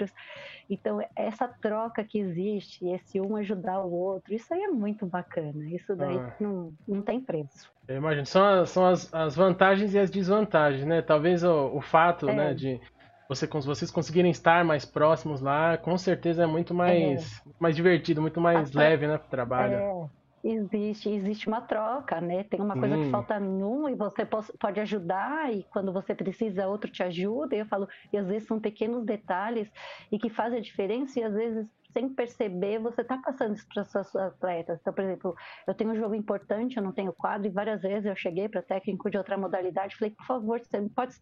então 0.70 1.00
essa 1.16 1.48
troca 1.48 2.04
que 2.04 2.20
existe, 2.20 2.88
esse 2.88 3.20
um 3.20 3.36
ajudar 3.36 3.82
o 3.82 3.92
outro, 3.92 4.34
isso 4.34 4.54
aí 4.54 4.62
é 4.62 4.68
muito 4.68 5.06
bacana. 5.06 5.66
Isso 5.70 5.96
daí 5.96 6.18
ah. 6.18 6.36
não, 6.40 6.74
não 6.88 7.02
tem 7.02 7.20
preço. 7.20 7.72
Eu 7.92 7.98
imagino, 7.98 8.26
são, 8.26 8.44
as, 8.46 8.70
são 8.70 8.86
as, 8.86 9.14
as 9.14 9.36
vantagens 9.36 9.94
e 9.94 10.00
as 10.00 10.10
desvantagens, 10.10 10.86
né? 10.86 11.02
Talvez 11.02 11.44
o, 11.44 11.76
o 11.76 11.82
fato, 11.82 12.30
é. 12.30 12.34
né, 12.34 12.54
de 12.54 12.80
você, 13.28 13.48
vocês 13.48 13.90
conseguirem 13.90 14.32
estar 14.32 14.64
mais 14.66 14.86
próximos 14.86 15.42
lá, 15.42 15.78
com 15.78 15.98
certeza 15.98 16.44
é 16.44 16.46
muito 16.46 16.74
mais, 16.74 17.40
é. 17.46 17.50
mais 17.60 17.76
divertido, 17.76 18.22
muito 18.22 18.42
mais 18.42 18.74
leve, 18.74 19.08
né, 19.08 19.18
pro 19.18 19.30
trabalho. 19.30 19.76
É. 19.76 20.22
Existe, 20.44 21.08
existe 21.08 21.48
uma 21.48 21.62
troca, 21.62 22.20
né? 22.20 22.44
Tem 22.44 22.60
uma 22.60 22.76
coisa 22.76 22.98
hum. 22.98 23.04
que 23.04 23.12
falta 23.12 23.40
num 23.40 23.88
e 23.88 23.94
você 23.94 24.26
pode 24.26 24.80
ajudar, 24.80 25.54
e 25.54 25.64
quando 25.72 25.94
você 25.94 26.16
precisa, 26.16 26.68
outro 26.68 26.90
te 26.90 27.04
ajuda. 27.04 27.56
E 27.56 27.60
eu 27.60 27.66
falo, 27.68 27.88
e 28.12 28.18
às 28.18 28.28
vezes 28.28 28.48
são 28.48 28.60
pequenos 28.60 29.06
detalhes 29.06 29.72
e 30.12 30.18
que 30.18 30.32
fazem 30.32 30.58
a 30.58 30.62
diferença, 30.62 31.20
e 31.20 31.24
às 31.24 31.34
vezes 31.34 31.68
sem 31.94 32.10
perceber, 32.10 32.80
você 32.80 33.02
está 33.02 33.18
passando 33.18 33.56
isso 33.56 33.68
para 33.74 33.84
seus 33.84 34.16
atletas. 34.16 34.80
Então, 34.82 34.94
por 34.94 35.04
exemplo, 35.04 35.36
eu 35.68 35.74
tenho 35.74 35.92
um 35.92 35.96
jogo 35.96 36.16
importante, 36.16 36.78
eu 36.78 36.84
não 36.84 36.92
tenho 36.92 37.14
quadro, 37.14 37.48
e 37.48 37.50
várias 37.50 37.82
vezes 37.82 38.06
eu 38.06 38.16
cheguei 38.16 38.48
para 38.48 38.62
técnico 38.62 39.10
de 39.10 39.18
outra 39.18 39.38
modalidade, 39.38 39.96
falei, 39.96 40.14
por 40.14 40.26
favor, 40.26 40.60
você 40.60 40.82
pode 40.90 41.16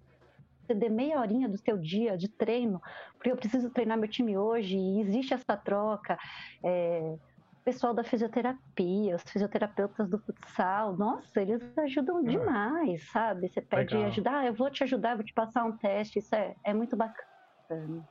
ceder 0.68 0.92
meia 0.92 1.20
horinha 1.20 1.50
do 1.50 1.58
seu 1.58 1.78
dia 1.78 2.18
de 2.18 2.28
treino, 2.28 2.82
porque 3.16 3.32
eu 3.32 3.38
preciso 3.38 3.70
treinar 3.70 3.98
meu 3.98 4.08
time 4.08 4.38
hoje, 4.38 4.78
e 4.78 5.02
existe 5.02 5.34
essa 5.34 5.58
troca. 5.58 6.18
É, 6.64 7.16
pessoal 7.64 7.94
da 7.94 8.04
fisioterapia, 8.04 9.16
os 9.16 9.24
fisioterapeutas 9.24 10.10
do 10.10 10.18
futsal, 10.20 10.96
nossa, 10.96 11.42
eles 11.42 11.62
ajudam 11.78 12.18
ah. 12.18 12.24
demais, 12.24 13.10
sabe? 13.12 13.48
Você 13.48 13.62
pede 13.62 13.94
Legal. 13.94 14.10
ajuda, 14.10 14.32
ah, 14.40 14.46
eu 14.46 14.54
vou 14.54 14.70
te 14.70 14.84
ajudar, 14.84 15.16
vou 15.16 15.24
te 15.24 15.34
passar 15.34 15.66
um 15.66 15.76
teste, 15.78 16.20
isso 16.20 16.34
é, 16.34 16.56
é 16.64 16.74
muito 16.74 16.96
bacana. 16.96 18.08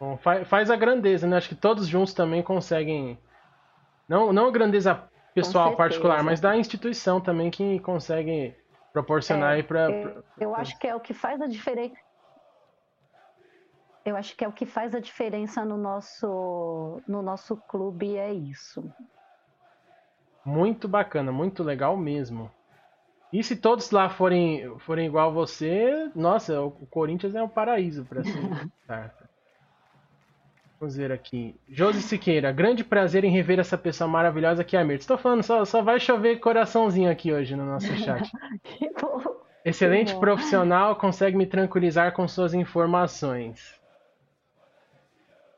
Bom, 0.00 0.16
faz, 0.16 0.48
faz 0.48 0.70
a 0.70 0.76
grandeza, 0.76 1.26
né? 1.26 1.36
Acho 1.36 1.50
que 1.50 1.54
todos 1.54 1.86
juntos 1.86 2.14
também 2.14 2.42
conseguem. 2.42 3.18
Não, 4.08 4.32
não 4.32 4.48
a 4.48 4.50
grandeza 4.50 5.04
pessoal 5.34 5.76
particular, 5.76 6.22
mas 6.22 6.40
da 6.40 6.56
instituição 6.56 7.20
também 7.20 7.50
que 7.50 7.78
consegue 7.80 8.56
proporcionar 8.92 9.52
é, 9.52 9.56
aí 9.56 9.62
para. 9.62 9.90
Eu, 9.90 10.24
eu 10.38 10.56
acho 10.56 10.78
que 10.78 10.88
é 10.88 10.94
o 10.94 11.00
que 11.00 11.12
faz 11.12 11.40
a 11.40 11.46
diferença 11.46 12.00
eu 14.04 14.16
acho 14.16 14.36
que 14.36 14.44
é 14.44 14.48
o 14.48 14.52
que 14.52 14.66
faz 14.66 14.94
a 14.94 15.00
diferença 15.00 15.64
no 15.64 15.76
nosso, 15.76 17.02
no 17.06 17.22
nosso 17.22 17.56
clube, 17.68 18.16
é 18.16 18.32
isso. 18.32 18.92
Muito 20.44 20.88
bacana, 20.88 21.30
muito 21.30 21.62
legal 21.62 21.96
mesmo. 21.96 22.50
E 23.32 23.44
se 23.44 23.54
todos 23.54 23.90
lá 23.90 24.08
forem, 24.08 24.76
forem 24.80 25.06
igual 25.06 25.32
você, 25.32 26.10
nossa, 26.14 26.60
o 26.60 26.70
Corinthians 26.86 27.34
é 27.34 27.42
um 27.42 27.48
paraíso 27.48 28.04
para 28.04 28.24
ser 28.24 28.32
Vamos 30.80 30.96
ver 30.96 31.12
aqui. 31.12 31.54
Josi 31.68 32.00
Siqueira, 32.00 32.50
grande 32.50 32.82
prazer 32.82 33.22
em 33.22 33.30
rever 33.30 33.58
essa 33.60 33.76
pessoa 33.76 34.08
maravilhosa 34.08 34.64
que 34.64 34.74
é 34.74 34.80
a 34.80 34.84
Mirta. 34.84 35.02
Estou 35.02 35.18
falando, 35.18 35.42
só, 35.42 35.62
só 35.66 35.82
vai 35.82 36.00
chover 36.00 36.40
coraçãozinho 36.40 37.10
aqui 37.10 37.30
hoje 37.30 37.54
no 37.54 37.66
nosso 37.66 37.86
chat. 38.02 38.32
que 38.62 38.90
bom. 38.98 39.20
Excelente 39.62 40.08
que 40.08 40.14
bom. 40.14 40.20
profissional, 40.20 40.96
consegue 40.96 41.36
me 41.36 41.44
tranquilizar 41.44 42.12
com 42.12 42.26
suas 42.26 42.54
informações. 42.54 43.78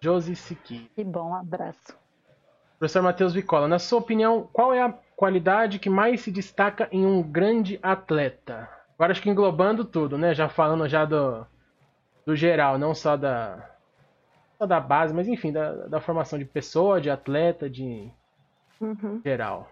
Josi 0.00 0.34
Siqui. 0.34 0.90
Que 0.96 1.04
bom, 1.04 1.32
abraço. 1.32 1.96
Professor 2.76 3.00
Matheus 3.00 3.32
Vicola, 3.32 3.68
na 3.68 3.78
sua 3.78 4.00
opinião, 4.00 4.50
qual 4.52 4.74
é 4.74 4.82
a 4.82 4.92
qualidade 5.14 5.78
que 5.78 5.88
mais 5.88 6.20
se 6.20 6.32
destaca 6.32 6.88
em 6.90 7.06
um 7.06 7.22
grande 7.22 7.78
atleta? 7.80 8.68
Agora 8.98 9.12
acho 9.12 9.22
que 9.22 9.30
englobando 9.30 9.84
tudo, 9.84 10.18
né? 10.18 10.34
Já 10.34 10.48
falando 10.48 10.88
já 10.88 11.04
do, 11.04 11.46
do 12.26 12.34
geral, 12.34 12.76
não 12.76 12.92
só 12.92 13.16
da, 13.16 13.71
da 14.66 14.80
base, 14.80 15.14
mas 15.14 15.28
enfim, 15.28 15.52
da, 15.52 15.72
da 15.86 16.00
formação 16.00 16.38
de 16.38 16.44
pessoa, 16.44 17.00
de 17.00 17.10
atleta, 17.10 17.68
de 17.68 18.10
uhum. 18.80 19.20
geral. 19.24 19.70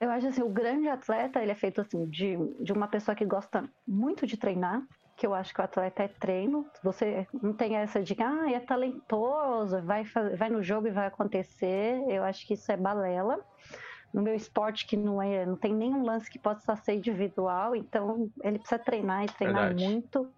Eu 0.00 0.10
acho 0.10 0.28
assim, 0.28 0.42
o 0.42 0.48
grande 0.48 0.88
atleta, 0.88 1.42
ele 1.42 1.52
é 1.52 1.54
feito 1.54 1.80
assim, 1.80 2.06
de, 2.06 2.36
de 2.58 2.72
uma 2.72 2.88
pessoa 2.88 3.14
que 3.14 3.24
gosta 3.24 3.68
muito 3.86 4.26
de 4.26 4.36
treinar, 4.36 4.82
que 5.14 5.26
eu 5.26 5.34
acho 5.34 5.52
que 5.52 5.60
o 5.60 5.64
atleta 5.64 6.02
é 6.02 6.08
treino. 6.08 6.66
Você 6.82 7.26
não 7.42 7.52
tem 7.52 7.76
essa 7.76 8.02
de 8.02 8.16
ah, 8.22 8.50
é 8.50 8.58
talentoso, 8.58 9.82
vai, 9.82 10.02
vai 10.38 10.48
no 10.48 10.62
jogo 10.62 10.86
e 10.86 10.90
vai 10.90 11.06
acontecer. 11.06 12.02
Eu 12.08 12.24
acho 12.24 12.46
que 12.46 12.54
isso 12.54 12.72
é 12.72 12.76
balela. 12.78 13.38
No 14.12 14.22
meu 14.22 14.34
esporte, 14.34 14.86
que 14.86 14.96
não 14.96 15.20
é, 15.20 15.44
não 15.44 15.56
tem 15.56 15.74
nenhum 15.74 16.02
lance 16.02 16.30
que 16.30 16.38
possa 16.38 16.74
ser 16.76 16.94
individual, 16.94 17.76
então 17.76 18.28
ele 18.42 18.58
precisa 18.58 18.78
treinar 18.78 19.24
e 19.24 19.26
treinar 19.26 19.68
Verdade. 19.68 19.84
muito 19.84 20.32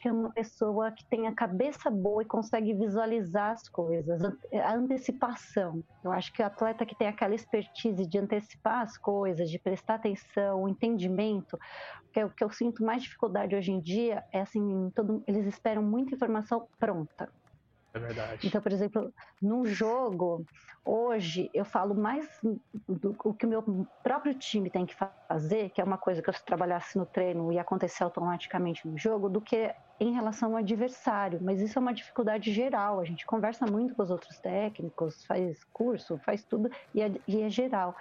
que 0.00 0.08
é 0.08 0.12
uma 0.12 0.30
pessoa 0.32 0.90
que 0.90 1.04
tem 1.06 1.26
a 1.26 1.34
cabeça 1.34 1.90
boa 1.90 2.22
e 2.22 2.26
consegue 2.26 2.74
visualizar 2.74 3.52
as 3.52 3.68
coisas, 3.68 4.22
a 4.52 4.74
antecipação. 4.74 5.82
Eu 6.04 6.12
acho 6.12 6.32
que 6.32 6.42
o 6.42 6.46
atleta 6.46 6.86
que 6.86 6.96
tem 6.96 7.08
aquela 7.08 7.34
expertise 7.34 8.06
de 8.06 8.18
antecipar 8.18 8.82
as 8.82 8.96
coisas, 8.98 9.50
de 9.50 9.58
prestar 9.58 9.94
atenção, 9.94 10.62
o 10.62 10.68
entendimento, 10.68 11.58
que 12.12 12.20
é 12.20 12.24
o 12.24 12.30
que 12.30 12.42
eu 12.42 12.50
sinto 12.50 12.84
mais 12.84 13.02
dificuldade 13.02 13.54
hoje 13.54 13.72
em 13.72 13.80
dia 13.80 14.24
é 14.32 14.40
assim, 14.40 14.90
todo, 14.94 15.22
eles 15.26 15.46
esperam 15.46 15.82
muita 15.82 16.14
informação 16.14 16.66
pronta. 16.78 17.30
É 17.96 17.98
verdade. 17.98 18.46
Então, 18.46 18.60
por 18.60 18.72
exemplo, 18.72 19.12
num 19.40 19.64
jogo, 19.64 20.44
hoje 20.84 21.50
eu 21.54 21.64
falo 21.64 21.94
mais 21.94 22.28
do, 22.86 23.14
que 23.34 23.46
o 23.46 23.48
meu 23.48 23.88
próprio 24.02 24.34
time 24.34 24.70
tem 24.70 24.84
que 24.84 24.94
fazer, 25.28 25.70
que 25.70 25.80
é 25.80 25.84
uma 25.84 25.96
coisa 25.96 26.20
que 26.20 26.28
eu 26.28 26.34
se 26.34 26.44
trabalhasse 26.44 26.98
no 26.98 27.06
treino 27.06 27.50
e 27.50 27.58
acontecer 27.58 28.04
automaticamente 28.04 28.86
no 28.86 28.98
jogo, 28.98 29.30
do 29.30 29.40
que 29.40 29.74
em 29.98 30.12
relação 30.12 30.50
ao 30.50 30.58
adversário. 30.58 31.40
Mas 31.42 31.60
isso 31.60 31.78
é 31.78 31.80
uma 31.80 31.94
dificuldade 31.94 32.52
geral. 32.52 33.00
A 33.00 33.04
gente 33.04 33.24
conversa 33.24 33.64
muito 33.64 33.94
com 33.94 34.02
os 34.02 34.10
outros 34.10 34.38
técnicos, 34.40 35.24
faz 35.24 35.64
curso, 35.72 36.18
faz 36.18 36.44
tudo, 36.44 36.68
e 36.94 37.00
é, 37.00 37.10
e 37.26 37.40
é 37.40 37.48
geral. 37.48 37.96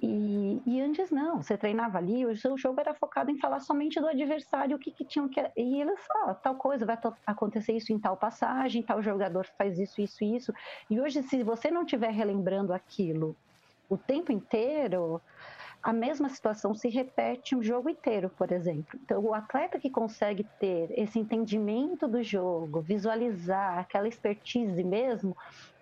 E, 0.00 0.62
e, 0.64 0.80
antes 0.80 1.10
não, 1.10 1.42
você 1.42 1.56
treinava 1.56 1.98
ali, 1.98 2.24
o 2.24 2.36
seu 2.36 2.56
jogo 2.56 2.80
era 2.80 2.94
focado 2.94 3.30
em 3.30 3.38
falar 3.38 3.58
somente 3.60 4.00
do 4.00 4.06
adversário, 4.06 4.76
o 4.76 4.78
que, 4.78 4.92
que 4.92 5.04
tinham 5.04 5.28
que. 5.28 5.40
E 5.56 5.80
eles, 5.80 6.00
ó, 6.24 6.34
tal 6.34 6.54
coisa, 6.54 6.86
vai 6.86 6.96
acontecer 7.26 7.72
isso 7.72 7.92
em 7.92 7.98
tal 7.98 8.16
passagem, 8.16 8.82
tal 8.82 9.02
jogador 9.02 9.46
faz 9.58 9.78
isso, 9.78 10.00
isso 10.00 10.22
isso. 10.22 10.52
E 10.88 11.00
hoje, 11.00 11.22
se 11.22 11.42
você 11.42 11.70
não 11.70 11.82
estiver 11.82 12.10
relembrando 12.10 12.72
aquilo 12.72 13.36
o 13.88 13.96
tempo 13.96 14.30
inteiro, 14.30 15.20
a 15.82 15.92
mesma 15.92 16.28
situação 16.28 16.74
se 16.74 16.88
repete 16.88 17.56
o 17.56 17.62
jogo 17.62 17.88
inteiro, 17.88 18.30
por 18.30 18.52
exemplo. 18.52 18.98
Então, 19.02 19.20
o 19.24 19.34
atleta 19.34 19.78
que 19.78 19.90
consegue 19.90 20.44
ter 20.60 20.90
esse 20.90 21.18
entendimento 21.18 22.06
do 22.06 22.22
jogo, 22.22 22.80
visualizar 22.80 23.78
aquela 23.78 24.06
expertise 24.06 24.84
mesmo, 24.84 25.36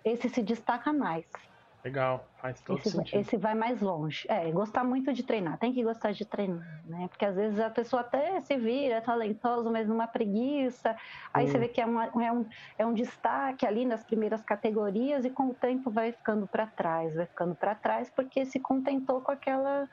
esse 0.05 0.29
se 0.29 0.41
destaca 0.41 0.93
mais. 0.93 1.25
Legal, 1.87 2.27
faz 2.41 2.59
todo 2.59 2.79
esse, 2.79 2.91
sentido. 2.91 3.17
Esse 3.17 3.37
vai 3.37 3.55
mais 3.55 3.79
longe. 3.79 4.25
É, 4.27 4.51
gostar 4.51 4.83
muito 4.83 5.13
de 5.13 5.23
treinar, 5.23 5.57
tem 5.57 5.71
que 5.71 5.81
gostar 5.81 6.11
de 6.11 6.25
treinar, 6.25 6.81
né? 6.85 7.07
Porque 7.07 7.23
às 7.23 7.33
vezes 7.33 7.57
a 7.61 7.69
pessoa 7.69 8.01
até 8.01 8.41
se 8.41 8.57
vira, 8.57 8.95
é 8.95 9.01
talentosa, 9.01 9.71
mas 9.71 9.87
numa 9.87 10.05
preguiça. 10.05 10.97
Aí 11.33 11.45
hum. 11.45 11.47
você 11.47 11.57
vê 11.57 11.69
que 11.69 11.79
é, 11.79 11.85
uma, 11.85 12.05
é, 12.05 12.29
um, 12.29 12.45
é 12.77 12.85
um 12.85 12.93
destaque 12.93 13.65
ali 13.65 13.85
nas 13.85 14.03
primeiras 14.03 14.43
categorias 14.43 15.23
e 15.23 15.29
com 15.29 15.47
o 15.47 15.53
tempo 15.53 15.89
vai 15.89 16.11
ficando 16.11 16.45
para 16.45 16.67
trás, 16.67 17.15
vai 17.15 17.25
ficando 17.25 17.55
para 17.55 17.73
trás 17.73 18.09
porque 18.09 18.43
se 18.45 18.59
contentou 18.59 19.21
com 19.21 19.31
aquela. 19.31 19.87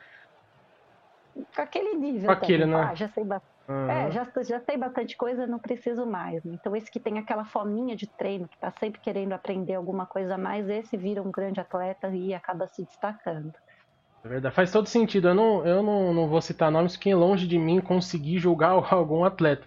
com 1.54 1.62
aquele 1.62 1.94
nível. 1.94 2.26
Com 2.26 2.32
aquele, 2.32 2.66
né? 2.66 2.88
Ah, 2.90 2.94
já 2.96 3.06
sei 3.06 3.22
bastante 3.22 3.53
Uhum. 3.68 3.90
É, 3.90 4.10
já, 4.10 4.26
já 4.42 4.60
sei 4.60 4.76
bastante 4.76 5.16
coisa, 5.16 5.46
não 5.46 5.58
preciso 5.58 6.04
mais. 6.04 6.44
Né? 6.44 6.52
Então, 6.54 6.76
esse 6.76 6.90
que 6.90 7.00
tem 7.00 7.18
aquela 7.18 7.44
fominha 7.44 7.96
de 7.96 8.06
treino, 8.06 8.46
que 8.46 8.56
está 8.56 8.70
sempre 8.78 9.00
querendo 9.00 9.32
aprender 9.32 9.74
alguma 9.74 10.06
coisa 10.06 10.34
a 10.34 10.38
mais, 10.38 10.68
esse 10.68 10.96
vira 10.96 11.22
um 11.22 11.30
grande 11.30 11.60
atleta 11.60 12.08
e 12.08 12.34
acaba 12.34 12.66
se 12.68 12.84
destacando. 12.84 13.52
É 14.22 14.28
verdade, 14.28 14.54
faz 14.54 14.70
todo 14.70 14.86
sentido. 14.86 15.28
Eu 15.28 15.34
não, 15.34 15.66
eu 15.66 15.82
não, 15.82 16.14
não 16.14 16.28
vou 16.28 16.40
citar 16.40 16.70
nomes, 16.70 16.96
porque 16.96 17.10
é 17.10 17.14
longe 17.14 17.46
de 17.46 17.58
mim 17.58 17.80
conseguir 17.80 18.38
julgar 18.38 18.70
algum 18.92 19.24
atleta. 19.24 19.66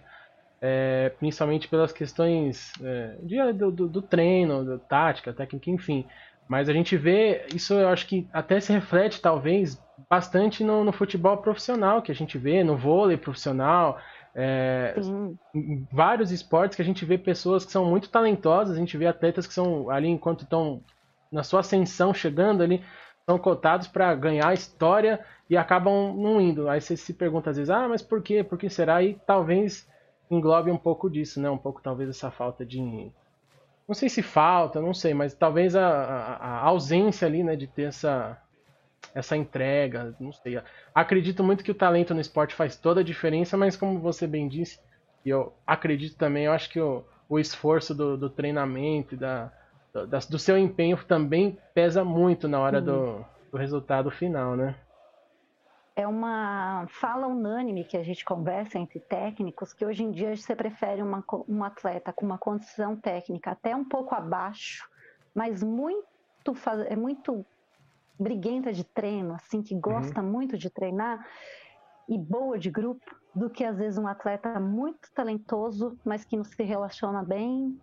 É, 0.60 1.10
principalmente 1.20 1.68
pelas 1.68 1.92
questões 1.92 2.72
é, 2.82 3.16
de, 3.22 3.52
do, 3.52 3.70
do, 3.70 3.88
do, 3.88 4.02
treino, 4.02 4.64
da 4.64 4.78
tática, 4.78 5.32
técnica, 5.32 5.70
enfim. 5.70 6.04
Mas 6.48 6.68
a 6.68 6.72
gente 6.72 6.96
vê, 6.96 7.46
isso 7.54 7.74
eu 7.74 7.88
acho 7.88 8.08
que 8.08 8.28
até 8.32 8.58
se 8.58 8.72
reflete, 8.72 9.20
talvez, 9.20 9.80
bastante 10.08 10.62
no, 10.62 10.84
no 10.84 10.92
futebol 10.92 11.36
profissional, 11.38 12.02
que 12.02 12.12
a 12.12 12.14
gente 12.14 12.36
vê, 12.38 12.62
no 12.62 12.76
vôlei 12.76 13.16
profissional. 13.16 13.98
É, 14.34 14.94
vários 15.90 16.30
esportes 16.30 16.76
que 16.76 16.82
a 16.82 16.84
gente 16.84 17.04
vê 17.04 17.18
pessoas 17.18 17.64
que 17.64 17.72
são 17.72 17.86
muito 17.86 18.08
talentosas, 18.08 18.76
a 18.76 18.78
gente 18.78 18.96
vê 18.96 19.06
atletas 19.06 19.46
que 19.46 19.54
são 19.54 19.90
ali 19.90 20.08
enquanto 20.08 20.42
estão 20.42 20.80
na 21.30 21.42
sua 21.42 21.60
ascensão 21.60 22.14
chegando 22.14 22.62
ali, 22.62 22.84
são 23.26 23.38
cotados 23.38 23.88
para 23.88 24.14
ganhar 24.14 24.54
história 24.54 25.24
e 25.50 25.56
acabam 25.56 26.14
não 26.16 26.40
indo. 26.40 26.68
Aí 26.68 26.80
você 26.80 26.96
se 26.96 27.12
pergunta 27.12 27.50
às 27.50 27.56
vezes, 27.56 27.70
ah, 27.70 27.88
mas 27.88 28.00
por 28.00 28.22
quê? 28.22 28.42
Por 28.44 28.58
que 28.58 28.70
será? 28.70 29.02
E 29.02 29.14
talvez 29.26 29.88
englobe 30.30 30.70
um 30.70 30.78
pouco 30.78 31.10
disso, 31.10 31.40
né? 31.40 31.50
Um 31.50 31.58
pouco 31.58 31.82
talvez 31.82 32.08
essa 32.08 32.30
falta 32.30 32.64
de. 32.64 32.80
Não 33.86 33.94
sei 33.94 34.08
se 34.08 34.22
falta, 34.22 34.80
não 34.80 34.92
sei, 34.92 35.14
mas 35.14 35.34
talvez 35.34 35.74
a, 35.74 35.86
a, 35.86 36.34
a 36.36 36.60
ausência 36.66 37.26
ali, 37.26 37.42
né, 37.42 37.56
de 37.56 37.66
ter 37.66 37.84
essa, 37.84 38.38
essa 39.14 39.36
entrega, 39.36 40.14
não 40.18 40.32
sei. 40.32 40.60
Acredito 40.94 41.42
muito 41.42 41.64
que 41.64 41.70
o 41.70 41.74
talento 41.74 42.14
no 42.14 42.20
esporte 42.20 42.54
faz 42.54 42.76
toda 42.76 43.00
a 43.00 43.04
diferença, 43.04 43.56
mas 43.56 43.76
como 43.76 43.98
você 43.98 44.26
bem 44.26 44.48
disse, 44.48 44.80
e 45.24 45.30
eu 45.30 45.52
acredito 45.66 46.16
também, 46.16 46.44
eu 46.44 46.52
acho 46.52 46.70
que 46.70 46.80
o, 46.80 47.04
o 47.28 47.38
esforço 47.38 47.94
do, 47.94 48.16
do 48.16 48.30
treinamento 48.30 49.14
e 49.14 49.18
da, 49.18 49.52
do, 49.92 50.06
do, 50.06 50.38
seu 50.38 50.56
empenho 50.56 50.96
também 51.04 51.58
pesa 51.74 52.04
muito 52.04 52.48
na 52.48 52.60
hora 52.60 52.80
do, 52.80 53.24
do 53.50 53.56
resultado 53.58 54.10
final, 54.10 54.56
né? 54.56 54.74
é 55.98 56.06
uma 56.06 56.86
fala 56.88 57.26
unânime 57.26 57.82
que 57.82 57.96
a 57.96 58.04
gente 58.04 58.24
conversa 58.24 58.78
entre 58.78 59.00
técnicos 59.00 59.72
que 59.72 59.84
hoje 59.84 60.04
em 60.04 60.12
dia 60.12 60.36
você 60.36 60.54
prefere 60.54 61.02
uma, 61.02 61.24
um 61.48 61.64
atleta 61.64 62.12
com 62.12 62.24
uma 62.24 62.38
condição 62.38 62.94
técnica 62.94 63.50
até 63.50 63.74
um 63.74 63.84
pouco 63.84 64.14
abaixo, 64.14 64.88
mas 65.34 65.60
muito 65.60 66.06
é 66.88 66.94
muito 66.94 67.44
briguenta 68.18 68.72
de 68.72 68.84
treino, 68.84 69.34
assim 69.34 69.62
que 69.62 69.74
gosta 69.74 70.20
uhum. 70.20 70.30
muito 70.30 70.56
de 70.56 70.70
treinar 70.70 71.26
e 72.08 72.18
boa 72.18 72.58
de 72.58 72.70
grupo, 72.70 73.14
do 73.34 73.50
que 73.50 73.64
às 73.64 73.78
vezes 73.78 73.98
um 73.98 74.06
atleta 74.06 74.58
muito 74.58 75.10
talentoso, 75.14 75.98
mas 76.04 76.24
que 76.24 76.36
não 76.36 76.44
se 76.44 76.62
relaciona 76.62 77.22
bem, 77.22 77.78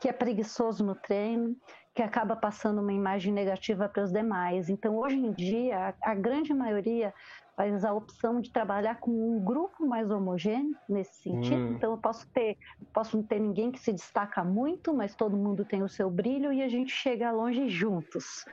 que 0.00 0.08
é 0.08 0.12
preguiçoso 0.12 0.84
no 0.84 0.94
treino, 0.94 1.54
que 1.94 2.02
acaba 2.02 2.34
passando 2.34 2.80
uma 2.80 2.92
imagem 2.92 3.32
negativa 3.32 3.88
para 3.88 4.02
os 4.02 4.10
demais. 4.10 4.70
Então, 4.70 4.96
hoje 4.96 5.16
em 5.16 5.32
dia, 5.32 5.94
a, 6.02 6.12
a 6.12 6.14
grande 6.14 6.54
maioria 6.54 7.12
faz 7.60 7.84
a 7.84 7.92
opção 7.92 8.40
de 8.40 8.50
trabalhar 8.50 8.98
com 9.00 9.10
um 9.10 9.44
grupo 9.44 9.86
mais 9.86 10.10
homogêneo 10.10 10.74
nesse 10.88 11.22
sentido. 11.22 11.60
Hum. 11.60 11.72
Então 11.76 11.90
eu 11.90 11.98
posso 11.98 12.26
ter, 12.30 12.56
posso 12.94 13.18
não 13.18 13.22
ter 13.22 13.38
ninguém 13.38 13.70
que 13.70 13.78
se 13.78 13.92
destaca 13.92 14.42
muito, 14.42 14.94
mas 14.94 15.14
todo 15.14 15.36
mundo 15.36 15.62
tem 15.62 15.82
o 15.82 15.88
seu 15.88 16.10
brilho 16.10 16.54
e 16.54 16.62
a 16.62 16.68
gente 16.68 16.90
chega 16.90 17.30
longe 17.30 17.68
juntos. 17.68 18.46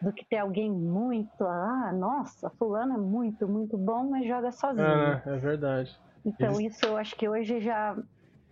Do 0.00 0.12
que 0.12 0.24
ter 0.24 0.38
alguém 0.38 0.70
muito, 0.70 1.42
ah, 1.42 1.90
nossa, 1.92 2.50
fulano 2.50 2.94
é 2.94 2.98
muito, 2.98 3.48
muito 3.48 3.78
bom, 3.78 4.10
mas 4.10 4.26
joga 4.26 4.52
sozinho. 4.52 4.86
É, 4.86 5.22
é 5.24 5.36
verdade. 5.36 5.98
Então 6.24 6.60
Eles... 6.60 6.74
isso 6.74 6.86
eu 6.86 6.96
acho 6.96 7.16
que 7.16 7.28
hoje 7.28 7.60
já 7.60 7.96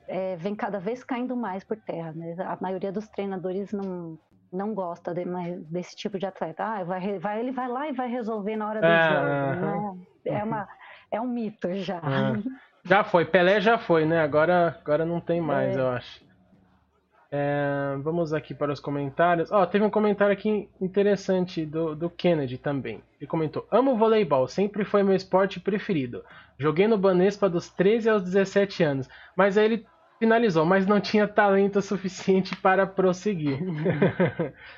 é, 0.09 0.36
vem 0.36 0.55
cada 0.55 0.78
vez 0.78 1.05
caindo 1.05 1.36
mais 1.36 1.62
por 1.64 1.76
terra. 1.76 2.12
Né? 2.12 2.34
A 2.38 2.57
maioria 2.61 2.90
dos 2.90 3.09
treinadores 3.09 3.72
não, 3.72 4.18
não 4.53 4.74
gosta 4.74 5.12
de, 5.12 5.24
desse 5.68 5.95
tipo 5.97 6.18
de 6.18 6.26
atleta. 6.26 6.64
Ah, 6.64 6.84
vai, 6.84 7.18
vai, 7.18 7.40
ele 7.40 7.53
vai 7.53 7.68
lá 7.68 7.88
e 7.88 7.92
vai 7.92 8.09
resolver 8.09 8.57
na 8.57 8.68
hora 8.68 8.80
do 8.80 8.86
é, 8.86 9.09
jogo. 9.11 9.26
Né? 9.26 10.07
É, 10.24 10.45
uma, 10.45 10.68
é 11.11 11.20
um 11.20 11.26
mito 11.26 11.74
já. 11.74 11.97
É. 11.97 12.64
Já 12.86 13.03
foi, 13.03 13.24
Pelé 13.24 13.61
já 13.61 13.78
foi, 13.78 14.05
né? 14.05 14.20
Agora, 14.20 14.78
agora 14.80 15.05
não 15.05 15.20
tem 15.20 15.40
mais, 15.40 15.76
é. 15.76 15.80
eu 15.80 15.88
acho. 15.88 16.24
É, 17.37 17.97
vamos 17.99 18.32
aqui 18.32 18.55
para 18.55 18.72
os 18.72 18.78
comentários. 18.78 19.51
Ó, 19.51 19.61
oh, 19.61 19.66
teve 19.66 19.85
um 19.85 19.91
comentário 19.91 20.32
aqui 20.32 20.68
interessante 20.80 21.66
do, 21.66 21.93
do 21.97 22.09
Kennedy 22.09 22.59
também. 22.59 23.03
Ele 23.20 23.26
comentou: 23.26 23.66
Amo 23.72 23.97
voleibol, 23.97 24.47
sempre 24.47 24.85
foi 24.85 25.03
meu 25.03 25.16
esporte 25.16 25.59
preferido. 25.59 26.24
Joguei 26.57 26.87
no 26.87 26.97
Banespa 26.97 27.51
dos 27.51 27.68
13 27.68 28.09
aos 28.09 28.22
17 28.22 28.85
anos. 28.85 29.09
Mas 29.35 29.59
aí 29.59 29.64
ele 29.64 29.87
finalizou, 30.20 30.64
mas 30.64 30.87
não 30.87 31.01
tinha 31.01 31.26
talento 31.26 31.82
suficiente 31.82 32.55
para 32.62 32.87
prosseguir. 32.87 33.59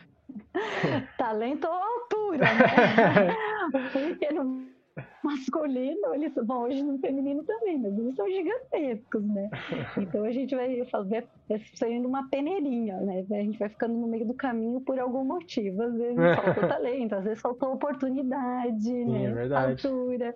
talento 1.18 1.66
ou 1.66 1.74
altura, 1.74 2.38
né? 2.38 3.36
Porque 3.92 4.32
no 4.32 4.76
masculino, 5.22 6.14
eles 6.14 6.32
bom, 6.44 6.62
hoje 6.62 6.82
no 6.82 6.99
feminino 6.99 7.42
também, 7.44 7.78
mas 7.78 7.99
eles 7.99 8.14
são 8.14 8.28
gigantescos, 8.28 9.22
né? 9.22 9.51
Então 9.99 10.24
a 10.24 10.30
gente 10.30 10.55
vai 10.55 10.84
fazer 10.86 11.26
saindo 11.74 12.09
uma 12.09 12.28
peneirinha, 12.28 12.97
né? 13.01 13.24
A 13.30 13.34
gente 13.42 13.59
vai 13.59 13.68
ficando 13.68 13.94
no 13.94 14.07
meio 14.07 14.26
do 14.26 14.34
caminho 14.34 14.80
por 14.80 14.99
algum 14.99 15.24
motivo. 15.24 15.82
Às 15.82 15.94
vezes 15.94 16.16
faltou 16.16 16.68
talento, 16.68 17.14
às 17.14 17.24
vezes 17.24 17.40
faltou 17.40 17.72
oportunidade, 17.72 18.82
Sim, 18.82 19.05
né? 19.05 19.24
É 19.24 19.32
verdade. 19.32 19.86
Altura, 19.86 20.34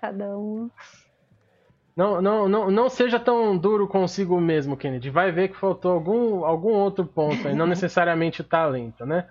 cada 0.00 0.38
um. 0.38 0.70
Não, 1.96 2.22
não, 2.22 2.48
não, 2.48 2.70
não 2.70 2.88
seja 2.88 3.18
tão 3.18 3.58
duro 3.58 3.88
consigo 3.88 4.40
mesmo, 4.40 4.76
Kennedy. 4.76 5.10
Vai 5.10 5.32
ver 5.32 5.48
que 5.48 5.56
faltou 5.56 5.90
algum, 5.90 6.44
algum 6.44 6.70
outro 6.70 7.04
ponto 7.04 7.48
aí, 7.48 7.56
não 7.56 7.66
necessariamente 7.66 8.40
o 8.40 8.44
talento, 8.44 9.04
né? 9.04 9.28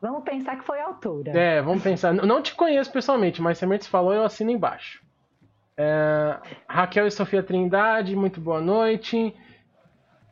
Vamos 0.00 0.22
pensar 0.22 0.56
que 0.56 0.64
foi 0.64 0.80
a 0.80 0.86
altura. 0.86 1.32
É, 1.32 1.60
vamos 1.60 1.82
pensar. 1.82 2.12
Não 2.12 2.40
te 2.40 2.54
conheço 2.54 2.92
pessoalmente, 2.92 3.42
mas 3.42 3.58
se 3.58 3.64
a 3.64 3.68
Mertz 3.68 3.86
falou, 3.86 4.12
eu 4.12 4.24
assino 4.24 4.50
embaixo. 4.50 5.02
É, 5.76 6.38
Raquel 6.68 7.06
e 7.06 7.10
Sofia 7.10 7.42
Trindade, 7.42 8.14
muito 8.14 8.40
boa 8.40 8.60
noite. 8.60 9.34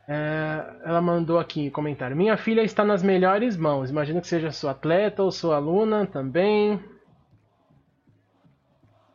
É, 0.08 0.64
ela 0.84 1.00
mandou 1.00 1.38
aqui 1.38 1.70
comentário. 1.70 2.16
Minha 2.16 2.36
filha 2.36 2.62
está 2.62 2.84
nas 2.84 3.02
melhores 3.02 3.56
mãos. 3.56 3.90
Imagino 3.90 4.20
que 4.20 4.28
seja 4.28 4.52
sua 4.52 4.70
atleta 4.70 5.22
ou 5.22 5.32
sua 5.32 5.56
aluna 5.56 6.06
também. 6.06 6.80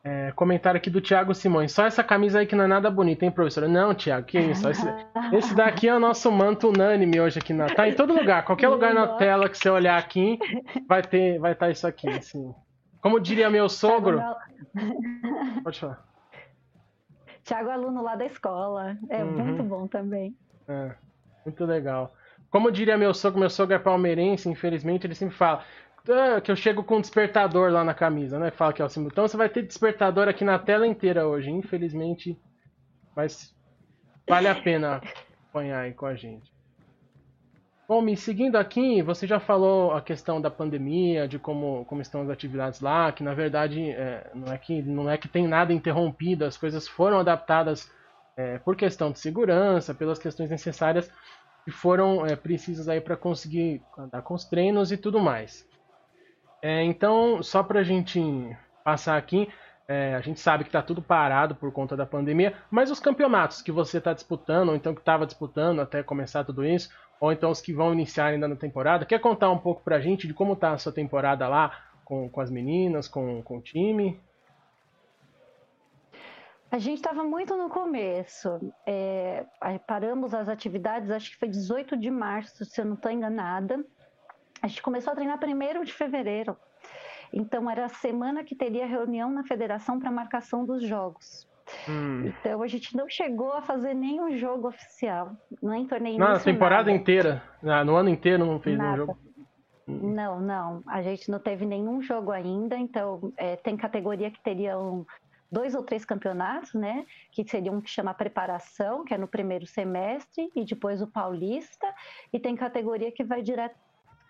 É, 0.03 0.31
comentário 0.31 0.77
aqui 0.77 0.89
do 0.89 0.99
Thiago 0.99 1.33
Simões. 1.35 1.71
Só 1.71 1.85
essa 1.85 2.03
camisa 2.03 2.39
aí 2.39 2.47
que 2.47 2.55
não 2.55 2.63
é 2.63 2.67
nada 2.67 2.89
bonita, 2.89 3.23
hein, 3.23 3.31
professora? 3.31 3.67
Não, 3.67 3.93
Thiago, 3.93 4.25
que 4.25 4.39
isso? 4.39 4.67
Esse, 4.67 4.87
esse 5.31 5.55
daqui 5.55 5.87
é 5.87 5.95
o 5.95 5.99
nosso 5.99 6.31
manto 6.31 6.69
unânime 6.69 7.21
hoje 7.21 7.37
aqui 7.37 7.53
na. 7.53 7.67
Tá 7.67 7.87
em 7.87 7.93
todo 7.93 8.13
lugar, 8.13 8.43
qualquer 8.43 8.69
lugar 8.69 8.93
na 8.95 9.07
tela 9.17 9.47
que 9.47 9.57
você 9.57 9.69
olhar 9.69 9.99
aqui, 9.99 10.39
vai 10.87 11.03
ter, 11.03 11.37
vai 11.39 11.51
estar 11.51 11.67
tá 11.67 11.71
isso 11.71 11.85
aqui, 11.85 12.09
assim. 12.09 12.53
Como 12.99 13.19
diria 13.19 13.49
meu 13.49 13.69
sogro. 13.69 14.19
Pode 15.63 15.79
falar. 15.79 16.03
Thiago 17.43 17.69
é 17.69 17.73
aluno 17.73 18.01
lá 18.01 18.15
da 18.15 18.25
escola. 18.25 18.97
É 19.09 19.23
uhum. 19.23 19.31
muito 19.31 19.63
bom 19.63 19.87
também. 19.87 20.35
É, 20.67 20.95
muito 21.45 21.63
legal. 21.65 22.11
Como 22.49 22.71
diria 22.71 22.97
meu 22.97 23.13
sogro, 23.13 23.39
meu 23.39 23.49
sogro 23.49 23.75
é 23.75 23.79
palmeirense, 23.79 24.49
infelizmente, 24.49 25.07
ele 25.07 25.15
sempre 25.15 25.35
fala: 25.35 25.63
é, 26.07 26.41
que 26.41 26.51
eu 26.51 26.55
chego 26.55 26.83
com 26.83 26.97
um 26.97 27.01
despertador 27.01 27.71
lá 27.71 27.83
na 27.83 27.93
camisa, 27.93 28.39
né? 28.39 28.51
Fala 28.51 28.73
que 28.73 28.81
é 28.81 28.85
o 28.85 28.89
símbolo. 28.89 29.11
Então 29.11 29.27
você 29.27 29.37
vai 29.37 29.49
ter 29.49 29.61
despertador 29.61 30.27
aqui 30.27 30.43
na 30.43 30.57
tela 30.57 30.87
inteira 30.87 31.27
hoje, 31.27 31.51
infelizmente. 31.51 32.37
Mas 33.15 33.55
vale 34.27 34.47
a 34.47 34.55
pena 34.55 35.01
acompanhar 35.51 35.81
aí 35.81 35.93
com 35.93 36.05
a 36.05 36.15
gente. 36.15 36.51
Bom, 37.87 38.01
me 38.01 38.15
seguindo 38.15 38.55
aqui, 38.55 39.01
você 39.01 39.27
já 39.27 39.37
falou 39.37 39.91
a 39.91 40.01
questão 40.01 40.39
da 40.39 40.49
pandemia, 40.49 41.27
de 41.27 41.37
como, 41.37 41.83
como 41.85 42.01
estão 42.01 42.21
as 42.21 42.29
atividades 42.29 42.79
lá, 42.79 43.11
que 43.11 43.21
na 43.21 43.33
verdade 43.33 43.89
é, 43.89 44.31
não, 44.33 44.53
é 44.53 44.57
que, 44.57 44.81
não 44.81 45.09
é 45.09 45.17
que 45.17 45.27
tem 45.27 45.45
nada 45.45 45.73
interrompido, 45.73 46.45
as 46.45 46.55
coisas 46.55 46.87
foram 46.87 47.19
adaptadas 47.19 47.91
é, 48.37 48.57
por 48.59 48.77
questão 48.77 49.11
de 49.11 49.19
segurança, 49.19 49.93
pelas 49.93 50.17
questões 50.17 50.49
necessárias 50.49 51.11
que 51.65 51.71
foram 51.71 52.25
é, 52.25 52.33
precisas 52.33 52.87
aí 52.87 53.01
para 53.01 53.17
conseguir 53.17 53.81
andar 53.97 54.21
com 54.21 54.35
os 54.35 54.45
treinos 54.45 54.91
e 54.93 54.97
tudo 54.97 55.19
mais. 55.19 55.69
É, 56.61 56.83
então, 56.83 57.41
só 57.41 57.63
para 57.63 57.79
a 57.79 57.83
gente 57.83 58.21
passar 58.83 59.17
aqui, 59.17 59.51
é, 59.87 60.15
a 60.15 60.21
gente 60.21 60.39
sabe 60.39 60.63
que 60.63 60.69
está 60.69 60.81
tudo 60.81 61.01
parado 61.01 61.55
por 61.55 61.71
conta 61.71 61.97
da 61.97 62.05
pandemia, 62.05 62.55
mas 62.69 62.91
os 62.91 62.99
campeonatos 62.99 63.61
que 63.61 63.71
você 63.71 63.97
está 63.97 64.13
disputando, 64.13 64.69
ou 64.69 64.75
então 64.75 64.93
que 64.93 65.01
estava 65.01 65.25
disputando 65.25 65.81
até 65.81 66.03
começar 66.03 66.43
tudo 66.43 66.63
isso, 66.63 66.89
ou 67.19 67.31
então 67.31 67.49
os 67.51 67.61
que 67.61 67.73
vão 67.73 67.91
iniciar 67.91 68.27
ainda 68.27 68.47
na 68.47 68.55
temporada, 68.55 69.05
quer 69.05 69.19
contar 69.19 69.49
um 69.49 69.57
pouco 69.57 69.83
para 69.83 69.97
a 69.97 69.99
gente 69.99 70.27
de 70.27 70.33
como 70.33 70.53
está 70.53 70.71
a 70.71 70.77
sua 70.77 70.91
temporada 70.91 71.47
lá 71.47 71.71
com, 72.05 72.29
com 72.29 72.41
as 72.41 72.49
meninas, 72.49 73.07
com, 73.07 73.41
com 73.41 73.57
o 73.57 73.61
time? 73.61 74.19
A 76.71 76.77
gente 76.77 76.99
estava 76.99 77.23
muito 77.23 77.57
no 77.57 77.69
começo. 77.69 78.73
É, 78.85 79.45
paramos 79.85 80.33
as 80.33 80.47
atividades, 80.47 81.11
acho 81.11 81.31
que 81.31 81.37
foi 81.37 81.49
18 81.49 81.97
de 81.97 82.09
março, 82.09 82.63
se 82.63 82.79
eu 82.79 82.85
não 82.85 82.93
estou 82.93 83.11
enganada. 83.11 83.83
A 84.61 84.67
gente 84.67 84.81
começou 84.81 85.11
a 85.11 85.15
treinar 85.15 85.39
primeiro 85.39 85.83
de 85.83 85.93
fevereiro. 85.93 86.55
Então 87.33 87.69
era 87.69 87.85
a 87.85 87.89
semana 87.89 88.43
que 88.43 88.55
teria 88.55 88.85
reunião 88.85 89.31
na 89.31 89.43
federação 89.43 89.99
para 89.99 90.11
marcação 90.11 90.65
dos 90.65 90.83
jogos. 90.83 91.47
Hum. 91.87 92.27
Então 92.27 92.61
a 92.61 92.67
gente 92.67 92.95
não 92.95 93.07
chegou 93.09 93.53
a 93.53 93.61
fazer 93.61 93.93
nenhum 93.93 94.37
jogo 94.37 94.67
oficial, 94.67 95.31
nem 95.61 95.87
torneio 95.87 96.19
Na 96.19 96.37
temporada 96.39 96.89
nada. 96.89 96.91
inteira, 96.91 97.41
no 97.85 97.95
ano 97.95 98.09
inteiro 98.09 98.45
não 98.45 98.59
fez 98.59 98.77
nenhum 98.77 98.97
jogo. 98.97 99.17
Não, 99.87 100.39
não, 100.39 100.83
a 100.87 101.01
gente 101.01 101.29
não 101.29 101.39
teve 101.39 101.65
nenhum 101.65 102.01
jogo 102.01 102.31
ainda, 102.31 102.77
então 102.77 103.33
é, 103.35 103.55
tem 103.55 103.75
categoria 103.75 104.29
que 104.29 104.41
teriam 104.41 105.05
dois 105.51 105.75
ou 105.75 105.83
três 105.83 106.05
campeonatos, 106.05 106.73
né? 106.73 107.05
Que 107.31 107.43
seriam 107.43 107.75
um 107.75 107.81
que 107.81 107.89
chama 107.89 108.13
preparação, 108.13 109.03
que 109.03 109.13
é 109.13 109.17
no 109.17 109.27
primeiro 109.27 109.65
semestre, 109.65 110.49
e 110.55 110.63
depois 110.63 111.01
o 111.01 111.07
paulista, 111.07 111.93
e 112.31 112.39
tem 112.39 112.55
categoria 112.55 113.11
que 113.11 113.23
vai 113.23 113.41
direto 113.41 113.75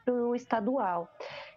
para 0.04 0.14
o 0.14 0.36
estadual, 0.36 1.10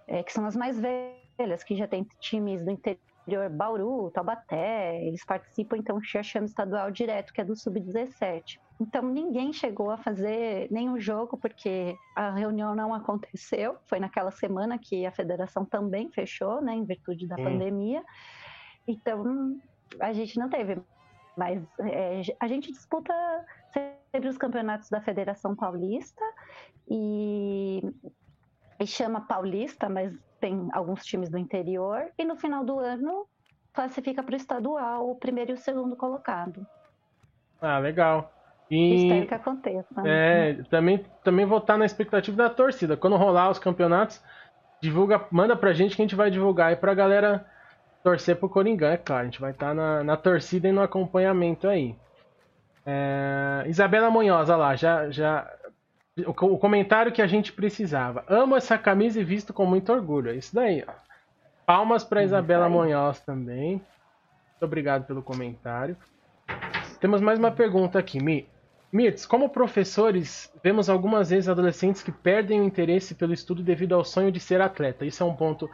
é, 0.07 0.23
que 0.23 0.33
são 0.33 0.45
as 0.47 0.57
mais 0.57 0.79
velhas, 0.79 1.65
que 1.65 1.77
já 1.77 1.87
tem 1.87 2.07
times 2.21 2.65
do 2.65 2.71
interior 2.71 3.01
interior, 3.27 3.49
Bauru, 3.49 4.11
Taubaté, 4.11 5.03
eles 5.03 5.25
participam 5.25 5.79
então 5.79 5.99
do 5.99 6.05
chama 6.05 6.47
estadual 6.47 6.91
direto, 6.91 7.33
que 7.33 7.41
é 7.41 7.45
do 7.45 7.57
sub-17. 7.57 8.61
Então 8.81 9.03
ninguém 9.03 9.53
chegou 9.53 9.91
a 9.91 9.97
fazer 9.97 10.71
nenhum 10.71 10.99
jogo 11.01 11.37
porque 11.39 11.97
a 12.15 12.31
reunião 12.31 12.75
não 12.75 12.93
aconteceu. 12.93 13.77
Foi 13.87 13.99
naquela 13.99 14.31
semana 14.31 14.79
que 14.79 15.07
a 15.07 15.13
federação 15.13 15.65
também 15.65 16.11
fechou, 16.11 16.61
né, 16.61 16.75
em 16.75 16.85
virtude 16.85 17.27
da 17.27 17.37
hum. 17.37 17.45
pandemia. 17.45 18.05
Então 18.87 19.59
a 20.01 20.13
gente 20.13 20.39
não 20.39 20.49
teve. 20.49 20.79
Mas 21.37 21.63
é, 21.81 22.23
a 22.39 22.47
gente 22.47 22.71
disputa 22.71 23.13
sempre 23.73 24.29
os 24.29 24.39
campeonatos 24.39 24.89
da 24.89 25.01
Federação 25.01 25.57
Paulista 25.57 26.23
e, 26.89 27.83
e 28.79 28.87
chama 28.87 29.23
Paulista, 29.23 29.89
mas 29.89 30.13
tem 30.41 30.69
alguns 30.73 31.05
times 31.05 31.31
do 31.31 31.39
interior. 31.39 32.07
E 32.19 32.25
no 32.25 32.37
final 32.37 32.65
do 32.65 32.79
ano 32.79 33.27
classifica 33.73 34.23
para 34.23 34.35
o 34.35 34.37
estadual 34.37 35.11
o 35.11 35.17
primeiro 35.17 35.51
e 35.51 35.55
o 35.55 35.59
segundo 35.59 35.97
colocado. 35.97 36.67
Ah, 37.61 37.79
legal. 37.79 38.33
E, 38.71 38.95
Espero 38.95 39.27
que 39.27 39.35
aconteça. 39.35 40.03
É, 40.07 40.55
também, 40.71 41.05
também 41.23 41.47
vou 41.47 41.59
estar 41.59 41.77
na 41.77 41.85
expectativa 41.85 42.37
da 42.37 42.51
torcida. 42.51 42.97
Quando 42.97 43.17
rolar 43.17 43.51
os 43.51 43.59
campeonatos, 43.59 44.23
divulga, 44.81 45.27
manda 45.31 45.57
pra 45.57 45.73
gente 45.73 45.97
que 45.97 46.03
a 46.03 46.05
gente 46.05 46.15
vai 46.15 46.31
divulgar 46.31 46.69
aí 46.69 46.77
pra 46.77 46.95
galera 46.95 47.45
torcer 48.03 48.37
pro 48.37 48.49
Coringão, 48.49 48.91
é 48.91 48.97
claro. 48.97 49.23
A 49.23 49.25
gente 49.25 49.41
vai 49.41 49.51
estar 49.51 49.75
na, 49.75 50.05
na 50.05 50.17
torcida 50.17 50.69
e 50.69 50.73
no 50.73 50.83
acompanhamento 50.83 51.67
aí. 51.69 51.97
É, 52.87 53.65
Isabela 53.67 54.11
Monhosa 54.11 54.57
lá, 54.57 54.77
já, 54.77 55.11
já 55.11 55.51
o, 56.23 56.59
comentário 56.59 57.13
que 57.13 57.23
a 57.23 57.27
gente 57.27 57.53
precisava. 57.53 58.25
Amo 58.29 58.57
essa 58.57 58.79
camisa 58.79 59.21
e 59.21 59.25
visto 59.25 59.53
com 59.53 59.67
muito 59.67 59.93
orgulho. 59.93 60.31
É 60.31 60.37
isso 60.37 60.55
daí. 60.55 60.85
Ó. 60.87 60.93
Palmas 61.67 62.05
para 62.05 62.23
Isabela 62.23 62.69
Monhosa 62.69 63.21
também. 63.27 63.73
Muito 63.73 64.63
obrigado 64.63 65.07
pelo 65.07 65.23
comentário. 65.23 65.97
Temos 67.01 67.21
mais 67.21 67.39
uma 67.39 67.51
pergunta 67.51 67.99
aqui, 67.99 68.23
Mi. 68.23 68.49
Mirtz, 68.93 69.27
como 69.27 69.49
professores, 69.49 70.53
vemos 70.63 70.89
algumas 70.89 71.31
vezes 71.31 71.49
adolescentes 71.49 72.01
que 72.01 72.13
perdem 72.13 72.61
o 72.61 72.65
interesse 72.65 73.17
pelo 73.17 73.33
estudo 73.33 73.61
devido 73.61 73.93
ao 73.93 74.05
sonho 74.05 74.31
de 74.31 74.39
ser 74.39 74.61
atleta. 74.61 75.05
Isso 75.05 75.21
é 75.21 75.27
um 75.27 75.35
ponto 75.35 75.69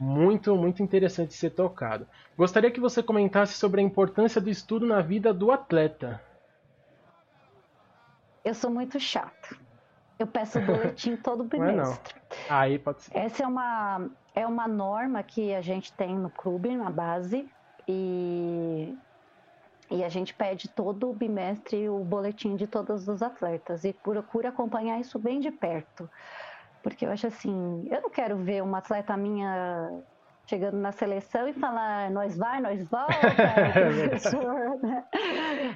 muito, 0.00 0.56
muito 0.56 0.82
interessante 0.82 1.28
de 1.28 1.34
ser 1.34 1.50
tocado. 1.50 2.06
Gostaria 2.38 2.70
que 2.70 2.80
você 2.80 3.02
comentasse 3.02 3.52
sobre 3.52 3.82
a 3.82 3.84
importância 3.84 4.40
do 4.40 4.48
estudo 4.48 4.86
na 4.86 5.02
vida 5.02 5.32
do 5.34 5.52
atleta. 5.52 6.22
Eu 8.42 8.54
sou 8.54 8.70
muito 8.70 8.98
chato. 8.98 9.63
Eu 10.18 10.26
peço 10.26 10.58
o 10.58 10.62
boletim 10.62 11.16
todo 11.16 11.44
bimestre. 11.44 12.14
Não 12.48 12.56
é 12.56 12.56
não. 12.56 12.56
Aí 12.56 12.78
pode 12.78 13.02
ser. 13.02 13.16
Essa 13.16 13.44
é 13.44 13.46
uma, 13.46 14.10
é 14.34 14.46
uma 14.46 14.68
norma 14.68 15.22
que 15.22 15.54
a 15.54 15.60
gente 15.60 15.92
tem 15.92 16.16
no 16.16 16.30
clube, 16.30 16.76
na 16.76 16.90
base, 16.90 17.48
e 17.88 18.96
e 19.90 20.02
a 20.02 20.08
gente 20.08 20.34
pede 20.34 20.68
todo 20.68 21.10
o 21.10 21.12
bimestre 21.12 21.88
o 21.88 21.98
boletim 21.98 22.56
de 22.56 22.66
todos 22.66 23.06
os 23.06 23.22
atletas 23.22 23.84
e 23.84 23.92
procura 23.92 24.48
acompanhar 24.48 24.98
isso 24.98 25.18
bem 25.18 25.40
de 25.40 25.50
perto. 25.50 26.08
Porque 26.82 27.04
eu 27.04 27.10
acho 27.10 27.26
assim, 27.26 27.86
eu 27.90 28.00
não 28.02 28.10
quero 28.10 28.36
ver 28.36 28.62
uma 28.62 28.78
atleta 28.78 29.16
minha 29.16 30.02
chegando 30.46 30.76
na 30.76 30.92
seleção 30.92 31.48
e 31.48 31.52
falar 31.52 32.10
nós 32.10 32.36
vai, 32.36 32.60
nós 32.60 32.82
volta, 32.88 33.14
professor. 33.72 34.78
Né? 34.82 35.04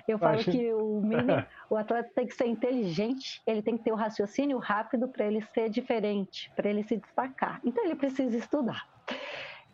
Eu 0.07 0.19
falo 0.19 0.39
que 0.39 0.73
o, 0.73 1.01
mini, 1.01 1.45
o 1.71 1.77
atleta 1.77 2.11
tem 2.15 2.27
que 2.27 2.35
ser 2.35 2.47
inteligente, 2.47 3.43
ele 3.47 3.63
tem 3.63 3.77
que 3.77 3.85
ter 3.85 3.93
o 3.93 3.97
raciocínio 3.97 4.59
rápido 4.59 5.09
para 5.09 5.27
ele 5.27 5.41
ser 5.43 5.69
diferente, 5.69 6.51
para 6.55 6.69
ele 6.69 6.83
se 6.83 6.97
destacar. 6.97 7.61
Então 7.65 7.85
ele 7.85 7.95
precisa 7.95 8.37
estudar. 8.37 8.87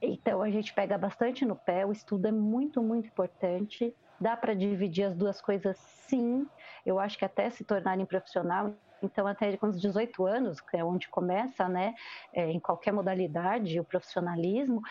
Então 0.01 0.43
a 0.43 0.51
gente 0.51 0.73
pega 0.73 0.99
bastante 0.99 1.45
no 1.45 1.57
pé, 1.57 1.87
o 1.87 1.93
estudo 1.93 2.27
é 2.27 2.33
muito, 2.33 2.83
muito 2.83 3.09
importante. 3.09 3.95
Dá 4.21 4.37
para 4.37 4.55
dividir 4.55 5.05
as 5.05 5.17
duas 5.17 5.41
coisas, 5.41 5.77
sim. 5.77 6.47
Eu 6.87 7.01
acho 7.01 7.19
que 7.19 7.25
até 7.25 7.51
se 7.51 7.65
tornarem 7.65 8.07
profissional, 8.07 8.75
então 9.05 9.27
até 9.27 9.57
com 9.57 9.69
os 9.69 9.81
18 9.81 10.27
anos, 10.27 10.61
que 10.61 10.77
é 10.77 10.85
onde 10.85 11.09
começa, 11.09 11.69
né, 11.69 11.95
é, 12.33 12.51
em 12.51 12.59
qualquer 12.59 12.93
modalidade, 12.93 13.79
o 13.79 13.85
profissionalismo, 13.85 14.83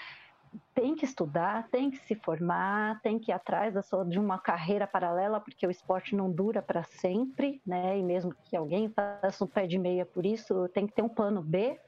tem 0.74 0.96
que 0.96 1.06
estudar, 1.06 1.68
tem 1.70 1.90
que 1.90 1.98
se 1.98 2.16
formar, 2.16 3.02
tem 3.02 3.18
que 3.18 3.32
ir 3.32 3.34
atrás 3.34 3.74
sua, 3.86 4.06
de 4.06 4.20
uma 4.20 4.38
carreira 4.38 4.86
paralela, 4.86 5.40
porque 5.40 5.66
o 5.66 5.72
esporte 5.72 6.16
não 6.16 6.32
dura 6.32 6.62
para 6.62 6.84
sempre, 6.84 7.62
né? 7.66 7.98
E 7.98 8.04
mesmo 8.04 8.36
que 8.46 8.56
alguém 8.56 8.90
faça 8.90 9.44
um 9.44 9.48
pé 9.48 9.66
de 9.66 9.80
meia 9.80 10.06
por 10.06 10.26
isso, 10.26 10.68
tem 10.70 10.86
que 10.86 10.94
ter 10.94 11.02
um 11.02 11.10
plano 11.10 11.42
B, 11.42 11.80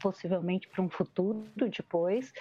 possivelmente 0.00 0.66
para 0.68 0.80
um 0.80 0.88
futuro 0.88 1.44
depois 1.54 2.32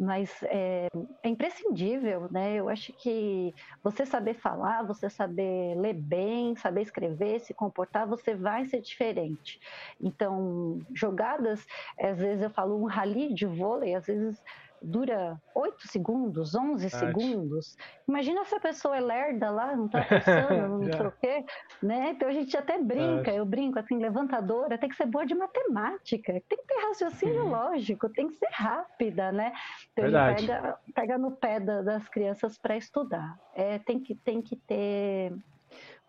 mas 0.00 0.42
é, 0.44 0.88
é, 1.22 1.28
imprescindível, 1.28 2.26
né? 2.30 2.54
Eu 2.54 2.70
acho 2.70 2.90
que 2.94 3.54
você 3.84 4.06
saber 4.06 4.32
falar, 4.32 4.82
você 4.82 5.10
saber 5.10 5.76
ler 5.76 5.92
bem, 5.92 6.56
saber 6.56 6.80
escrever, 6.80 7.40
se 7.40 7.52
comportar, 7.52 8.06
você 8.08 8.34
vai 8.34 8.64
ser 8.64 8.80
diferente. 8.80 9.60
Então, 10.00 10.78
jogadas, 10.94 11.66
às 12.00 12.18
vezes 12.18 12.42
eu 12.42 12.48
falo 12.48 12.82
um 12.82 12.86
rally 12.86 13.34
de 13.34 13.44
vôlei, 13.44 13.94
às 13.94 14.06
vezes 14.06 14.42
dura 14.82 15.40
8 15.54 15.88
segundos, 15.88 16.54
11 16.54 16.86
Acho. 16.86 16.98
segundos. 16.98 17.76
Imagina 18.08 18.44
se 18.44 18.54
a 18.54 18.60
pessoa 18.60 18.96
é 18.96 19.00
lerda 19.00 19.50
lá, 19.50 19.76
não 19.76 19.88
tá 19.88 20.02
pensando, 20.08 20.78
não 20.78 20.92
sei 20.92 21.06
o 21.06 21.12
quê, 21.12 21.44
né? 21.82 22.10
Então 22.10 22.28
a 22.28 22.32
gente 22.32 22.56
até 22.56 22.78
brinca, 22.78 23.30
Acho. 23.30 23.38
eu 23.38 23.44
brinco 23.44 23.78
assim, 23.78 23.98
levantadora 23.98 24.78
tem 24.78 24.88
que 24.88 24.96
ser 24.96 25.06
boa 25.06 25.26
de 25.26 25.34
matemática, 25.34 26.32
tem 26.32 26.58
que 26.58 26.66
ter 26.66 26.86
raciocínio 26.86 27.48
lógico, 27.48 28.08
tem 28.08 28.28
que 28.28 28.34
ser 28.34 28.50
rápida, 28.52 29.30
né? 29.32 29.52
Então 29.92 30.04
Verdade. 30.04 30.34
a 30.34 30.38
gente 30.38 30.48
pega, 30.48 30.78
pega 30.94 31.18
no 31.18 31.32
pé 31.32 31.60
da, 31.60 31.82
das 31.82 32.08
crianças 32.08 32.56
para 32.58 32.76
estudar. 32.76 33.38
É, 33.54 33.78
tem, 33.78 34.00
que, 34.00 34.14
tem 34.14 34.40
que 34.40 34.56
ter 34.56 35.32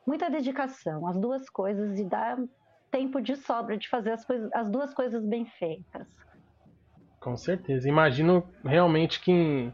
muita 0.05 0.29
dedicação, 0.29 1.07
as 1.07 1.17
duas 1.17 1.49
coisas, 1.49 1.99
e 1.99 2.03
dar 2.03 2.37
tempo 2.89 3.21
de 3.21 3.35
sobra 3.35 3.77
de 3.77 3.87
fazer 3.87 4.11
as, 4.11 4.25
coisas, 4.25 4.49
as 4.53 4.69
duas 4.69 4.93
coisas 4.93 5.25
bem 5.25 5.45
feitas. 5.45 6.07
Com 7.21 7.37
certeza. 7.37 7.87
Imagino 7.87 8.43
realmente 8.65 9.21
que 9.21 9.71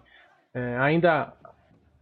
é, 0.53 0.77
ainda 0.77 1.33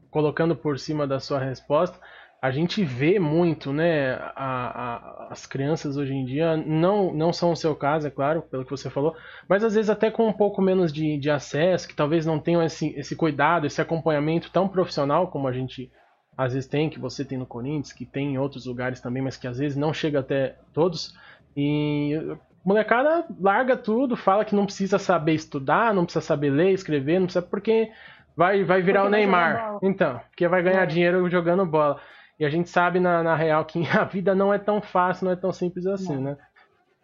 colocando 0.10 0.56
por 0.56 0.80
cima 0.80 1.06
da 1.06 1.20
sua 1.20 1.40
resposta, 1.40 2.00
a 2.42 2.50
gente 2.50 2.84
vê 2.84 3.20
muito, 3.20 3.72
né? 3.72 4.16
A, 4.36 5.28
a, 5.28 5.28
as 5.30 5.46
crianças 5.46 5.98
hoje 5.98 6.14
em 6.14 6.26
dia 6.26 6.58
não, 6.58 7.14
não 7.14 7.32
são 7.32 7.52
o 7.52 7.56
seu 7.56 7.76
caso, 7.76 8.08
é 8.08 8.10
claro, 8.10 8.42
pelo 8.42 8.66
que 8.66 8.72
você 8.72 8.90
falou, 8.90 9.16
mas 9.48 9.64
às 9.64 9.76
vezes 9.76 9.90
até 9.90 10.10
com 10.10 10.28
um 10.28 10.34
pouco 10.34 10.62
menos 10.62 10.92
de, 10.92 11.18
de 11.18 11.30
acesso, 11.30 11.88
que 11.88 11.96
talvez 11.96 12.26
não 12.26 12.40
tenham 12.40 12.64
esse, 12.64 12.90
esse 12.98 13.16
cuidado, 13.16 13.68
esse 13.68 13.80
acompanhamento 13.80 14.50
tão 14.52 14.68
profissional 14.68 15.28
como 15.28 15.48
a 15.48 15.52
gente 15.54 15.92
às 16.36 16.54
vezes 16.54 16.68
tem, 16.68 16.90
que 16.90 17.00
você 17.00 17.24
tem 17.24 17.38
no 17.38 17.46
Corinthians, 17.46 17.94
que 17.94 18.06
tem 18.06 18.34
em 18.34 18.38
outros 18.38 18.66
lugares 18.66 19.00
também, 19.00 19.22
mas 19.22 19.38
que 19.38 19.48
às 19.48 19.60
vezes 19.60 19.78
não 19.78 19.94
chega 19.94 20.20
até 20.20 20.58
todos. 20.74 21.16
E 21.56 22.20
molecada 22.66 23.26
larga 23.40 23.78
tudo, 23.78 24.18
fala 24.18 24.44
que 24.44 24.56
não 24.56 24.66
precisa 24.66 24.98
saber 24.98 25.34
estudar, 25.34 25.94
não 25.94 26.04
precisa 26.04 26.26
saber 26.26 26.50
ler, 26.50 26.72
escrever, 26.72 27.20
não 27.20 27.28
precisa 27.28 27.46
porque 27.46 27.92
vai, 28.36 28.64
vai 28.64 28.82
virar 28.82 29.02
porque 29.02 29.16
o 29.16 29.18
Neymar. 29.18 29.78
Então, 29.84 30.20
porque 30.30 30.48
vai 30.48 30.64
ganhar 30.64 30.84
é. 30.84 30.88
dinheiro 30.88 31.30
jogando 31.30 31.66
bola. 31.66 32.02
E 32.40 32.46
a 32.46 32.50
gente 32.50 32.70
sabe 32.70 33.00
na, 33.00 33.22
na 33.22 33.36
real 33.36 33.64
que 33.64 33.84
a 33.96 34.04
vida 34.04 34.34
não 34.34 34.52
é 34.52 34.58
tão 34.58 34.82
fácil, 34.82 35.26
não 35.26 35.32
é 35.32 35.36
tão 35.36 35.54
simples 35.54 35.86
assim, 35.86 36.16
não. 36.16 36.22
né? 36.24 36.38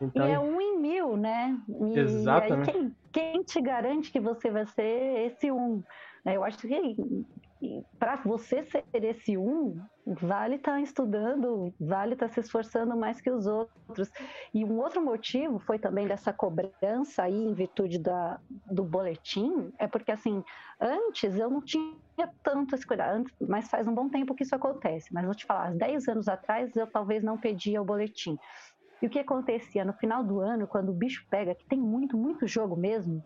Então... 0.01 0.27
E 0.27 0.31
é 0.31 0.39
um 0.39 0.59
em 0.59 0.79
mil, 0.79 1.15
né? 1.15 1.55
E 1.69 1.99
Exatamente. 1.99 2.71
Quem, 2.71 2.95
quem, 3.11 3.43
te 3.43 3.61
garante 3.61 4.11
que 4.11 4.19
você 4.19 4.49
vai 4.49 4.65
ser 4.65 5.27
esse 5.27 5.51
um? 5.51 5.83
Eu 6.25 6.43
acho 6.43 6.57
que 6.57 6.67
para 7.99 8.15
você 8.17 8.63
ser 8.63 8.83
esse 8.93 9.37
um, 9.37 9.79
vale 10.05 10.55
estar 10.55 10.73
tá 10.73 10.81
estudando, 10.81 11.73
vale 11.79 12.13
estar 12.13 12.27
tá 12.27 12.33
se 12.33 12.39
esforçando 12.39 12.97
mais 12.97 13.21
que 13.21 13.29
os 13.29 13.45
outros. 13.45 14.11
E 14.53 14.65
um 14.65 14.79
outro 14.79 15.01
motivo 15.01 15.59
foi 15.59 15.77
também 15.77 16.07
dessa 16.07 16.33
cobrança 16.33 17.23
aí, 17.23 17.35
em 17.35 17.53
virtude 17.53 17.99
da, 17.99 18.39
do 18.71 18.83
boletim, 18.83 19.71
é 19.77 19.87
porque, 19.87 20.11
assim, 20.11 20.43
antes 20.79 21.35
eu 21.35 21.49
não 21.49 21.61
tinha 21.61 21.95
tanto 22.43 22.75
esse 22.75 22.85
cuidado, 22.85 23.25
mas 23.39 23.69
faz 23.69 23.87
um 23.87 23.93
bom 23.93 24.09
tempo 24.09 24.33
que 24.33 24.43
isso 24.43 24.55
acontece. 24.55 25.13
Mas 25.13 25.25
vou 25.25 25.35
te 25.35 25.45
falar, 25.45 25.73
10 25.73 26.07
anos 26.07 26.27
atrás 26.27 26.75
eu 26.75 26.87
talvez 26.87 27.23
não 27.23 27.37
pedia 27.37 27.81
o 27.81 27.85
boletim. 27.85 28.37
E 29.01 29.07
o 29.07 29.09
que 29.09 29.19
acontecia 29.19 29.83
no 29.83 29.93
final 29.93 30.23
do 30.23 30.39
ano, 30.39 30.67
quando 30.67 30.89
o 30.89 30.93
bicho 30.93 31.25
pega, 31.29 31.55
que 31.55 31.65
tem 31.65 31.79
muito, 31.79 32.15
muito 32.15 32.47
jogo 32.47 32.75
mesmo, 32.75 33.23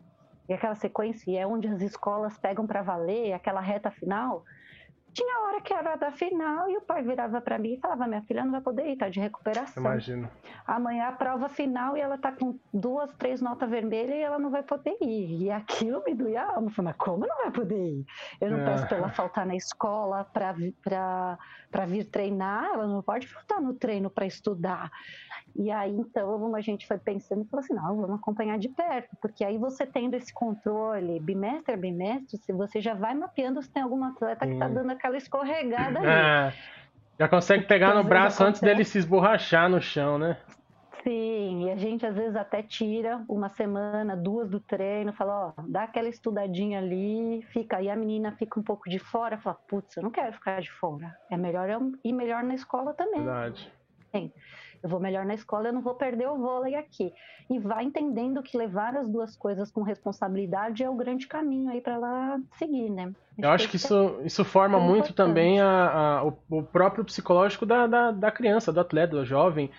e 0.48 0.54
aquela 0.54 0.76
sequência 0.76 1.40
é 1.40 1.46
onde 1.46 1.68
as 1.68 1.82
escolas 1.82 2.38
pegam 2.38 2.68
para 2.68 2.82
valer, 2.82 3.34
aquela 3.34 3.62
reta 3.62 3.90
final, 3.90 4.46
tinha 5.16 5.40
hora 5.48 5.62
que 5.62 5.74
era 5.74 5.96
da 5.96 6.12
final 6.12 6.70
e 6.70 6.76
o 6.76 6.82
pai 6.82 7.02
virava 7.02 7.40
para 7.40 7.58
mim 7.58 7.76
e 7.76 7.80
falava: 7.80 8.06
Minha 8.06 8.22
filha 8.24 8.44
não 8.44 8.52
vai 8.52 8.60
poder 8.60 8.86
ir, 8.92 8.98
tá 8.98 9.08
de 9.08 9.22
recuperação. 9.22 9.82
Imagino. 9.82 10.30
Amanhã 10.68 11.08
a 11.08 11.14
prova 11.14 11.48
final 11.48 11.96
e 11.96 12.02
ela 12.02 12.18
tá 12.18 12.34
com 12.34 12.60
duas, 12.74 13.10
três 13.14 13.42
notas 13.42 13.70
vermelhas 13.70 14.18
e 14.18 14.22
ela 14.22 14.38
não 14.38 14.52
vai 14.52 14.62
poder 14.62 14.98
ir. 15.02 15.44
E 15.44 15.50
aquilo 15.50 16.04
me 16.06 16.14
doía 16.14 16.42
a 16.42 16.56
alma. 16.56 16.70
Falei, 16.70 16.92
mas 16.92 16.98
como 16.98 17.26
não 17.26 17.38
vai 17.38 17.52
poder 17.52 17.82
ir? 17.82 18.06
Eu 18.42 18.52
não 18.52 18.60
é. 18.60 18.66
peço 18.66 18.88
pra 18.88 18.98
ela 18.98 19.10
faltar 19.10 19.46
na 19.46 19.56
escola 19.56 20.26
para 20.26 21.86
vir 21.88 22.04
treinar, 22.06 22.66
ela 22.74 22.86
não 22.86 23.02
pode 23.02 23.26
faltar 23.26 23.62
no 23.62 23.74
treino 23.74 24.10
para 24.10 24.26
estudar. 24.26 24.92
E 25.56 25.72
aí, 25.72 25.94
então, 25.94 26.54
a 26.54 26.60
gente 26.60 26.86
foi 26.86 26.98
pensando 26.98 27.44
e 27.44 27.46
falou 27.48 27.64
assim: 27.64 27.74
não, 27.74 27.96
vamos 27.96 28.20
acompanhar 28.20 28.60
de 28.60 28.68
perto, 28.68 29.16
porque 29.22 29.46
aí 29.46 29.58
você 29.58 29.86
tendo 29.86 30.16
esse 30.16 30.34
controle 30.34 31.18
bimestre 31.22 31.74
a 31.74 31.78
bimestre, 31.78 32.38
se 32.38 32.52
você 32.52 32.82
já 32.82 32.94
vai 32.94 33.16
mapeando 33.16 33.62
se 33.62 33.70
tem 33.70 33.82
algum 33.82 34.04
atleta 34.04 34.46
que 34.46 34.54
está 34.54 34.68
dando 34.68 34.92
aquela 35.06 35.18
escorregada 35.18 36.00
ali. 36.00 36.08
É, 36.08 36.54
já 37.20 37.28
consegue 37.28 37.66
pegar 37.66 37.94
no 37.94 38.04
braço 38.04 38.44
antes 38.44 38.60
dele 38.60 38.84
se 38.84 38.98
esborrachar 38.98 39.70
no 39.70 39.80
chão, 39.80 40.18
né? 40.18 40.38
Sim, 41.04 41.68
e 41.68 41.72
a 41.72 41.76
gente 41.76 42.04
às 42.04 42.16
vezes 42.16 42.36
até 42.36 42.64
tira 42.64 43.24
uma 43.30 43.48
semana, 43.48 44.18
duas 44.18 44.50
do 44.50 44.60
treino, 44.60 45.14
fala, 45.14 45.54
ó, 45.56 45.62
dá 45.68 45.84
aquela 45.84 46.10
estudadinha 46.10 46.80
ali, 46.80 47.46
fica, 47.54 47.78
aí 47.78 47.92
a 47.92 47.96
menina 47.96 48.32
fica 48.32 48.60
um 48.60 48.64
pouco 48.64 48.90
de 48.90 48.98
fora, 48.98 49.38
fala, 49.38 49.56
putz, 49.68 49.96
eu 49.96 50.02
não 50.02 50.10
quero 50.10 50.34
ficar 50.34 50.60
de 50.60 50.72
fora. 50.72 51.16
É 51.30 51.38
melhor 51.38 51.70
eu 51.70 51.92
ir 52.04 52.12
melhor 52.12 52.44
na 52.44 52.56
escola 52.56 52.92
também. 52.96 53.24
Verdade. 53.24 53.72
Sim 54.12 54.32
eu 54.86 54.90
vou 54.90 55.00
melhor 55.00 55.26
na 55.26 55.34
escola, 55.34 55.70
eu 55.70 55.74
não 55.74 55.82
vou 55.82 55.96
perder 55.96 56.28
o 56.28 56.38
vôlei 56.38 56.76
aqui. 56.76 57.12
E 57.50 57.58
vai 57.58 57.84
entendendo 57.84 58.44
que 58.44 58.56
levar 58.56 58.96
as 58.96 59.10
duas 59.10 59.36
coisas 59.36 59.72
com 59.72 59.82
responsabilidade 59.82 60.84
é 60.84 60.90
o 60.90 60.94
grande 60.94 61.26
caminho 61.26 61.72
aí 61.72 61.82
para 61.82 61.94
ela 61.94 62.40
seguir, 62.60 62.92
né? 62.92 63.12
Eu 63.36 63.50
acho 63.50 63.68
que 63.68 63.78
isso, 63.78 64.20
isso 64.24 64.46
forma 64.46 64.78
é 64.78 64.82
muito 64.82 65.12
também 65.12 65.60
a, 65.60 66.20
a, 66.20 66.24
o, 66.24 66.38
o, 66.52 66.62
próprio 66.62 67.04
psicológico 67.04 67.66
da, 67.66 67.88
da, 67.88 68.12
da, 68.12 68.32
criança, 68.32 68.72
do 68.72 68.80
atleta, 68.80 69.16
do 69.16 69.26
jovem, 69.26 69.72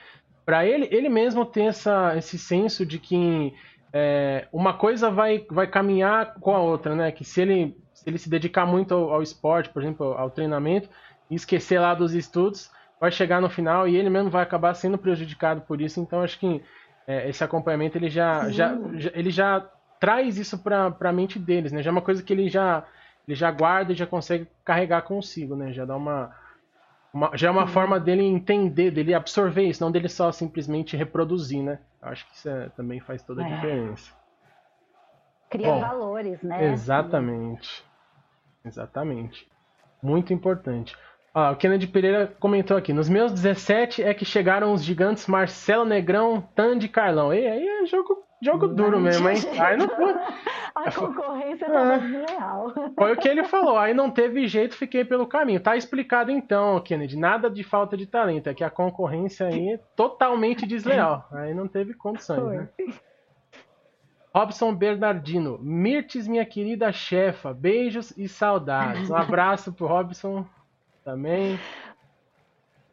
para 0.44 0.66
ele, 0.66 0.88
ele 0.90 1.08
mesmo 1.08 1.46
ter 1.46 1.66
essa, 1.66 2.16
esse 2.16 2.36
senso 2.36 2.84
de 2.84 2.98
que 2.98 3.54
é, 3.92 4.48
uma 4.52 4.74
coisa 4.74 5.08
vai, 5.08 5.46
vai 5.48 5.68
caminhar 5.68 6.34
com 6.40 6.52
a 6.52 6.58
outra, 6.58 6.96
né? 6.96 7.12
Que 7.12 7.22
se 7.24 7.40
ele 7.40 7.76
se, 7.94 8.02
ele 8.08 8.18
se 8.18 8.28
dedicar 8.28 8.66
muito 8.66 8.92
ao, 8.92 9.12
ao 9.14 9.22
esporte, 9.22 9.70
por 9.70 9.82
exemplo, 9.82 10.14
ao 10.14 10.30
treinamento, 10.30 10.88
e 11.30 11.36
esquecer 11.36 11.78
lá 11.78 11.94
dos 11.94 12.12
estudos, 12.12 12.70
vai 13.00 13.10
chegar 13.10 13.40
no 13.40 13.48
final 13.48 13.86
e 13.86 13.96
ele 13.96 14.10
mesmo 14.10 14.30
vai 14.30 14.42
acabar 14.42 14.74
sendo 14.74 14.98
prejudicado 14.98 15.60
por 15.62 15.80
isso. 15.80 16.00
Então 16.00 16.22
acho 16.22 16.38
que 16.38 16.62
é, 17.06 17.28
esse 17.28 17.42
acompanhamento 17.44 17.96
ele 17.96 18.08
já, 18.08 18.48
já, 18.50 18.76
já, 18.94 19.10
ele 19.14 19.30
já 19.30 19.60
traz 20.00 20.38
isso 20.38 20.58
para 20.58 20.94
a 21.00 21.12
mente 21.12 21.38
deles, 21.38 21.72
né? 21.72 21.82
Já 21.82 21.90
é 21.90 21.92
uma 21.92 22.02
coisa 22.02 22.22
que 22.22 22.32
ele 22.32 22.48
já 22.48 22.84
ele 23.26 23.34
já 23.34 23.50
guarda 23.50 23.92
e 23.92 23.96
já 23.96 24.06
consegue 24.06 24.46
carregar 24.64 25.02
consigo, 25.02 25.56
né? 25.56 25.72
Já 25.72 25.84
dá 25.84 25.96
uma, 25.96 26.34
uma 27.12 27.30
já 27.34 27.48
é 27.48 27.50
uma 27.50 27.66
forma 27.66 27.98
dele 27.98 28.22
entender, 28.22 28.90
dele 28.90 29.14
absorver 29.14 29.64
isso, 29.64 29.82
não 29.82 29.90
dele 29.90 30.08
só 30.08 30.30
simplesmente 30.30 30.96
reproduzir, 30.96 31.62
né? 31.62 31.78
Acho 32.00 32.26
que 32.28 32.36
isso 32.36 32.48
é, 32.48 32.68
também 32.70 33.00
faz 33.00 33.22
toda 33.22 33.42
a 33.42 33.48
é. 33.48 33.54
diferença. 33.54 34.12
Cria 35.50 35.66
Bom, 35.66 35.80
valores, 35.80 36.42
né? 36.42 36.72
Exatamente. 36.72 37.84
Exatamente. 38.64 39.48
Muito 40.02 40.32
importante. 40.32 40.96
Ah, 41.38 41.50
o 41.50 41.56
Kennedy 41.56 41.86
Pereira 41.86 42.34
comentou 42.40 42.78
aqui. 42.78 42.94
Nos 42.94 43.10
meus 43.10 43.30
17 43.30 44.02
é 44.02 44.14
que 44.14 44.24
chegaram 44.24 44.72
os 44.72 44.82
gigantes 44.82 45.26
Marcelo 45.26 45.84
Negrão, 45.84 46.40
Tandy 46.54 46.86
e 46.86 46.88
Carlão. 46.88 47.30
E 47.30 47.46
aí 47.46 47.68
é 47.68 47.84
jogo, 47.84 48.24
jogo 48.40 48.68
duro 48.68 48.98
mesmo, 48.98 49.28
hein? 49.28 49.36
Aí 49.60 49.76
não 49.76 49.86
A 50.74 50.90
concorrência 50.90 51.66
tava 51.66 51.94
ah, 51.94 51.98
desleal. 51.98 52.74
Foi 52.98 53.12
o 53.12 53.16
que 53.18 53.28
ele 53.28 53.44
falou. 53.44 53.76
Aí 53.76 53.92
não 53.92 54.10
teve 54.10 54.48
jeito, 54.48 54.74
fiquei 54.74 55.04
pelo 55.04 55.26
caminho. 55.26 55.60
Tá 55.60 55.76
explicado 55.76 56.30
então, 56.30 56.80
Kennedy. 56.80 57.18
Nada 57.18 57.50
de 57.50 57.62
falta 57.62 57.98
de 57.98 58.06
talento. 58.06 58.48
É 58.48 58.54
que 58.54 58.64
a 58.64 58.70
concorrência 58.70 59.46
aí 59.46 59.74
é 59.74 59.80
totalmente 59.94 60.66
desleal. 60.66 61.28
Aí 61.32 61.52
não 61.52 61.68
teve 61.68 61.92
condições, 61.92 62.40
foi. 62.40 62.56
né? 62.56 62.68
Robson 64.34 64.74
Bernardino. 64.74 65.58
Mirtes, 65.60 66.26
minha 66.26 66.46
querida 66.46 66.90
chefa. 66.92 67.52
Beijos 67.52 68.16
e 68.16 68.26
saudades. 68.26 69.10
Um 69.10 69.16
abraço 69.16 69.70
pro 69.70 69.86
Robson 69.86 70.46
também. 71.06 71.56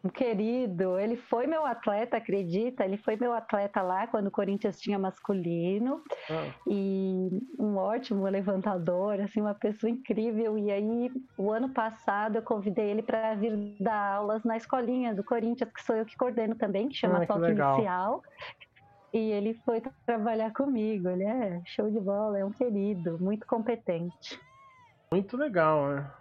Um 0.04 0.10
querido, 0.10 1.00
ele 1.00 1.16
foi 1.16 1.48
meu 1.48 1.66
atleta, 1.66 2.18
acredita? 2.18 2.84
Ele 2.84 2.98
foi 2.98 3.16
meu 3.16 3.34
atleta 3.34 3.82
lá 3.82 4.06
quando 4.06 4.28
o 4.28 4.32
Corinthians 4.32 4.80
tinha 4.80 5.00
masculino 5.00 6.04
ah. 6.30 6.54
e 6.68 7.30
um 7.58 7.78
ótimo 7.78 8.28
levantador, 8.28 9.20
assim, 9.22 9.40
uma 9.40 9.56
pessoa 9.56 9.90
incrível. 9.90 10.58
E 10.58 10.70
aí, 10.70 11.12
o 11.38 11.52
ano 11.52 11.70
passado, 11.70 12.36
eu 12.36 12.42
convidei 12.42 12.92
ele 12.92 13.02
para 13.02 13.34
vir 13.36 13.56
dar 13.80 14.16
aulas 14.16 14.44
na 14.44 14.58
escolinha 14.58 15.16
do 15.16 15.24
Corinthians, 15.24 15.72
que 15.72 15.82
sou 15.82 15.96
eu 15.96 16.06
que 16.06 16.18
coordeno 16.18 16.54
também, 16.54 16.90
que 16.90 16.96
chama 16.96 17.24
ah, 17.24 17.26
Toque 17.26 17.52
Inicial. 17.52 18.22
E 19.14 19.32
ele 19.32 19.54
foi 19.66 19.82
trabalhar 20.06 20.52
comigo. 20.52 21.08
Ele 21.08 21.24
é 21.24 21.62
show 21.66 21.90
de 21.90 22.00
bola, 22.00 22.38
é 22.38 22.44
um 22.44 22.52
querido, 22.52 23.18
muito 23.22 23.48
competente. 23.48 24.38
Muito 25.10 25.38
legal, 25.38 25.88
né? 25.88 26.12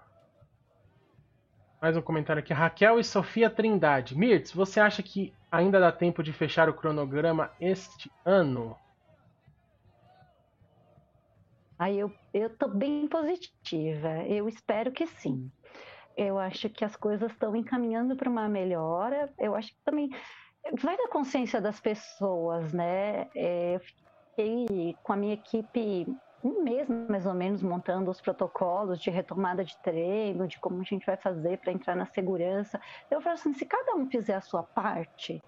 Mais 1.82 1.96
um 1.96 2.00
comentário 2.00 2.38
aqui. 2.38 2.52
Raquel 2.52 3.00
e 3.00 3.02
Sofia 3.02 3.50
Trindade. 3.50 4.16
Mirtz, 4.16 4.52
você 4.52 4.78
acha 4.78 5.02
que 5.02 5.34
ainda 5.50 5.80
dá 5.80 5.90
tempo 5.90 6.22
de 6.22 6.32
fechar 6.32 6.68
o 6.68 6.74
cronograma 6.74 7.50
este 7.60 8.08
ano? 8.24 8.78
Aí 11.76 11.98
eu, 11.98 12.12
eu 12.32 12.56
tô 12.56 12.68
bem 12.68 13.08
positiva. 13.08 14.24
Eu 14.28 14.48
espero 14.48 14.92
que 14.92 15.08
sim. 15.08 15.50
Eu 16.16 16.38
acho 16.38 16.70
que 16.70 16.84
as 16.84 16.94
coisas 16.94 17.32
estão 17.32 17.56
encaminhando 17.56 18.14
para 18.14 18.30
uma 18.30 18.48
melhora. 18.48 19.28
Eu 19.36 19.56
acho 19.56 19.70
que 19.70 19.82
também 19.84 20.08
vai 20.80 20.96
da 20.96 21.08
consciência 21.08 21.60
das 21.60 21.80
pessoas, 21.80 22.72
né? 22.72 23.28
É, 23.34 23.74
eu 23.74 23.80
fiquei 23.80 24.96
com 25.02 25.14
a 25.14 25.16
minha 25.16 25.34
equipe 25.34 26.06
um 26.42 26.62
mês 26.62 26.88
mais 26.88 27.26
ou 27.26 27.34
menos 27.34 27.62
montando 27.62 28.10
os 28.10 28.20
protocolos 28.20 29.00
de 29.00 29.10
retomada 29.10 29.64
de 29.64 29.80
treino, 29.80 30.48
de 30.48 30.58
como 30.60 30.80
a 30.80 30.84
gente 30.84 31.06
vai 31.06 31.16
fazer 31.16 31.58
para 31.60 31.72
entrar 31.72 31.94
na 31.96 32.06
segurança. 32.06 32.80
Eu 33.10 33.20
falo 33.20 33.34
assim, 33.34 33.52
se 33.54 33.64
cada 33.66 33.94
um 33.94 34.08
fizer 34.10 34.34
a 34.34 34.40
sua 34.40 34.64
parte, 34.74 35.44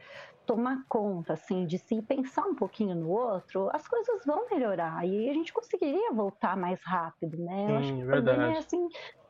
tomar 0.47 0.79
conta 0.89 1.33
assim 1.35 1.67
de 1.67 1.79
si, 1.79 2.03
pensar 2.03 2.43
um 2.47 2.55
pouquinho 2.55 2.95
no 2.95 3.09
outro, 3.09 3.69
as 3.73 3.87
coisas 3.89 4.25
vão 4.27 4.47
melhorar 4.51 5.07
e 5.07 5.29
a 5.31 5.33
gente 5.35 5.53
conseguiria 5.53 6.13
voltar 6.13 6.57
mais 6.57 6.81
rápido, 6.85 7.39
né? 7.39 7.73
Eu 7.73 7.77
acho 7.79 7.95
que 7.95 8.05
verdade. 8.05 8.57
é 8.57 8.59
assim, 8.59 8.87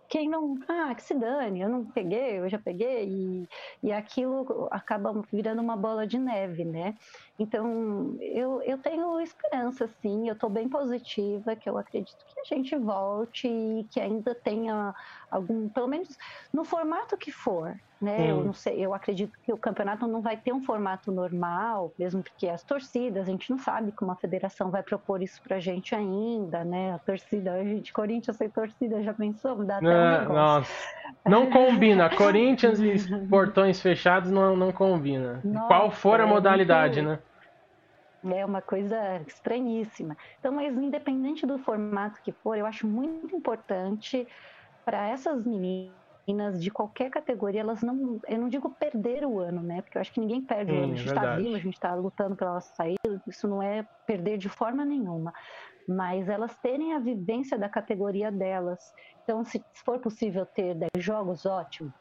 quem 0.08 0.28
não, 0.28 0.54
ah, 0.68 0.94
que 0.94 1.02
se 1.02 1.14
dane, 1.14 1.60
eu 1.60 1.68
não 1.68 1.90
peguei, 1.90 2.38
eu 2.38 2.48
já 2.48 2.58
peguei, 2.58 3.08
e, 3.08 3.48
e 3.82 3.92
aquilo 3.92 4.68
acaba 4.70 5.12
virando 5.32 5.60
uma 5.62 5.76
bola 5.76 6.06
de 6.06 6.18
neve, 6.18 6.64
né? 6.64 6.94
Então, 7.38 8.16
eu, 8.20 8.62
eu 8.62 8.80
tenho 8.80 9.20
esperança, 9.20 9.88
sim, 9.88 10.28
eu 10.28 10.34
estou 10.34 10.48
bem 10.48 10.68
positiva, 10.68 11.56
que 11.56 11.68
eu 11.68 11.76
acredito 11.76 12.16
que 12.26 12.40
a 12.40 12.54
gente 12.56 12.76
volte 12.76 13.48
e 13.48 13.88
que 13.90 13.98
ainda 14.00 14.34
tenha 14.44 14.92
algum, 15.30 15.68
pelo 15.68 15.88
menos 15.88 16.08
no 16.52 16.64
formato 16.64 17.16
que 17.18 17.32
for, 17.32 17.74
né? 18.00 18.30
Eu 18.30 18.40
não 18.40 18.52
sei, 18.52 18.84
eu 18.84 18.94
acredito 18.94 19.32
que 19.42 19.52
o 19.52 19.58
campeonato 19.58 20.06
não 20.06 20.22
vai 20.22 20.40
ter 20.40 20.52
um 20.52 20.62
formato 20.62 21.10
normal, 21.10 21.92
mesmo 21.98 22.22
porque 22.22 22.48
as 22.48 22.62
torcidas, 22.64 23.26
a 23.26 23.30
gente 23.30 23.50
não 23.50 23.58
sabe 23.58 23.92
como 23.96 24.12
a 24.12 24.16
federação 24.16 24.70
vai 24.70 24.84
propor 24.84 25.20
isso 25.22 25.40
pra 25.42 25.58
gente 25.58 25.92
ainda, 25.94 26.64
né? 26.64 26.92
A 26.92 26.98
torcida, 27.00 27.54
a 27.54 27.64
gente, 27.64 27.92
Corinthians 27.92 28.36
sem 28.36 28.50
torcida, 28.50 29.02
já 29.02 29.12
pensou? 29.12 29.64
Dá 29.66 29.78
até 29.78 29.98
um 29.98 30.22
nossa. 30.32 30.93
Não 31.26 31.48
combina, 31.50 32.10
Corinthians 32.10 32.80
e 32.80 33.26
portões 33.28 33.80
fechados 33.80 34.30
não, 34.30 34.56
não 34.56 34.72
combina. 34.72 35.40
Nossa, 35.44 35.68
Qual 35.68 35.90
for 35.90 36.20
a 36.20 36.26
modalidade, 36.26 37.00
é 37.00 37.02
né? 37.02 37.18
É 38.32 38.44
uma 38.44 38.62
coisa 38.62 39.20
estranhíssima. 39.26 40.16
Então, 40.38 40.52
mas 40.52 40.74
independente 40.76 41.46
do 41.46 41.58
formato 41.58 42.22
que 42.22 42.32
for, 42.32 42.56
eu 42.56 42.64
acho 42.64 42.86
muito 42.86 43.36
importante 43.36 44.26
para 44.84 45.08
essas 45.08 45.44
meninas 45.44 46.58
de 46.58 46.70
qualquer 46.70 47.10
categoria, 47.10 47.60
elas 47.60 47.82
não, 47.82 48.18
eu 48.26 48.38
não 48.38 48.48
digo 48.48 48.70
perder 48.70 49.26
o 49.26 49.38
ano, 49.38 49.62
né? 49.62 49.82
Porque 49.82 49.98
eu 49.98 50.00
acho 50.00 50.12
que 50.12 50.20
ninguém 50.20 50.40
perde 50.40 50.72
Sim, 50.72 50.78
o 50.78 50.82
ano. 50.84 50.92
A 50.92 50.96
gente 50.96 51.08
está 51.08 51.36
vivo, 51.36 51.54
a 51.54 51.58
gente 51.58 51.74
está 51.74 51.94
lutando 51.94 52.34
pela 52.34 52.54
nossa 52.54 52.74
saída, 52.74 53.22
isso 53.26 53.46
não 53.46 53.62
é 53.62 53.86
perder 54.06 54.38
de 54.38 54.48
forma 54.48 54.84
nenhuma. 54.86 55.32
Mas 55.86 56.28
elas 56.28 56.56
terem 56.56 56.94
a 56.94 56.98
vivência 56.98 57.58
da 57.58 57.68
categoria 57.68 58.32
delas. 58.32 58.80
Então, 59.22 59.44
se 59.44 59.62
for 59.84 59.98
possível 59.98 60.46
ter 60.46 60.74
10 60.74 61.04
jogos, 61.04 61.44
ótimo. 61.44 61.92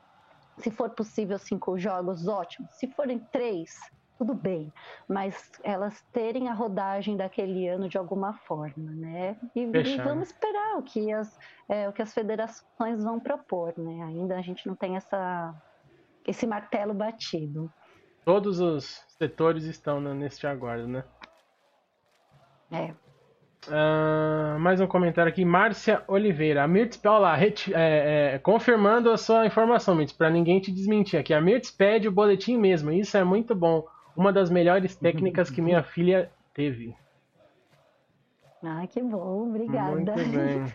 Se 0.58 0.70
for 0.70 0.90
possível 0.92 1.38
cinco 1.40 1.78
jogos, 1.78 2.28
ótimo. 2.28 2.68
Se 2.72 2.88
forem 2.88 3.20
três, 3.32 3.80
tudo 4.18 4.34
bem, 4.34 4.72
mas 5.08 5.52
elas 5.64 6.02
terem 6.14 6.48
a 6.48 6.54
rodagem 6.54 7.18
daquele 7.18 7.68
ano 7.68 7.90
de 7.90 7.98
alguma 7.98 8.34
forma, 8.34 8.92
né? 8.92 9.36
E, 9.56 9.62
e 9.62 9.98
vamos 9.98 10.30
esperar 10.30 10.78
o 10.78 10.84
que, 10.84 11.12
as, 11.12 11.38
é, 11.68 11.90
o 11.90 11.94
que 11.94 12.02
as 12.02 12.14
federações 12.14 13.04
vão 13.04 13.20
propor, 13.20 13.74
né? 13.78 14.04
Ainda 14.04 14.38
a 14.38 14.42
gente 14.42 14.68
não 14.68 14.76
tem 14.76 14.96
essa, 14.96 15.54
esse 16.28 16.46
martelo 16.46 16.94
batido. 16.94 17.72
Todos 18.24 18.60
os 18.60 19.04
setores 19.18 19.66
estão 19.66 20.00
neste 20.00 20.48
aguardo, 20.48 20.88
né? 20.88 21.04
É. 22.72 22.94
Uh, 23.68 24.60
mais 24.60 24.82
um 24.82 24.88
comentário 24.88 25.30
aqui, 25.30 25.46
Márcia 25.46 26.04
Oliveira. 26.08 26.64
A 26.64 26.68
Mirtz, 26.68 27.00
olha 27.06 27.18
lá, 27.18 27.42
é, 27.42 27.54
é, 28.34 28.40
confirmando 28.40 29.10
a 29.10 29.18
sua 29.18 29.46
informação, 29.46 29.96
Mirtz, 29.96 30.12
para 30.12 30.30
ninguém 30.30 30.60
te 30.60 30.72
desmentir 30.72 31.20
aqui. 31.20 31.34
A 31.34 31.40
Mirtz 31.40 31.72
pede 31.72 32.08
o 32.08 32.12
boletim 32.12 32.58
mesmo, 32.58 32.92
isso 32.92 33.16
é 33.16 33.24
muito 33.24 33.56
bom. 33.56 33.86
Uma 34.16 34.34
das 34.34 34.50
melhores 34.50 34.96
técnicas 34.96 35.50
que 35.50 35.62
minha 35.62 35.82
filha 35.82 36.30
teve. 36.54 36.94
Ah, 38.62 38.86
que 38.88 39.02
bom, 39.02 39.50
obrigada. 39.50 39.92
Muito 39.92 40.12
bem. 40.30 40.66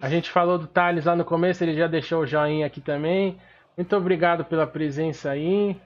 A 0.00 0.08
gente 0.08 0.30
falou 0.30 0.58
do 0.58 0.66
Thales 0.66 1.04
lá 1.04 1.16
no 1.16 1.24
começo, 1.24 1.64
ele 1.64 1.74
já 1.74 1.86
deixou 1.86 2.22
o 2.22 2.26
joinha 2.26 2.66
aqui 2.66 2.80
também. 2.80 3.38
Muito 3.76 3.96
obrigado 3.96 4.44
pela 4.44 4.66
presença 4.66 5.30
aí. 5.30 5.76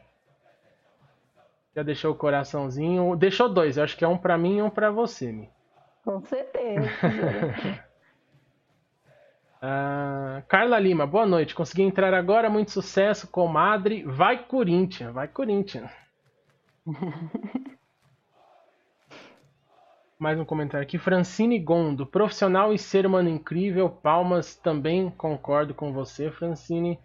Já 1.74 1.82
deixou 1.82 2.12
o 2.12 2.16
coraçãozinho. 2.16 3.16
Deixou 3.16 3.48
dois, 3.48 3.76
eu 3.76 3.84
acho 3.84 3.96
que 3.96 4.04
é 4.04 4.08
um 4.08 4.18
para 4.18 4.36
mim 4.36 4.58
e 4.58 4.62
um 4.62 4.70
para 4.70 4.90
você, 4.90 5.32
Mi. 5.32 5.48
Com 6.04 6.20
certeza. 6.22 6.88
uh, 9.62 10.42
Carla 10.48 10.78
Lima, 10.78 11.06
boa 11.06 11.26
noite. 11.26 11.54
Consegui 11.54 11.82
entrar 11.82 12.14
agora, 12.14 12.48
muito 12.50 12.70
sucesso, 12.70 13.28
comadre. 13.28 14.02
Vai 14.04 14.44
Corinthians, 14.44 15.12
vai 15.12 15.28
Corinthians. 15.28 15.90
Mais 20.20 20.38
um 20.38 20.44
comentário 20.44 20.84
aqui. 20.86 20.98
Francine 20.98 21.58
Gondo, 21.58 22.04
profissional 22.04 22.74
e 22.74 22.78
ser 22.78 23.06
humano 23.06 23.30
incrível. 23.30 23.88
Palmas, 23.88 24.54
também 24.54 25.08
concordo 25.08 25.72
com 25.72 25.94
você, 25.94 26.30
Francine. 26.30 27.00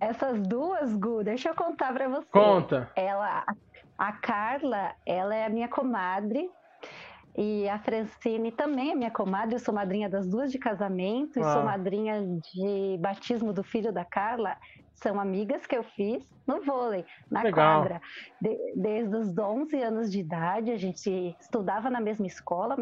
Essas 0.00 0.40
duas, 0.46 0.96
Gu, 0.96 1.24
deixa 1.24 1.48
eu 1.48 1.54
contar 1.56 1.92
pra 1.92 2.08
você. 2.08 2.28
Conta. 2.30 2.88
Ela, 2.94 3.44
a 3.98 4.12
Carla, 4.12 4.94
ela 5.04 5.34
é 5.34 5.44
a 5.44 5.48
minha 5.48 5.66
comadre. 5.68 6.48
E 7.36 7.68
a 7.68 7.78
Francine 7.78 8.52
também 8.52 8.90
é 8.90 8.94
minha 8.94 9.10
comadre, 9.10 9.54
eu 9.54 9.58
sou 9.58 9.72
madrinha 9.72 10.08
das 10.08 10.28
duas 10.28 10.52
de 10.52 10.58
casamento 10.58 11.40
e 11.40 11.42
sou 11.42 11.62
madrinha 11.62 12.20
de 12.52 12.98
batismo 13.00 13.52
do 13.52 13.62
filho 13.62 13.92
da 13.92 14.04
Carla. 14.04 14.56
São 14.94 15.18
amigas 15.18 15.66
que 15.66 15.76
eu 15.76 15.82
fiz 15.82 16.22
no 16.46 16.62
vôlei, 16.62 17.04
na 17.30 17.42
Legal. 17.42 17.80
quadra. 17.80 18.02
De, 18.40 18.74
desde 18.76 19.16
os 19.16 19.36
11 19.36 19.82
anos 19.82 20.12
de 20.12 20.20
idade, 20.20 20.70
a 20.70 20.76
gente 20.76 21.34
estudava 21.40 21.88
na 21.88 22.00
mesma 22.00 22.26
escola, 22.26 22.76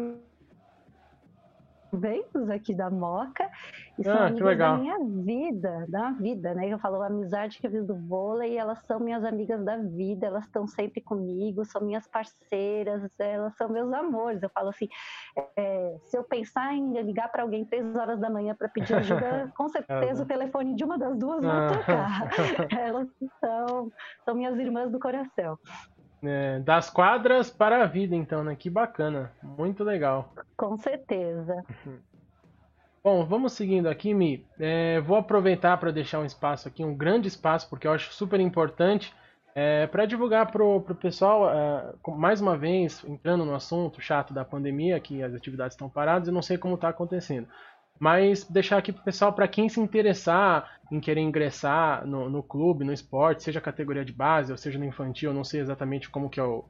ventos 1.91 2.49
aqui 2.49 2.73
da 2.73 2.89
Moca 2.89 3.49
e 3.99 4.03
são 4.03 4.13
ah, 4.13 4.27
amigas 4.27 4.57
da 4.57 4.77
minha 4.77 4.97
vida, 4.99 5.85
da 5.89 6.11
vida, 6.11 6.53
né? 6.53 6.69
Eu 6.69 6.79
falo 6.79 7.01
a 7.01 7.07
amizade 7.07 7.59
que 7.59 7.67
eu 7.67 7.71
fiz 7.71 7.85
do 7.85 7.95
vôlei, 7.95 8.57
elas 8.57 8.79
são 8.85 8.99
minhas 8.99 9.23
amigas 9.23 9.63
da 9.63 9.77
vida, 9.77 10.27
elas 10.27 10.45
estão 10.45 10.65
sempre 10.67 11.01
comigo, 11.01 11.65
são 11.65 11.81
minhas 11.81 12.07
parceiras, 12.07 13.01
elas 13.19 13.55
são 13.55 13.69
meus 13.69 13.91
amores. 13.93 14.41
Eu 14.41 14.49
falo 14.49 14.69
assim, 14.69 14.87
é, 15.57 15.97
se 16.05 16.17
eu 16.17 16.23
pensar 16.23 16.73
em 16.73 17.01
ligar 17.01 17.29
para 17.31 17.43
alguém 17.43 17.65
três 17.65 17.95
horas 17.95 18.19
da 18.19 18.29
manhã 18.29 18.55
para 18.55 18.69
pedir 18.69 18.95
ajuda, 18.95 19.51
com 19.55 19.67
certeza 19.69 20.23
o 20.23 20.25
telefone 20.25 20.75
de 20.75 20.83
uma 20.83 20.97
das 20.97 21.17
duas 21.17 21.43
vai 21.43 21.57
ah. 21.57 21.67
tocar. 21.67 22.29
elas 22.79 23.07
são, 23.39 23.91
são 24.25 24.35
minhas 24.35 24.57
irmãs 24.57 24.91
do 24.91 24.99
coração. 24.99 25.57
É, 26.23 26.59
das 26.59 26.89
quadras 26.89 27.49
para 27.49 27.83
a 27.83 27.87
vida, 27.87 28.15
então, 28.15 28.43
né? 28.43 28.55
Que 28.55 28.69
bacana. 28.69 29.31
Muito 29.41 29.83
legal. 29.83 30.31
Com 30.55 30.77
certeza. 30.77 31.63
Bom, 33.03 33.25
vamos 33.25 33.53
seguindo 33.53 33.87
aqui, 33.87 34.13
Mi. 34.13 34.45
É, 34.59 35.01
vou 35.01 35.17
aproveitar 35.17 35.75
para 35.77 35.89
deixar 35.89 36.19
um 36.19 36.25
espaço 36.25 36.67
aqui, 36.67 36.85
um 36.85 36.95
grande 36.95 37.27
espaço, 37.27 37.67
porque 37.67 37.87
eu 37.87 37.93
acho 37.93 38.13
super 38.13 38.39
importante 38.39 39.11
é, 39.53 39.85
para 39.87 40.05
divulgar 40.05 40.49
para 40.51 40.63
o 40.63 40.81
pessoal, 40.95 41.49
é, 41.49 41.93
mais 42.09 42.39
uma 42.39 42.57
vez, 42.57 43.03
entrando 43.03 43.43
no 43.43 43.53
assunto 43.53 43.99
chato 43.99 44.33
da 44.33 44.45
pandemia, 44.45 44.99
que 44.99 45.21
as 45.21 45.33
atividades 45.33 45.73
estão 45.73 45.89
paradas, 45.89 46.27
eu 46.27 46.33
não 46.33 46.41
sei 46.41 46.57
como 46.57 46.75
está 46.75 46.89
acontecendo. 46.89 47.47
Mas 48.01 48.43
deixar 48.43 48.79
aqui 48.79 48.91
pro 48.91 49.03
pessoal, 49.03 49.31
para 49.31 49.47
quem 49.47 49.69
se 49.69 49.79
interessar 49.79 50.71
em 50.91 50.99
querer 50.99 51.21
ingressar 51.21 52.03
no, 52.03 52.31
no, 52.31 52.41
clube, 52.41 52.83
no 52.83 52.91
esporte, 52.91 53.43
seja 53.43 53.61
categoria 53.61 54.03
de 54.03 54.11
base 54.11 54.51
ou 54.51 54.57
seja 54.57 54.79
no 54.79 54.85
infantil, 54.85 55.29
eu 55.29 55.35
não 55.35 55.43
sei 55.43 55.59
exatamente 55.59 56.09
como 56.09 56.27
que 56.27 56.39
é 56.39 56.43
o 56.43 56.65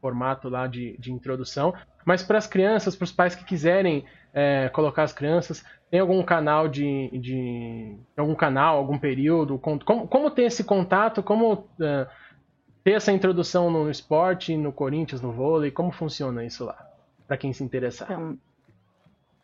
formato 0.00 0.48
lá 0.48 0.66
de, 0.66 0.96
de 0.98 1.12
introdução. 1.12 1.74
Mas 2.02 2.22
para 2.22 2.38
as 2.38 2.46
crianças, 2.46 2.96
para 2.96 3.04
os 3.04 3.12
pais 3.12 3.34
que 3.34 3.44
quiserem 3.44 4.06
é, 4.32 4.70
colocar 4.70 5.02
as 5.02 5.12
crianças, 5.12 5.62
tem 5.90 6.00
algum 6.00 6.22
canal 6.22 6.66
de, 6.66 7.10
de 7.10 7.94
algum 8.16 8.34
canal, 8.34 8.78
algum 8.78 8.98
período? 8.98 9.58
Como, 9.58 10.08
como 10.08 10.30
ter 10.30 10.44
esse 10.44 10.64
contato? 10.64 11.22
Como 11.22 11.68
é, 11.78 12.06
ter 12.82 12.92
essa 12.92 13.12
introdução 13.12 13.70
no 13.70 13.90
esporte, 13.90 14.56
no 14.56 14.72
Corinthians, 14.72 15.20
no 15.20 15.30
vôlei? 15.30 15.70
Como 15.70 15.92
funciona 15.92 16.42
isso 16.42 16.64
lá? 16.64 16.88
Para 17.28 17.36
quem 17.36 17.52
se 17.52 17.62
interessar. 17.62 18.10
Então, 18.10 18.38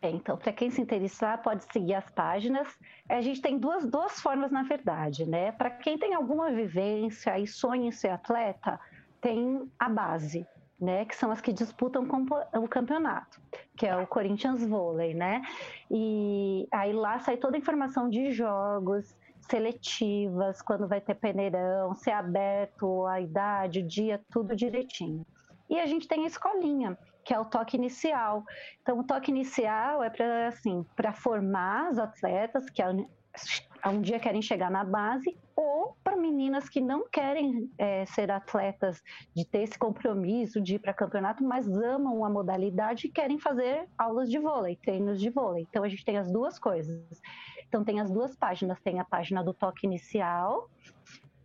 é, 0.01 0.09
então, 0.11 0.37
para 0.37 0.53
quem 0.53 0.69
se 0.69 0.79
interessar, 0.79 1.41
pode 1.41 1.63
seguir 1.71 1.95
as 1.95 2.09
páginas. 2.11 2.67
A 3.09 3.19
gente 3.21 3.41
tem 3.41 3.57
duas, 3.57 3.85
duas 3.85 4.19
formas, 4.19 4.51
na 4.51 4.63
verdade, 4.63 5.25
né? 5.25 5.51
Para 5.51 5.71
quem 5.71 5.97
tem 5.97 6.13
alguma 6.13 6.51
vivência 6.51 7.37
e 7.39 7.47
sonha 7.47 7.87
em 7.87 7.91
ser 7.91 8.09
atleta, 8.09 8.79
tem 9.19 9.67
a 9.79 9.89
base, 9.89 10.45
né? 10.79 11.03
Que 11.05 11.15
são 11.15 11.31
as 11.31 11.41
que 11.41 11.51
disputam 11.51 12.07
o 12.53 12.67
campeonato, 12.67 13.41
que 13.75 13.87
é 13.87 13.95
o 13.95 14.05
Corinthians 14.05 14.63
Volley, 14.63 15.15
né? 15.15 15.41
E 15.89 16.67
aí 16.71 16.93
lá 16.93 17.17
sai 17.19 17.37
toda 17.37 17.57
a 17.57 17.59
informação 17.59 18.07
de 18.07 18.31
jogos, 18.31 19.15
seletivas, 19.49 20.61
quando 20.61 20.87
vai 20.87 21.01
ter 21.01 21.15
peneirão, 21.15 21.95
se 21.95 22.11
é 22.11 22.13
aberto, 22.13 23.07
a 23.07 23.19
idade, 23.19 23.79
o 23.79 23.87
dia, 23.87 24.21
tudo 24.31 24.55
direitinho. 24.55 25.25
E 25.69 25.79
a 25.79 25.85
gente 25.85 26.07
tem 26.07 26.23
a 26.23 26.27
escolinha, 26.27 26.97
que 27.27 27.33
é 27.33 27.39
o 27.39 27.43
toque 27.43 27.75
inicial. 27.75 28.45
Então, 28.81 28.99
o 28.99 29.03
toque 29.03 29.29
inicial 29.29 30.01
é 30.01 30.09
para 30.09 30.47
assim, 30.47 30.85
para 30.95 31.11
formar 31.11 31.89
as 31.89 31.97
atletas 31.97 32.69
que 32.69 32.81
um 32.81 34.01
dia 34.01 34.17
querem 34.17 34.41
chegar 34.41 34.71
na 34.71 34.85
base 34.85 35.37
ou 35.53 35.97
para 36.01 36.15
meninas 36.15 36.69
que 36.69 36.79
não 36.79 37.05
querem 37.09 37.69
é, 37.77 38.05
ser 38.05 38.31
atletas, 38.31 39.03
de 39.35 39.43
ter 39.43 39.63
esse 39.63 39.77
compromisso 39.77 40.61
de 40.61 40.75
ir 40.75 40.79
para 40.79 40.93
campeonato, 40.93 41.43
mas 41.43 41.67
amam 41.67 42.23
a 42.23 42.29
modalidade 42.29 43.07
e 43.07 43.11
querem 43.11 43.37
fazer 43.37 43.89
aulas 43.97 44.29
de 44.29 44.39
vôlei, 44.39 44.77
treinos 44.77 45.19
de 45.19 45.29
vôlei. 45.29 45.67
Então 45.69 45.83
a 45.83 45.89
gente 45.89 46.05
tem 46.05 46.17
as 46.17 46.31
duas 46.31 46.57
coisas. 46.57 47.21
Então 47.67 47.83
tem 47.83 47.99
as 47.99 48.09
duas 48.09 48.37
páginas, 48.37 48.79
tem 48.79 49.01
a 49.01 49.05
página 49.05 49.43
do 49.43 49.53
toque 49.53 49.85
inicial 49.85 50.69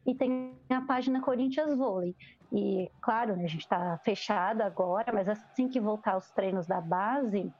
e 0.06 0.14
tem 0.14 0.54
a 0.70 0.80
página 0.80 1.20
Corinthians 1.20 1.74
Vôlei. 1.74 2.14
E, 2.52 2.90
claro, 3.00 3.36
né, 3.36 3.44
a 3.44 3.48
gente 3.48 3.62
está 3.62 3.98
fechada 3.98 4.64
agora, 4.64 5.12
mas 5.12 5.28
assim 5.28 5.68
que 5.68 5.80
voltar 5.80 6.16
os 6.16 6.30
treinos 6.30 6.66
da 6.66 6.80
base, 6.80 7.50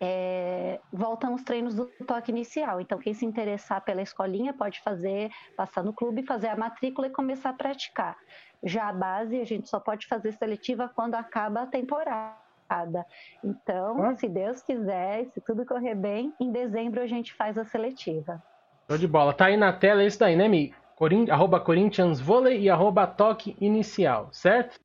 é, 0.00 0.80
voltam 0.92 1.34
os 1.34 1.42
treinos 1.42 1.74
do 1.74 1.86
toque 2.06 2.30
inicial. 2.30 2.80
Então, 2.80 2.98
quem 2.98 3.14
se 3.14 3.24
interessar 3.24 3.80
pela 3.82 4.02
escolinha 4.02 4.52
pode 4.52 4.80
fazer, 4.80 5.30
passar 5.56 5.82
no 5.82 5.92
clube, 5.92 6.24
fazer 6.24 6.48
a 6.48 6.56
matrícula 6.56 7.06
e 7.06 7.10
começar 7.10 7.50
a 7.50 7.54
praticar. 7.54 8.16
Já 8.64 8.88
a 8.88 8.92
base, 8.92 9.40
a 9.40 9.44
gente 9.44 9.68
só 9.68 9.80
pode 9.80 10.06
fazer 10.06 10.32
seletiva 10.32 10.90
quando 10.94 11.14
acaba 11.14 11.62
a 11.62 11.66
temporada. 11.66 13.06
Então, 13.44 14.02
ah. 14.02 14.16
se 14.16 14.28
Deus 14.28 14.62
quiser, 14.62 15.26
se 15.26 15.40
tudo 15.40 15.64
correr 15.64 15.94
bem, 15.94 16.32
em 16.40 16.50
dezembro 16.50 17.00
a 17.00 17.06
gente 17.06 17.32
faz 17.34 17.56
a 17.58 17.64
seletiva. 17.64 18.42
Show 18.88 18.98
de 18.98 19.06
bola. 19.06 19.32
Tá 19.32 19.46
aí 19.46 19.56
na 19.56 19.72
tela 19.72 20.04
isso 20.04 20.18
daí, 20.18 20.34
né, 20.36 20.48
Mi? 20.48 20.74
Corin 20.96 21.30
arroba 21.30 21.58
Corinthians 21.60 22.20
Vôlei 22.20 22.60
e 22.60 22.70
arroba 22.70 23.06
Toque 23.06 23.56
Inicial, 23.60 24.28
certo? 24.32 24.78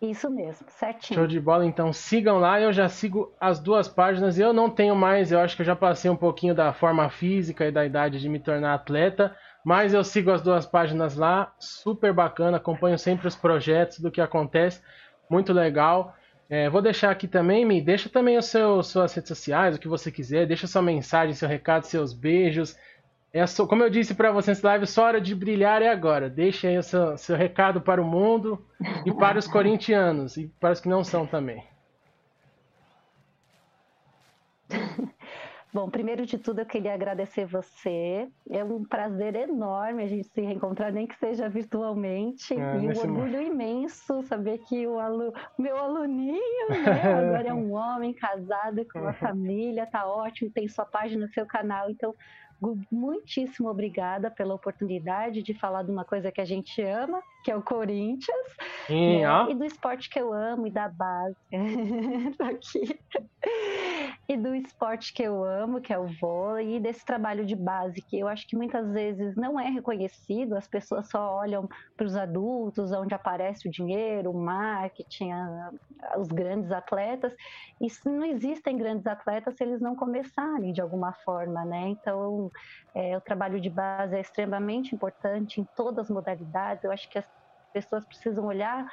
Isso 0.00 0.30
mesmo, 0.30 0.66
certinho. 0.68 1.18
Show 1.18 1.26
de 1.26 1.40
bola, 1.40 1.64
então 1.64 1.92
sigam 1.92 2.38
lá, 2.38 2.60
eu 2.60 2.72
já 2.72 2.88
sigo 2.88 3.34
as 3.40 3.58
duas 3.58 3.88
páginas. 3.88 4.38
Eu 4.38 4.52
não 4.52 4.68
tenho 4.68 4.94
mais, 4.94 5.32
eu 5.32 5.40
acho 5.40 5.56
que 5.56 5.62
eu 5.62 5.66
já 5.66 5.74
passei 5.74 6.10
um 6.10 6.16
pouquinho 6.16 6.54
da 6.54 6.72
forma 6.72 7.08
física 7.08 7.66
e 7.66 7.72
da 7.72 7.84
idade 7.84 8.20
de 8.20 8.28
me 8.28 8.38
tornar 8.38 8.74
atleta, 8.74 9.34
mas 9.64 9.94
eu 9.94 10.04
sigo 10.04 10.30
as 10.30 10.42
duas 10.42 10.66
páginas 10.66 11.16
lá, 11.16 11.52
super 11.58 12.12
bacana, 12.12 12.58
acompanho 12.58 12.98
sempre 12.98 13.26
os 13.26 13.34
projetos 13.34 13.98
do 13.98 14.10
que 14.10 14.20
acontece, 14.20 14.82
muito 15.30 15.52
legal. 15.52 16.14
É, 16.48 16.68
vou 16.68 16.80
deixar 16.80 17.10
aqui 17.10 17.26
também, 17.26 17.64
me 17.64 17.80
deixa 17.80 18.08
também 18.08 18.36
os 18.36 18.46
seus 18.46 18.86
suas 18.88 19.12
redes 19.14 19.28
sociais, 19.28 19.74
o 19.74 19.80
que 19.80 19.88
você 19.88 20.12
quiser, 20.12 20.46
deixa 20.46 20.66
sua 20.66 20.82
mensagem, 20.82 21.34
seu 21.34 21.48
recado, 21.48 21.84
seus 21.84 22.12
beijos, 22.12 22.76
é 23.36 23.46
só, 23.46 23.66
como 23.66 23.82
eu 23.82 23.90
disse 23.90 24.14
para 24.14 24.32
você 24.32 24.52
nessa 24.52 24.66
live, 24.68 24.86
sua 24.86 25.04
hora 25.04 25.20
de 25.20 25.34
brilhar 25.34 25.82
é 25.82 25.88
agora. 25.88 26.30
Deixe 26.30 26.66
aí 26.66 26.78
o 26.78 26.82
seu, 26.82 27.18
seu 27.18 27.36
recado 27.36 27.82
para 27.82 28.00
o 28.00 28.04
mundo 28.04 28.64
e 29.04 29.12
para 29.12 29.38
os 29.38 29.46
corintianos 29.46 30.38
e 30.38 30.46
para 30.58 30.72
os 30.72 30.80
que 30.80 30.88
não 30.88 31.04
são 31.04 31.26
também. 31.26 31.62
Bom, 35.76 35.90
primeiro 35.90 36.24
de 36.24 36.38
tudo 36.38 36.60
eu 36.62 36.64
queria 36.64 36.94
agradecer 36.94 37.44
você. 37.44 38.26
É 38.48 38.64
um 38.64 38.82
prazer 38.82 39.34
enorme 39.34 40.04
a 40.04 40.06
gente 40.06 40.26
se 40.28 40.40
reencontrar, 40.40 40.90
nem 40.90 41.06
que 41.06 41.14
seja 41.18 41.50
virtualmente. 41.50 42.54
Ah, 42.54 42.76
e 42.76 42.88
um 42.88 42.98
orgulho 42.98 43.42
imenso 43.42 44.22
saber 44.22 44.56
que 44.60 44.86
o 44.86 44.98
alu... 44.98 45.34
meu 45.58 45.76
aluninho 45.76 46.68
né, 46.70 47.02
agora 47.02 47.48
é 47.48 47.52
um 47.52 47.74
homem 47.74 48.14
casado 48.14 48.86
com 48.90 49.00
uma 49.00 49.12
família, 49.20 49.84
tá 49.84 50.06
ótimo, 50.06 50.50
tem 50.50 50.66
sua 50.66 50.86
página 50.86 51.26
no 51.26 51.32
seu 51.34 51.44
canal. 51.44 51.90
Então, 51.90 52.14
muitíssimo 52.90 53.68
obrigada 53.68 54.30
pela 54.30 54.54
oportunidade 54.54 55.42
de 55.42 55.54
falar 55.54 55.82
de 55.82 55.90
uma 55.90 56.04
coisa 56.04 56.32
que 56.32 56.40
a 56.40 56.44
gente 56.44 56.80
ama, 56.82 57.22
que 57.44 57.50
é 57.50 57.56
o 57.56 57.62
Corinthians, 57.62 58.46
Sim, 58.86 59.22
né? 59.22 59.46
e 59.50 59.54
do 59.54 59.64
esporte 59.64 60.08
que 60.08 60.18
eu 60.18 60.32
amo 60.32 60.66
e 60.66 60.70
da 60.70 60.88
base. 60.88 61.36
aqui. 62.40 62.98
E 64.28 64.36
do 64.36 64.54
esporte 64.54 65.12
que 65.12 65.22
eu 65.22 65.44
amo, 65.44 65.80
que 65.80 65.92
é 65.92 65.98
o 65.98 66.06
vôlei, 66.20 66.76
e 66.76 66.80
desse 66.80 67.04
trabalho 67.04 67.44
de 67.44 67.54
base 67.54 68.00
que 68.02 68.18
eu 68.18 68.28
acho 68.28 68.46
que 68.46 68.56
muitas 68.56 68.90
vezes 68.92 69.36
não 69.36 69.58
é 69.58 69.68
reconhecido, 69.68 70.56
as 70.56 70.66
pessoas 70.66 71.08
só 71.08 71.36
olham 71.36 71.68
para 71.96 72.06
os 72.06 72.16
adultos, 72.16 72.92
onde 72.92 73.14
aparece 73.14 73.68
o 73.68 73.70
dinheiro, 73.70 74.30
o 74.30 74.34
marketing, 74.34 75.32
a, 75.32 75.70
os 76.18 76.28
grandes 76.28 76.70
atletas, 76.70 77.34
e 77.80 77.86
não 78.08 78.24
existem 78.24 78.76
grandes 78.76 79.06
atletas 79.06 79.56
se 79.56 79.64
eles 79.64 79.80
não 79.80 79.94
começarem 79.94 80.72
de 80.72 80.80
alguma 80.80 81.12
forma, 81.12 81.64
né? 81.64 81.88
Então, 81.88 82.50
é, 82.94 83.16
o 83.16 83.20
trabalho 83.20 83.60
de 83.60 83.70
base 83.70 84.16
é 84.16 84.20
extremamente 84.20 84.94
importante 84.94 85.60
em 85.60 85.64
todas 85.76 86.06
as 86.06 86.10
modalidades. 86.10 86.84
Eu 86.84 86.92
acho 86.92 87.08
que 87.08 87.18
as 87.18 87.26
pessoas 87.72 88.04
precisam 88.04 88.46
olhar 88.46 88.86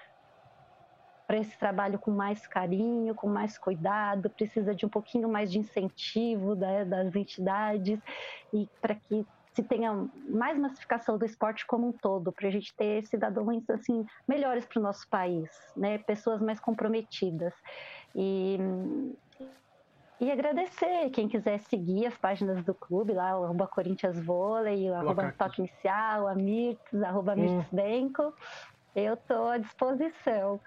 para 1.33 1.39
esse 1.39 1.57
trabalho 1.57 1.97
com 1.97 2.11
mais 2.11 2.45
carinho, 2.45 3.15
com 3.15 3.27
mais 3.27 3.57
cuidado, 3.57 4.29
precisa 4.29 4.75
de 4.75 4.85
um 4.85 4.89
pouquinho 4.89 5.27
mais 5.27 5.51
de 5.51 5.57
incentivo 5.57 6.53
né, 6.53 6.85
das 6.85 7.15
entidades 7.15 7.99
e 8.53 8.69
para 8.79 8.93
que 8.93 9.25
se 9.55 9.63
tenha 9.63 10.07
mais 10.29 10.59
massificação 10.59 11.17
do 11.17 11.25
esporte 11.25 11.65
como 11.65 11.87
um 11.87 11.91
todo, 11.91 12.31
para 12.31 12.47
a 12.47 12.51
gente 12.51 12.71
ter 12.75 13.03
cidadãos 13.07 13.67
assim 13.71 14.05
melhores 14.27 14.63
para 14.65 14.79
o 14.79 14.83
nosso 14.83 15.07
país, 15.09 15.49
né? 15.75 15.97
Pessoas 15.99 16.39
mais 16.39 16.59
comprometidas. 16.59 17.53
E, 18.15 18.57
e 20.19 20.31
agradecer 20.31 21.09
quem 21.11 21.27
quiser 21.27 21.59
seguir 21.61 22.07
as 22.07 22.17
páginas 22.17 22.63
do 22.63 22.75
clube 22.75 23.13
lá, 23.13 23.39
o 23.39 23.43
arroba 23.43 23.67
Corinthians 23.67 24.23
Vôlei, 24.23 24.89
o 24.89 24.93
arroba 24.93 25.31
Toque 25.31 25.61
Inicial, 25.61 26.27
a 26.27 26.35
Mirtz, 26.35 27.01
arroba 27.01 27.33
hum. 27.33 27.63
Mirtz 27.71 27.71
Eu 28.95 29.15
estou 29.15 29.49
à 29.49 29.57
disposição. 29.57 30.59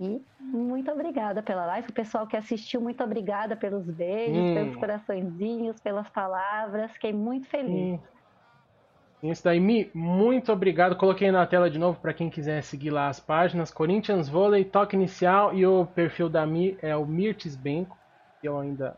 E 0.00 0.20
muito 0.40 0.90
obrigada 0.90 1.42
pela 1.42 1.66
live. 1.66 1.88
O 1.88 1.92
pessoal 1.92 2.26
que 2.26 2.36
assistiu, 2.36 2.80
muito 2.80 3.02
obrigada 3.02 3.56
pelos 3.56 3.84
beijos, 3.84 4.36
hum. 4.36 4.54
pelos 4.54 4.76
coraçõezinhos, 4.76 5.80
pelas 5.80 6.08
palavras. 6.08 6.90
Fiquei 6.92 7.12
muito 7.12 7.46
feliz. 7.48 8.00
Hum. 8.00 9.30
Isso 9.30 9.42
daí, 9.42 9.58
Mi, 9.58 9.90
muito 9.94 10.52
obrigado. 10.52 10.96
Coloquei 10.96 11.30
na 11.30 11.46
tela 11.46 11.70
de 11.70 11.78
novo 11.78 11.98
para 11.98 12.12
quem 12.12 12.28
quiser 12.28 12.62
seguir 12.62 12.90
lá 12.90 13.08
as 13.08 13.18
páginas. 13.18 13.70
Corinthians 13.70 14.28
Volley, 14.28 14.66
toque 14.66 14.96
inicial 14.96 15.54
e 15.54 15.64
o 15.64 15.86
perfil 15.86 16.28
da 16.28 16.44
Mi 16.44 16.76
é 16.82 16.94
o 16.94 17.06
Mirtes 17.06 17.56
Benco, 17.56 17.96
eu 18.42 18.58
ainda 18.58 18.94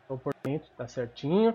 estou 0.00 0.16
por 0.16 0.32
dentro, 0.42 0.68
tá 0.78 0.86
certinho. 0.86 1.54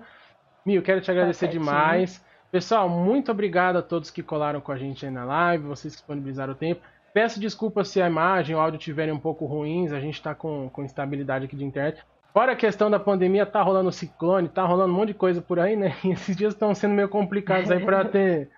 Mi, 0.64 0.76
eu 0.76 0.84
quero 0.84 1.02
te 1.02 1.10
agradecer 1.10 1.48
tá 1.48 1.54
demais. 1.54 2.24
Pessoal, 2.52 2.88
muito 2.88 3.32
obrigado 3.32 3.78
a 3.78 3.82
todos 3.82 4.12
que 4.12 4.22
colaram 4.22 4.62
com 4.62 4.72
a 4.72 4.78
gente 4.78 5.04
aí 5.04 5.12
na 5.12 5.24
live, 5.24 5.64
vocês 5.64 5.96
que 5.96 6.02
disponibilizaram 6.02 6.54
o 6.54 6.56
tempo. 6.56 6.82
Peço 7.14 7.40
desculpas 7.40 7.90
se 7.90 8.02
a 8.02 8.08
imagem 8.08 8.56
o 8.56 8.60
áudio 8.60 8.78
estiverem 8.78 9.14
um 9.14 9.20
pouco 9.20 9.46
ruins, 9.46 9.92
a 9.92 10.00
gente 10.00 10.16
está 10.16 10.34
com, 10.34 10.70
com 10.70 10.84
instabilidade 10.84 11.46
aqui 11.46 11.56
de 11.56 11.66
internet. 11.66 12.02
Fora 12.34 12.54
a 12.54 12.56
questão 12.56 12.90
da 12.90 13.00
pandemia, 13.00 13.46
tá 13.46 13.62
rolando 13.62 13.92
ciclone, 13.92 14.48
tá 14.48 14.64
rolando 14.66 14.94
um 14.94 14.96
monte 14.96 15.10
de 15.10 15.14
coisa 15.16 15.42
por 15.42 15.60
aí, 15.60 15.76
né? 15.76 15.96
E 16.04 16.12
esses 16.12 16.36
dias 16.36 16.54
estão 16.54 16.74
sendo 16.74 16.94
meio 16.94 17.10
complicados 17.10 17.70
aí 17.70 17.84
para 17.84 18.06
ter, 18.06 18.50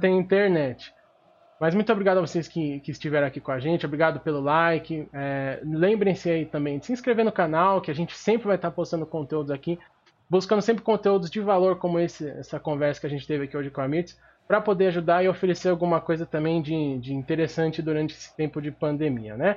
ter 0.00 0.08
internet. 0.08 0.94
Mas 1.60 1.74
muito 1.74 1.90
obrigado 1.92 2.18
a 2.18 2.20
vocês 2.22 2.48
que, 2.48 2.80
que 2.80 2.90
estiveram 2.90 3.26
aqui 3.26 3.40
com 3.40 3.50
a 3.50 3.58
gente, 3.58 3.84
obrigado 3.84 4.20
pelo 4.20 4.40
like. 4.40 5.08
É, 5.12 5.60
Lembrem-se 5.62 6.30
aí 6.30 6.46
também 6.46 6.78
de 6.78 6.86
se 6.86 6.92
inscrever 6.92 7.24
no 7.24 7.32
canal, 7.32 7.80
que 7.82 7.90
a 7.90 7.94
gente 7.94 8.16
sempre 8.16 8.46
vai 8.46 8.56
estar 8.56 8.70
postando 8.70 9.06
conteúdos 9.06 9.50
aqui, 9.50 9.78
buscando 10.28 10.62
sempre 10.62 10.82
conteúdos 10.82 11.30
de 11.30 11.40
valor 11.40 11.78
como 11.78 11.98
esse, 11.98 12.28
essa 12.30 12.58
conversa 12.58 13.00
que 13.00 13.06
a 13.06 13.10
gente 13.10 13.26
teve 13.26 13.44
aqui 13.44 13.56
hoje 13.56 13.70
com 13.70 13.82
a 13.82 13.88
Mirtz 13.88 14.18
para 14.46 14.60
poder 14.60 14.88
ajudar 14.88 15.24
e 15.24 15.28
oferecer 15.28 15.68
alguma 15.68 16.00
coisa 16.00 16.24
também 16.24 16.62
de, 16.62 16.98
de 16.98 17.12
interessante 17.14 17.82
durante 17.82 18.14
esse 18.14 18.34
tempo 18.36 18.60
de 18.60 18.70
pandemia, 18.70 19.36
né? 19.36 19.56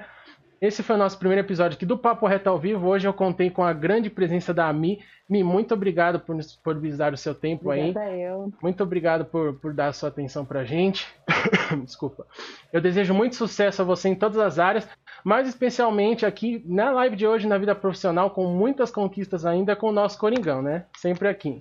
Esse 0.62 0.84
foi 0.84 0.98
o 0.98 1.00
nosso 1.00 1.18
primeiro 1.18 1.46
episódio 1.46 1.78
aqui 1.78 1.86
do 1.86 1.98
Papo 1.98 2.28
Reto 2.28 2.50
ao 2.50 2.60
Vivo. 2.60 2.86
Hoje 2.86 3.08
eu 3.08 3.14
contei 3.14 3.50
com 3.50 3.64
a 3.64 3.72
grande 3.72 4.10
presença 4.10 4.54
da 4.54 4.72
Mi. 4.74 5.00
Mi, 5.30 5.42
muito 5.42 5.74
obrigado 5.74 6.20
por 6.20 6.36
disponibilizar 6.36 7.14
o 7.14 7.18
seu 7.18 7.34
tempo 7.34 7.70
Obrigada 7.70 8.02
aí. 8.02 8.24
Eu. 8.24 8.52
Muito 8.62 8.84
obrigado 8.84 9.24
por, 9.24 9.54
por 9.54 9.74
dar 9.74 9.88
a 9.88 9.94
sua 9.94 10.10
atenção 10.10 10.44
pra 10.44 10.66
gente. 10.66 11.08
Desculpa. 11.86 12.28
Eu 12.74 12.82
desejo 12.82 13.14
muito 13.14 13.38
sucesso 13.38 13.82
a 13.82 13.86
você 13.86 14.10
em 14.10 14.16
todas 14.16 14.38
as 14.38 14.60
áreas, 14.60 14.86
mas 15.24 15.48
especialmente 15.48 16.26
aqui 16.26 16.62
na 16.66 16.92
live 16.92 17.16
de 17.16 17.26
hoje, 17.26 17.48
na 17.48 17.58
vida 17.58 17.74
profissional, 17.74 18.32
com 18.32 18.46
muitas 18.48 18.92
conquistas 18.92 19.46
ainda 19.46 19.78
com 19.78 19.88
o 19.88 19.94
nosso 19.94 20.20
Coringão, 20.20 20.62
né? 20.62 20.86
Sempre 20.98 21.30
aqui. 21.30 21.58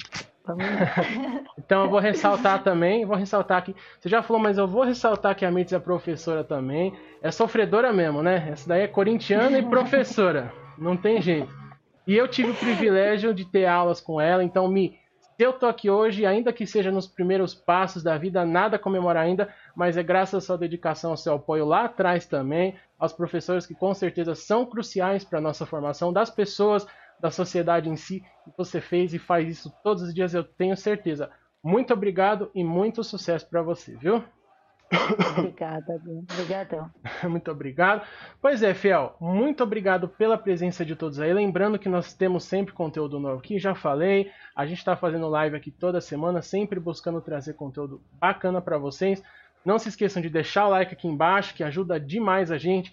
então 1.59 1.85
eu 1.85 1.91
vou 1.91 2.01
ressaltar 2.01 2.63
também, 2.63 3.05
vou 3.05 3.17
ressaltar 3.17 3.59
aqui. 3.59 3.75
Você 3.99 4.09
já 4.09 4.23
falou, 4.23 4.43
mas 4.43 4.59
eu 4.59 4.67
vou 4.67 4.85
ressaltar 4.85 5.35
que 5.35 5.45
a 5.45 5.51
Mirtz 5.51 5.73
é 5.73 5.79
professora 5.79 6.45
também. 6.45 6.93
É 7.23 7.31
sofredora 7.31 7.93
mesmo, 7.93 8.23
né? 8.23 8.49
Essa 8.51 8.69
daí 8.69 8.83
é 8.83 8.89
corintiana 8.89 9.59
e 9.59 9.63
professora. 9.63 10.53
Não 10.77 10.97
tem 10.97 11.21
jeito. 11.21 11.53
E 12.07 12.17
eu 12.17 12.27
tive 12.29 12.51
o 12.51 12.55
privilégio 12.55 13.35
de 13.35 13.45
ter 13.45 13.67
aulas 13.67 14.01
com 14.01 14.21
ela, 14.21 14.43
então 14.43 14.67
me 14.69 14.99
se 15.39 15.45
eu 15.45 15.53
tô 15.53 15.67
aqui 15.67 15.89
hoje, 15.89 16.27
ainda 16.27 16.53
que 16.53 16.67
seja 16.67 16.91
nos 16.91 17.07
primeiros 17.07 17.55
passos 17.55 18.03
da 18.03 18.19
vida, 18.19 18.45
nada 18.45 18.75
a 18.75 18.79
comemorar 18.79 19.25
ainda, 19.25 19.49
mas 19.73 19.97
é 19.97 20.03
graças 20.03 20.43
à 20.43 20.45
sua 20.45 20.59
dedicação, 20.59 21.13
ao 21.13 21.17
seu 21.17 21.35
apoio 21.35 21.65
lá 21.65 21.85
atrás 21.85 22.27
também, 22.27 22.75
aos 22.99 23.13
professores 23.13 23.65
que 23.65 23.73
com 23.73 23.95
certeza 23.95 24.35
são 24.35 24.67
cruciais 24.67 25.23
para 25.23 25.39
a 25.39 25.41
nossa 25.41 25.65
formação 25.65 26.13
das 26.13 26.29
pessoas, 26.29 26.89
da 27.21 27.31
sociedade 27.31 27.89
em 27.89 27.97
si, 27.97 28.21
que 28.45 28.53
você 28.57 28.81
fez 28.81 29.13
e 29.13 29.19
faz 29.19 29.49
isso 29.49 29.73
todos 29.83 30.03
os 30.03 30.15
dias, 30.15 30.35
eu 30.35 30.45
tenho 30.45 30.77
certeza. 30.77 31.31
Muito 31.63 31.93
obrigado 31.93 32.51
e 32.55 32.63
muito 32.63 33.03
sucesso 33.03 33.49
para 33.49 33.63
você, 33.63 33.97
viu? 33.97 34.23
Obrigada, 35.39 36.01
obrigadão. 36.33 36.91
muito 37.29 37.51
obrigado. 37.51 38.07
Pois 38.41 38.63
é, 38.63 38.73
Fiel, 38.73 39.15
muito 39.21 39.63
obrigado 39.63 40.09
pela 40.09 40.39
presença 40.39 40.85
de 40.85 40.97
todos 40.97 41.21
aí. 41.21 41.33
Lembrando 41.33 41.79
que 41.79 41.89
nós 41.89 42.15
temos 42.15 42.45
sempre 42.45 42.73
conteúdo 42.73 43.21
novo 43.21 43.39
aqui, 43.39 43.59
já 43.59 43.75
falei. 43.75 44.31
A 44.57 44.65
gente 44.65 44.79
está 44.79 44.97
fazendo 44.97 45.29
live 45.29 45.57
aqui 45.57 45.71
toda 45.71 46.01
semana, 46.01 46.41
sempre 46.41 46.81
buscando 46.81 47.21
trazer 47.21 47.55
conteúdo 47.55 48.01
bacana 48.19 48.63
para 48.63 48.79
vocês. 48.79 49.23
Não 49.65 49.79
se 49.79 49.91
esqueçam 49.91 50.23
de 50.23 50.31
deixar 50.31 50.67
o 50.67 50.71
like 50.71 50.95
aqui 50.95 51.07
embaixo, 51.07 51.55
que 51.55 51.63
ajuda 51.63 52.01
demais 52.01 52.51
a 52.51 52.57
gente. 52.57 52.93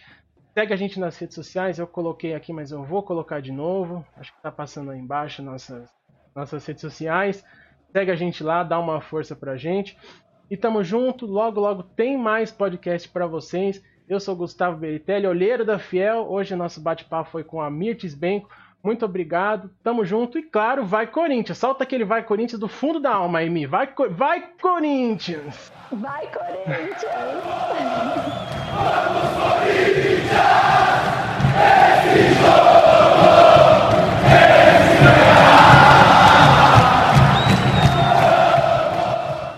Segue 0.55 0.73
a 0.73 0.77
gente 0.77 0.97
nas 1.01 1.17
redes 1.17 1.35
sociais, 1.35 1.79
eu 1.79 1.85
coloquei 1.85 2.33
aqui, 2.33 2.53
mas 2.53 2.71
eu 2.71 2.81
vou 2.81 3.03
colocar 3.03 3.41
de 3.41 3.51
novo. 3.51 4.05
Acho 4.15 4.33
que 4.33 4.41
tá 4.41 4.49
passando 4.49 4.89
aí 4.89 4.97
embaixo 4.97 5.43
nossas, 5.43 5.89
nossas 6.33 6.65
redes 6.65 6.79
sociais. 6.79 7.43
Segue 7.91 8.09
a 8.09 8.15
gente 8.15 8.41
lá, 8.41 8.63
dá 8.63 8.79
uma 8.79 9.01
força 9.01 9.35
pra 9.35 9.57
gente. 9.57 9.97
E 10.49 10.55
tamo 10.55 10.81
junto, 10.81 11.25
logo 11.25 11.59
logo 11.59 11.83
tem 11.83 12.17
mais 12.17 12.53
podcast 12.53 13.09
para 13.09 13.27
vocês. 13.27 13.83
Eu 14.07 14.17
sou 14.17 14.33
Gustavo 14.33 14.77
Beritelli, 14.77 15.27
olheiro 15.27 15.65
da 15.65 15.77
Fiel. 15.77 16.25
Hoje 16.29 16.55
nosso 16.55 16.79
bate-papo 16.79 17.31
foi 17.31 17.43
com 17.43 17.59
a 17.59 17.69
Mirtes 17.69 18.15
Benco. 18.15 18.47
Muito 18.81 19.03
obrigado, 19.03 19.69
tamo 19.83 20.05
junto 20.05 20.39
e 20.39 20.43
claro, 20.43 20.85
vai 20.85 21.05
Corinthians. 21.05 21.57
Solta 21.57 21.83
aquele 21.83 22.05
vai 22.05 22.23
Corinthians 22.23 22.61
do 22.61 22.69
fundo 22.69 23.01
da 23.01 23.13
alma, 23.13 23.41
Amy. 23.41 23.65
Vai, 23.65 23.93
vai 24.11 24.47
Corinthians! 24.61 25.69
Vai 25.91 26.31
Corinthians! 26.31 27.11
Vida 30.25 30.41
é 31.55 32.13
vida! 32.13 32.74